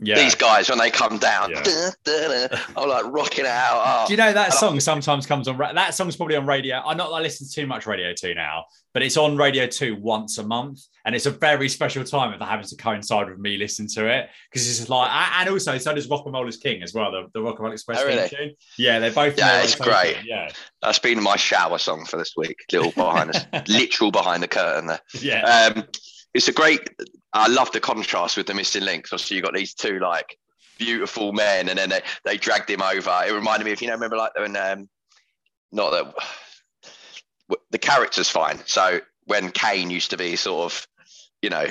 Yeah. 0.06 0.16
These 0.16 0.36
guys, 0.36 0.70
when 0.70 0.78
they 0.80 0.90
come 0.92 1.18
down, 1.18 1.52
Yeah. 1.52 1.64
duh, 1.64 1.92
duh, 2.04 2.48
duh, 2.48 2.58
I'm 2.78 2.90
like 2.90 3.06
rocking 3.06 3.46
it 3.46 3.52
out. 3.52 3.82
Oh, 3.86 4.08
Do 4.08 4.14
you 4.14 4.18
know 4.18 4.34
that 4.34 4.46
And 4.46 4.54
I- 4.54 4.58
song 4.58 4.80
sometimes 4.80 5.26
comes 5.26 5.48
on? 5.48 5.58
ra- 5.58 5.74
That 5.74 5.94
song's 5.94 6.16
probably 6.16 6.36
on 6.36 6.46
radio. 6.46 6.82
I'm 6.86 6.98
not. 6.98 7.12
I 7.12 7.20
listen 7.22 7.48
to 7.48 7.54
too 7.54 7.66
much 7.68 7.86
Radio 7.86 8.14
Two 8.14 8.34
now, 8.34 8.66
but 8.94 9.02
it's 9.04 9.18
on 9.18 9.38
Radio 9.38 9.66
Two 9.68 9.96
once 9.96 10.38
a 10.38 10.44
month, 10.44 10.82
and 11.06 11.16
it's 11.16 11.26
a 11.26 11.32
very 11.32 11.70
special 11.70 12.04
time 12.04 12.34
if 12.34 12.40
that 12.40 12.46
happens 12.50 12.70
to 12.72 12.76
coincide 12.76 13.30
with 13.30 13.40
me 13.40 13.58
listening 13.58 13.88
to 13.96 14.08
it 14.08 14.30
because 14.52 14.68
it's 14.68 14.78
just 14.80 14.90
like, 14.90 15.10
a- 15.10 15.40
and 15.40 15.50
also 15.50 15.78
so 15.78 15.94
does 15.94 16.08
Rock 16.10 16.24
and 16.26 16.34
Roll 16.34 16.48
is 16.48 16.58
King 16.58 16.84
as 16.84 16.94
well, 16.94 17.12
the, 17.12 17.28
the 17.34 17.42
Rock 17.42 17.56
and 17.56 17.64
Roll 17.66 17.74
Express 17.74 18.00
Oh, 18.02 18.06
really? 18.06 18.30
tune. 18.30 18.56
Yeah, 18.78 19.00
they're 19.00 19.12
both. 19.12 19.38
Yeah, 19.38 19.62
it's 19.64 19.76
great. 19.76 20.18
Yeah, 20.26 20.50
that's 20.82 21.00
been 21.00 21.22
my 21.24 21.36
shower 21.38 21.78
song 21.78 22.06
for 22.06 22.18
this 22.18 22.34
week. 22.36 22.58
Little 22.72 22.92
behind 22.92 23.34
the 23.34 23.64
literal 23.68 24.12
behind 24.12 24.44
the 24.44 24.48
curtain 24.48 24.88
there. 24.88 25.00
yeah, 25.22 25.72
Um, 25.76 25.86
it's 26.34 26.48
a 26.48 26.52
great. 26.54 26.90
I 27.34 27.48
love 27.48 27.72
the 27.72 27.80
contrast 27.80 28.38
with 28.38 28.48
the 28.48 28.54
missing 28.54 28.84
links. 28.84 29.12
Obviously, 29.12 29.38
you 29.38 29.44
got 29.44 29.54
these 29.54 29.74
two 29.74 30.00
like 30.00 30.38
beautiful 30.78 31.34
men, 31.34 31.70
and 31.70 31.78
then 31.78 31.90
they, 31.90 32.02
they 32.26 32.38
dragged 32.38 32.70
him 32.70 32.82
over. 32.82 33.22
It 33.28 33.34
reminded 33.34 33.66
me 33.66 33.72
of 33.72 33.82
you 33.82 33.88
know 33.88 33.94
remember 33.94 34.18
like 34.18 34.38
when 34.38 34.56
um, 34.56 34.90
not 35.72 35.92
that 35.92 37.58
the 37.72 37.78
character's 37.78 38.30
fine. 38.30 38.60
So 38.66 39.00
when 39.26 39.52
Kane 39.52 39.90
used 39.90 40.12
to 40.12 40.18
be 40.18 40.36
sort 40.36 40.72
of 40.72 40.88
you 41.42 41.50
know 41.50 41.68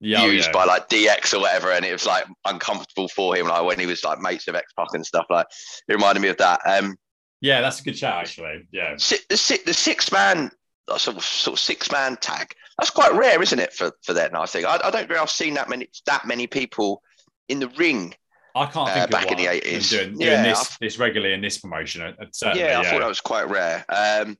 yeah, 0.00 0.22
oh, 0.22 0.26
used 0.26 0.48
yeah. 0.48 0.52
by 0.52 0.64
like 0.64 0.88
DX 0.88 1.34
or 1.34 1.40
whatever, 1.40 1.72
and 1.72 1.84
it 1.84 1.92
was 1.92 2.06
like 2.06 2.26
uncomfortable 2.44 3.08
for 3.08 3.36
him, 3.36 3.46
like 3.48 3.64
when 3.64 3.78
he 3.78 3.86
was 3.86 4.04
like 4.04 4.20
mates 4.20 4.48
of 4.48 4.54
X 4.54 4.72
Pac 4.74 4.88
and 4.92 5.06
stuff. 5.06 5.26
Like 5.30 5.46
it 5.88 5.92
reminded 5.94 6.20
me 6.20 6.28
of 6.28 6.36
that. 6.38 6.60
Um, 6.66 6.96
yeah, 7.40 7.60
that's 7.60 7.80
a 7.80 7.84
good 7.84 7.96
shout 7.96 8.20
actually. 8.20 8.66
Yeah, 8.72 8.94
the 8.96 9.60
the 9.64 9.74
six 9.74 10.12
man 10.12 10.50
sort 10.98 11.16
of 11.16 11.24
sort 11.24 11.54
of 11.54 11.60
six 11.60 11.90
man 11.90 12.16
tag. 12.16 12.54
That's 12.78 12.90
quite 12.90 13.14
rare, 13.14 13.42
isn't 13.42 13.58
it, 13.58 13.72
for 13.72 13.92
for 14.02 14.12
that? 14.14 14.34
I 14.34 14.46
think 14.46 14.66
I, 14.66 14.76
I 14.76 14.90
don't 14.90 15.08
think 15.08 15.18
I've 15.18 15.30
seen 15.30 15.54
that 15.54 15.68
many 15.68 15.88
that 16.06 16.26
many 16.26 16.46
people 16.46 17.02
in 17.48 17.60
the 17.60 17.68
ring. 17.68 18.14
I 18.54 18.66
can't 18.66 18.88
think 18.90 19.04
uh, 19.04 19.06
back 19.08 19.30
in 19.30 19.38
the 19.38 19.46
eighties 19.48 19.90
doing, 19.90 20.16
doing 20.16 20.20
yeah, 20.20 20.42
this 20.42 20.76
this 20.78 20.98
regularly 20.98 21.34
in 21.34 21.40
this 21.40 21.58
promotion. 21.58 22.02
Uh, 22.02 22.12
yeah, 22.42 22.54
yeah, 22.54 22.80
I 22.80 22.84
thought 22.84 23.00
that 23.00 23.08
was 23.08 23.20
quite 23.20 23.48
rare. 23.48 23.84
Um, 23.88 24.38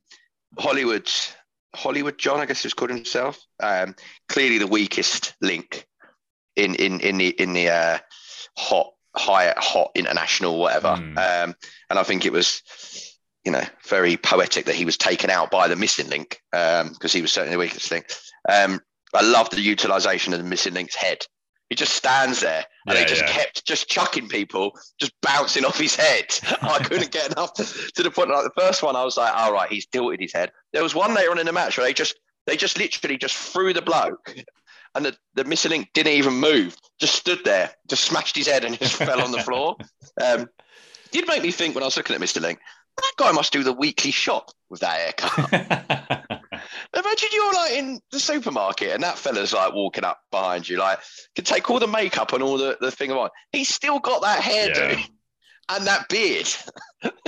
Hollywood 0.58 1.10
Hollywood 1.74 2.18
John, 2.18 2.40
I 2.40 2.46
guess 2.46 2.62
he's 2.62 2.74
called 2.74 2.90
himself. 2.90 3.38
Um, 3.62 3.94
clearly 4.28 4.58
the 4.58 4.66
weakest 4.66 5.34
link 5.40 5.86
in 6.56 6.74
in 6.76 7.00
in 7.00 7.18
the 7.18 7.28
in 7.28 7.52
the 7.52 7.68
uh, 7.68 7.98
hot 8.56 8.92
high 9.14 9.52
hot 9.56 9.90
international 9.94 10.58
whatever. 10.58 10.96
Mm. 10.96 11.18
Um, 11.18 11.54
and 11.90 11.98
I 11.98 12.02
think 12.02 12.24
it 12.24 12.32
was 12.32 12.62
you 13.46 13.52
know 13.52 13.62
very 13.86 14.16
poetic 14.16 14.66
that 14.66 14.74
he 14.74 14.84
was 14.84 14.98
taken 14.98 15.30
out 15.30 15.50
by 15.50 15.68
the 15.68 15.76
missing 15.76 16.10
link 16.10 16.42
because 16.50 16.82
um, 16.84 17.10
he 17.10 17.22
was 17.22 17.32
certainly 17.32 17.54
the 17.54 17.60
weakest 17.60 17.90
link. 17.92 18.06
Um, 18.48 18.80
I 19.14 19.22
love 19.22 19.48
the 19.50 19.60
utilization 19.60 20.32
of 20.32 20.40
the 20.40 20.44
missing 20.44 20.74
link's 20.74 20.96
head. 20.96 21.24
He 21.70 21.76
just 21.76 21.94
stands 21.94 22.40
there 22.40 22.64
and 22.86 22.94
yeah, 22.94 23.00
he 23.00 23.06
just 23.06 23.22
yeah. 23.22 23.32
kept 23.32 23.64
just 23.64 23.88
chucking 23.88 24.28
people, 24.28 24.78
just 25.00 25.12
bouncing 25.22 25.64
off 25.64 25.78
his 25.78 25.94
head. 25.96 26.26
I 26.62 26.80
couldn't 26.80 27.10
get 27.12 27.32
enough 27.32 27.54
to, 27.54 27.64
to, 27.64 28.02
the 28.02 28.10
point. 28.10 28.30
Like 28.30 28.44
the 28.44 28.60
first 28.60 28.82
one, 28.82 28.94
I 28.94 29.04
was 29.04 29.16
like, 29.16 29.34
"All 29.34 29.52
right, 29.52 29.70
he's 29.70 29.86
tilted 29.86 30.20
his 30.20 30.32
head." 30.32 30.52
There 30.72 30.82
was 30.82 30.94
one 30.94 31.14
later 31.14 31.30
on 31.30 31.38
in 31.38 31.46
the 31.46 31.52
match 31.52 31.78
where 31.78 31.86
they 31.86 31.94
just 31.94 32.18
they 32.46 32.56
just 32.56 32.78
literally 32.78 33.16
just 33.16 33.36
threw 33.36 33.72
the 33.72 33.82
bloke, 33.82 34.34
and 34.94 35.06
the, 35.06 35.16
the 35.34 35.44
missing 35.44 35.70
link 35.70 35.90
didn't 35.94 36.12
even 36.12 36.34
move, 36.34 36.76
just 37.00 37.14
stood 37.14 37.44
there, 37.44 37.70
just 37.88 38.04
smashed 38.04 38.36
his 38.36 38.48
head 38.48 38.64
and 38.64 38.78
just 38.78 38.94
fell 38.96 39.20
on 39.20 39.32
the 39.32 39.42
floor. 39.42 39.76
Um, 40.20 40.48
did 41.10 41.26
make 41.26 41.42
me 41.42 41.50
think 41.50 41.74
when 41.74 41.82
I 41.82 41.86
was 41.86 41.96
looking 41.96 42.14
at 42.14 42.20
Mr. 42.20 42.40
Link, 42.40 42.58
that 42.96 43.12
guy 43.16 43.32
must 43.32 43.52
do 43.52 43.62
the 43.62 43.72
weekly 43.72 44.10
shop 44.10 44.50
with 44.68 44.80
that 44.80 44.98
haircut. 44.98 46.40
Imagine 46.96 47.28
you're 47.32 47.54
like 47.54 47.72
in 47.72 48.00
the 48.10 48.20
supermarket 48.20 48.90
and 48.90 49.02
that 49.02 49.18
fella's 49.18 49.52
like 49.52 49.74
walking 49.74 50.04
up 50.04 50.20
behind 50.30 50.68
you, 50.68 50.78
like 50.78 50.98
can 51.34 51.44
take 51.44 51.70
all 51.70 51.78
the 51.78 51.86
makeup 51.86 52.32
and 52.32 52.42
all 52.42 52.56
the, 52.56 52.76
the 52.80 52.90
thing 52.90 53.12
on. 53.12 53.28
He's 53.52 53.68
still 53.68 53.98
got 53.98 54.22
that 54.22 54.40
hairdo. 54.40 54.96
Yeah. 54.96 55.04
And 55.68 55.84
that 55.88 56.08
beard. 56.08 56.46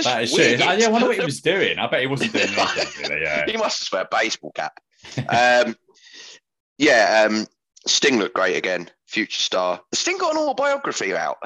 that 0.03 0.23
is 0.23 0.31
shit. 0.31 0.59
Yeah, 0.59 0.69
I 0.69 0.87
wonder 0.87 1.07
what 1.07 1.17
he 1.17 1.25
was 1.25 1.41
doing. 1.41 1.77
I 1.77 1.87
bet 1.87 1.99
he 1.99 2.07
wasn't 2.07 2.31
doing 2.31 2.55
nothing. 2.55 2.87
Really, 3.03 3.21
yeah. 3.21 3.43
he 3.47 3.57
must 3.57 3.83
have 3.83 3.91
wear 3.91 4.03
a 4.03 4.07
baseball 4.09 4.53
cap. 4.53 4.79
um, 5.27 5.75
yeah, 6.77 7.27
um, 7.27 7.45
Sting 7.85 8.17
looked 8.17 8.35
great 8.35 8.55
again. 8.55 8.89
Future 9.07 9.41
star. 9.41 9.81
Sting 9.93 10.17
got 10.17 10.31
an 10.31 10.41
autobiography 10.41 11.13
out. 11.13 11.37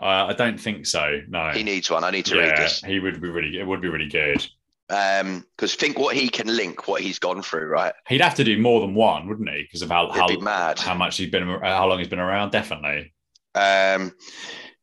Uh, 0.00 0.28
I 0.28 0.32
don't 0.32 0.58
think 0.58 0.86
so. 0.86 1.20
No, 1.28 1.50
he 1.50 1.62
needs 1.62 1.90
one. 1.90 2.04
I 2.04 2.10
need 2.10 2.24
to 2.26 2.36
yeah, 2.36 2.42
read 2.42 2.56
this. 2.56 2.82
He 2.82 2.98
would 3.00 3.20
be 3.20 3.28
really. 3.28 3.58
It 3.58 3.66
would 3.66 3.80
be 3.80 3.88
really 3.88 4.08
good. 4.08 4.46
Um, 4.88 5.46
because 5.56 5.74
think 5.74 5.98
what 5.98 6.16
he 6.16 6.28
can 6.28 6.48
link, 6.48 6.88
what 6.88 7.00
he's 7.00 7.18
gone 7.18 7.42
through, 7.42 7.66
right? 7.66 7.92
He'd 8.08 8.22
have 8.22 8.34
to 8.36 8.44
do 8.44 8.58
more 8.58 8.80
than 8.80 8.94
one, 8.94 9.28
wouldn't 9.28 9.48
he? 9.48 9.62
Because 9.62 9.82
of 9.82 9.90
how 9.90 10.10
how, 10.10 10.26
mad. 10.40 10.78
how 10.80 10.94
much 10.94 11.16
he's 11.16 11.30
been, 11.30 11.46
how 11.46 11.86
long 11.86 11.98
he's 11.98 12.08
been 12.08 12.18
around. 12.18 12.50
Definitely. 12.50 13.12
Um, 13.54 14.12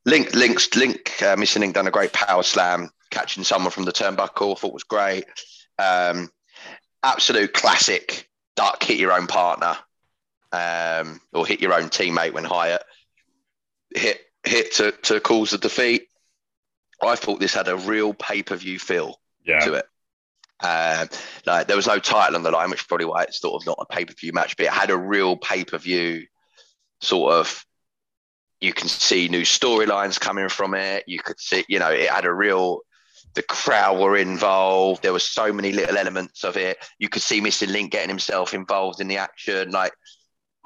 Link, 0.06 0.34
Link's 0.34 0.74
Link, 0.76 1.22
uh, 1.22 1.36
Missing 1.36 1.62
Link 1.62 1.76
done 1.76 1.88
a 1.88 1.92
great 1.92 2.14
power 2.14 2.44
slam, 2.44 2.90
catching 3.12 3.44
someone 3.44 3.72
from 3.72 3.84
the 3.84 3.92
turnbuckle. 3.92 4.58
Thought 4.58 4.74
was 4.74 4.84
great. 4.84 5.26
Um, 5.78 6.30
absolute 7.04 7.54
classic. 7.54 8.30
Duck, 8.56 8.82
hit 8.84 9.00
your 9.00 9.12
own 9.12 9.28
partner, 9.28 9.78
um, 10.52 11.20
or 11.34 11.46
hit 11.46 11.60
your 11.60 11.74
own 11.74 11.90
teammate 11.90 12.34
when 12.34 12.46
Hyatt 12.46 12.84
hit 13.94 14.22
hit 14.48 14.74
to, 14.76 14.92
to 14.92 15.20
cause 15.20 15.52
the 15.52 15.58
defeat. 15.58 16.08
I 17.02 17.16
thought 17.16 17.40
this 17.40 17.54
had 17.54 17.68
a 17.68 17.78
real 17.78 18.14
pay 18.14 18.44
per 18.44 18.56
view 18.56 18.80
feel 18.80 19.20
yeah. 19.46 19.60
to 19.60 19.74
it. 19.74 19.86
Um, 20.60 21.08
like 21.46 21.68
there 21.68 21.76
was 21.76 21.86
no 21.86 22.00
title 22.00 22.36
on 22.36 22.44
the 22.44 22.52
line, 22.52 22.72
which 22.72 22.82
is 22.82 22.88
probably 22.88 23.06
why 23.06 23.24
it's 23.24 23.40
sort 23.40 23.62
of 23.62 23.68
not 23.68 23.78
a 23.80 23.86
pay 23.86 24.06
per 24.06 24.14
view 24.14 24.34
match, 24.34 24.58
but 24.58 24.66
it 24.66 24.72
had 24.72 24.90
a 24.90 24.98
real 24.98 25.38
pay 25.38 25.64
per 25.64 25.78
view 25.78 26.26
sort 27.02 27.34
of. 27.34 27.64
You 28.60 28.74
can 28.74 28.88
see 28.88 29.28
new 29.28 29.44
storylines 29.44 30.20
coming 30.20 30.50
from 30.50 30.74
it. 30.74 31.04
You 31.06 31.20
could 31.20 31.40
see, 31.40 31.64
you 31.70 31.78
know, 31.78 31.92
it 31.92 32.10
had 32.10 32.26
a 32.26 32.34
real. 32.34 32.80
The 33.36 33.44
crowd 33.44 34.00
were 34.00 34.18
involved. 34.18 35.04
There 35.04 35.14
were 35.14 35.20
so 35.20 35.54
many 35.54 35.72
little 35.72 35.96
elements 35.96 36.44
of 36.44 36.58
it. 36.58 36.78
You 36.98 37.08
could 37.08 37.22
see 37.22 37.40
Mr. 37.40 37.72
Link 37.72 37.92
getting 37.92 38.10
himself 38.10 38.56
involved 38.56 39.00
in 39.00 39.08
the 39.08 39.18
action. 39.18 39.70
Like, 39.70 39.92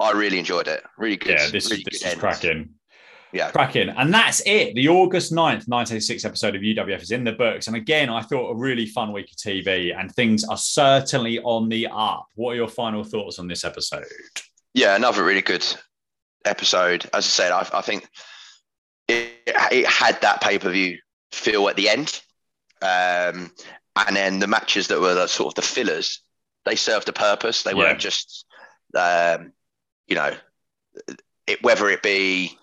I 0.00 0.12
really 0.12 0.38
enjoyed 0.38 0.68
it. 0.68 0.82
Really 0.96 1.18
good. 1.18 1.38
Yeah, 1.38 1.50
this, 1.50 1.70
really 1.70 1.84
this 1.84 2.00
is 2.00 2.12
end. 2.12 2.20
cracking. 2.20 2.70
Yeah. 3.32 3.50
Cracking. 3.50 3.88
And 3.88 4.12
that's 4.12 4.42
it. 4.44 4.74
The 4.74 4.88
August 4.88 5.32
9th, 5.32 5.66
1986 5.66 6.24
episode 6.24 6.54
of 6.54 6.62
UWF 6.62 7.00
is 7.00 7.10
in 7.10 7.24
the 7.24 7.32
books. 7.32 7.66
And 7.66 7.76
again, 7.76 8.10
I 8.10 8.20
thought 8.20 8.50
a 8.50 8.54
really 8.54 8.86
fun 8.86 9.12
week 9.12 9.30
of 9.30 9.36
TV 9.36 9.98
and 9.98 10.14
things 10.14 10.44
are 10.44 10.58
certainly 10.58 11.38
on 11.40 11.68
the 11.68 11.88
up. 11.90 12.26
What 12.34 12.52
are 12.52 12.56
your 12.56 12.68
final 12.68 13.02
thoughts 13.02 13.38
on 13.38 13.48
this 13.48 13.64
episode? 13.64 14.04
Yeah, 14.74 14.96
another 14.96 15.24
really 15.24 15.40
good 15.40 15.64
episode. 16.44 17.08
As 17.14 17.24
I 17.24 17.28
said, 17.28 17.52
I, 17.52 17.66
I 17.72 17.80
think 17.80 18.06
it, 19.08 19.32
it, 19.46 19.86
had 19.86 20.20
that 20.20 20.42
pay 20.42 20.58
per 20.58 20.70
view 20.70 20.98
feel 21.32 21.68
at 21.68 21.76
the 21.76 21.88
end. 21.88 22.20
Um, 22.82 23.50
and 23.96 24.16
then 24.16 24.38
the 24.40 24.46
matches 24.46 24.88
that 24.88 25.00
were 25.00 25.14
the, 25.14 25.26
sort 25.26 25.52
of 25.52 25.54
the 25.54 25.62
fillers, 25.62 26.20
they 26.66 26.76
served 26.76 27.08
a 27.08 27.12
purpose. 27.12 27.62
They 27.62 27.72
yeah. 27.72 27.78
weren't 27.78 27.98
just, 27.98 28.44
um, 28.94 29.52
you 30.06 30.16
know, 30.16 30.34
it, 31.46 31.62
whether 31.62 31.88
it 31.88 32.02
be 32.02 32.58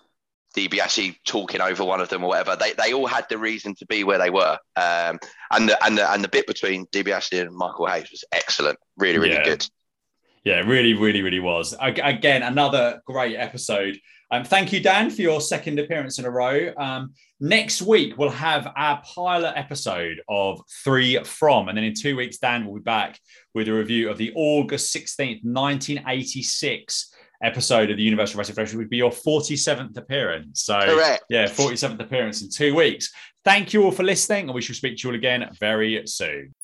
DiBiase 0.56 1.16
talking 1.24 1.60
over 1.60 1.84
one 1.84 2.00
of 2.00 2.08
them 2.08 2.24
or 2.24 2.28
whatever. 2.28 2.56
They, 2.56 2.72
they 2.72 2.92
all 2.92 3.06
had 3.06 3.26
the 3.28 3.38
reason 3.38 3.74
to 3.76 3.86
be 3.86 4.04
where 4.04 4.18
they 4.18 4.30
were. 4.30 4.58
Um, 4.76 5.18
and 5.50 5.68
the 5.68 5.84
and 5.84 5.98
the 5.98 6.10
and 6.12 6.24
the 6.24 6.28
bit 6.28 6.46
between 6.46 6.86
DiBiase 6.86 7.42
and 7.42 7.54
Michael 7.54 7.86
Hayes 7.86 8.10
was 8.10 8.24
excellent. 8.32 8.78
Really, 8.96 9.18
really 9.18 9.34
yeah. 9.34 9.44
good. 9.44 9.66
Yeah, 10.44 10.60
really, 10.60 10.94
really, 10.94 11.22
really 11.22 11.40
was. 11.40 11.74
Again, 11.80 12.42
another 12.42 13.02
great 13.06 13.36
episode. 13.36 13.98
Um, 14.32 14.44
thank 14.44 14.72
you, 14.72 14.80
Dan, 14.80 15.10
for 15.10 15.22
your 15.22 15.40
second 15.40 15.78
appearance 15.78 16.18
in 16.18 16.24
a 16.24 16.30
row. 16.30 16.72
Um, 16.78 17.14
next 17.40 17.82
week, 17.82 18.16
we'll 18.16 18.30
have 18.30 18.72
our 18.76 19.02
pilot 19.02 19.54
episode 19.56 20.20
of 20.28 20.62
Three 20.84 21.22
From. 21.24 21.68
And 21.68 21.76
then 21.76 21.84
in 21.84 21.94
two 21.94 22.16
weeks, 22.16 22.38
Dan 22.38 22.64
will 22.64 22.76
be 22.76 22.80
back 22.80 23.18
with 23.54 23.68
a 23.68 23.72
review 23.72 24.08
of 24.08 24.18
the 24.18 24.32
August 24.34 24.94
16th, 24.94 25.42
1986 25.42 27.12
episode 27.42 27.90
of 27.90 27.96
the 27.96 28.02
Universal 28.02 28.38
Wrestling 28.38 28.54
Federation 28.54 28.78
would 28.78 28.90
be 28.90 28.98
your 28.98 29.10
47th 29.10 29.96
appearance. 29.96 30.62
So, 30.62 30.78
Correct. 30.78 31.24
yeah, 31.28 31.46
47th 31.46 32.00
appearance 32.00 32.42
in 32.42 32.50
two 32.50 32.74
weeks. 32.74 33.12
Thank 33.44 33.72
you 33.72 33.84
all 33.84 33.92
for 33.92 34.02
listening, 34.02 34.44
and 34.44 34.54
we 34.54 34.60
shall 34.62 34.76
speak 34.76 34.98
to 34.98 35.02
you 35.04 35.10
all 35.10 35.16
again 35.16 35.48
very 35.58 36.02
soon. 36.06 36.54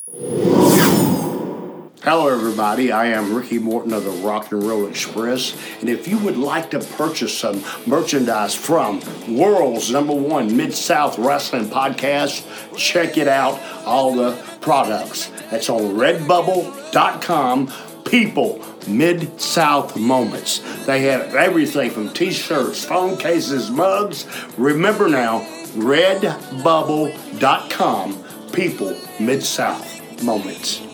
Hello, 2.03 2.29
everybody. 2.29 2.93
I 2.93 3.07
am 3.07 3.35
Ricky 3.35 3.59
Morton 3.59 3.93
of 3.93 4.05
the 4.05 4.11
Rock 4.11 4.53
and 4.53 4.63
Roll 4.63 4.87
Express. 4.87 5.57
And 5.81 5.89
if 5.89 6.07
you 6.07 6.19
would 6.19 6.37
like 6.37 6.71
to 6.71 6.79
purchase 6.79 7.37
some 7.37 7.65
merchandise 7.85 8.55
from 8.55 9.01
world's 9.29 9.91
number 9.91 10.13
one 10.13 10.57
Mid 10.57 10.73
South 10.73 11.19
Wrestling 11.19 11.65
podcast, 11.65 12.47
check 12.77 13.17
it 13.19 13.27
out. 13.27 13.59
All 13.85 14.15
the 14.15 14.41
products. 14.61 15.33
That's 15.51 15.69
on 15.69 15.97
redbubble.com. 15.97 17.73
People 18.05 18.63
Mid 18.87 19.41
South 19.41 19.97
Moments. 19.97 20.61
They 20.87 21.01
have 21.03 21.35
everything 21.35 21.91
from 21.91 22.13
t 22.13 22.31
shirts, 22.33 22.85
phone 22.85 23.17
cases, 23.17 23.71
mugs. 23.71 24.27
Remember 24.57 25.09
now, 25.09 25.41
redbubble.com. 25.75 28.25
People 28.53 28.97
Mid 29.21 29.43
South 29.43 30.23
Moments. 30.23 30.87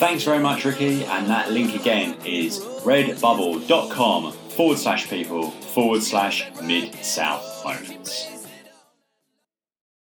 Thanks 0.00 0.24
very 0.24 0.38
much, 0.38 0.64
Ricky. 0.64 1.04
And 1.04 1.28
that 1.28 1.52
link 1.52 1.74
again 1.74 2.16
is 2.24 2.60
redbubble.com 2.84 4.32
forward 4.32 4.78
slash 4.78 5.10
people 5.10 5.50
forward 5.50 6.02
slash 6.02 6.50
mid 6.62 6.94
south 7.04 7.62
moments. 7.64 8.29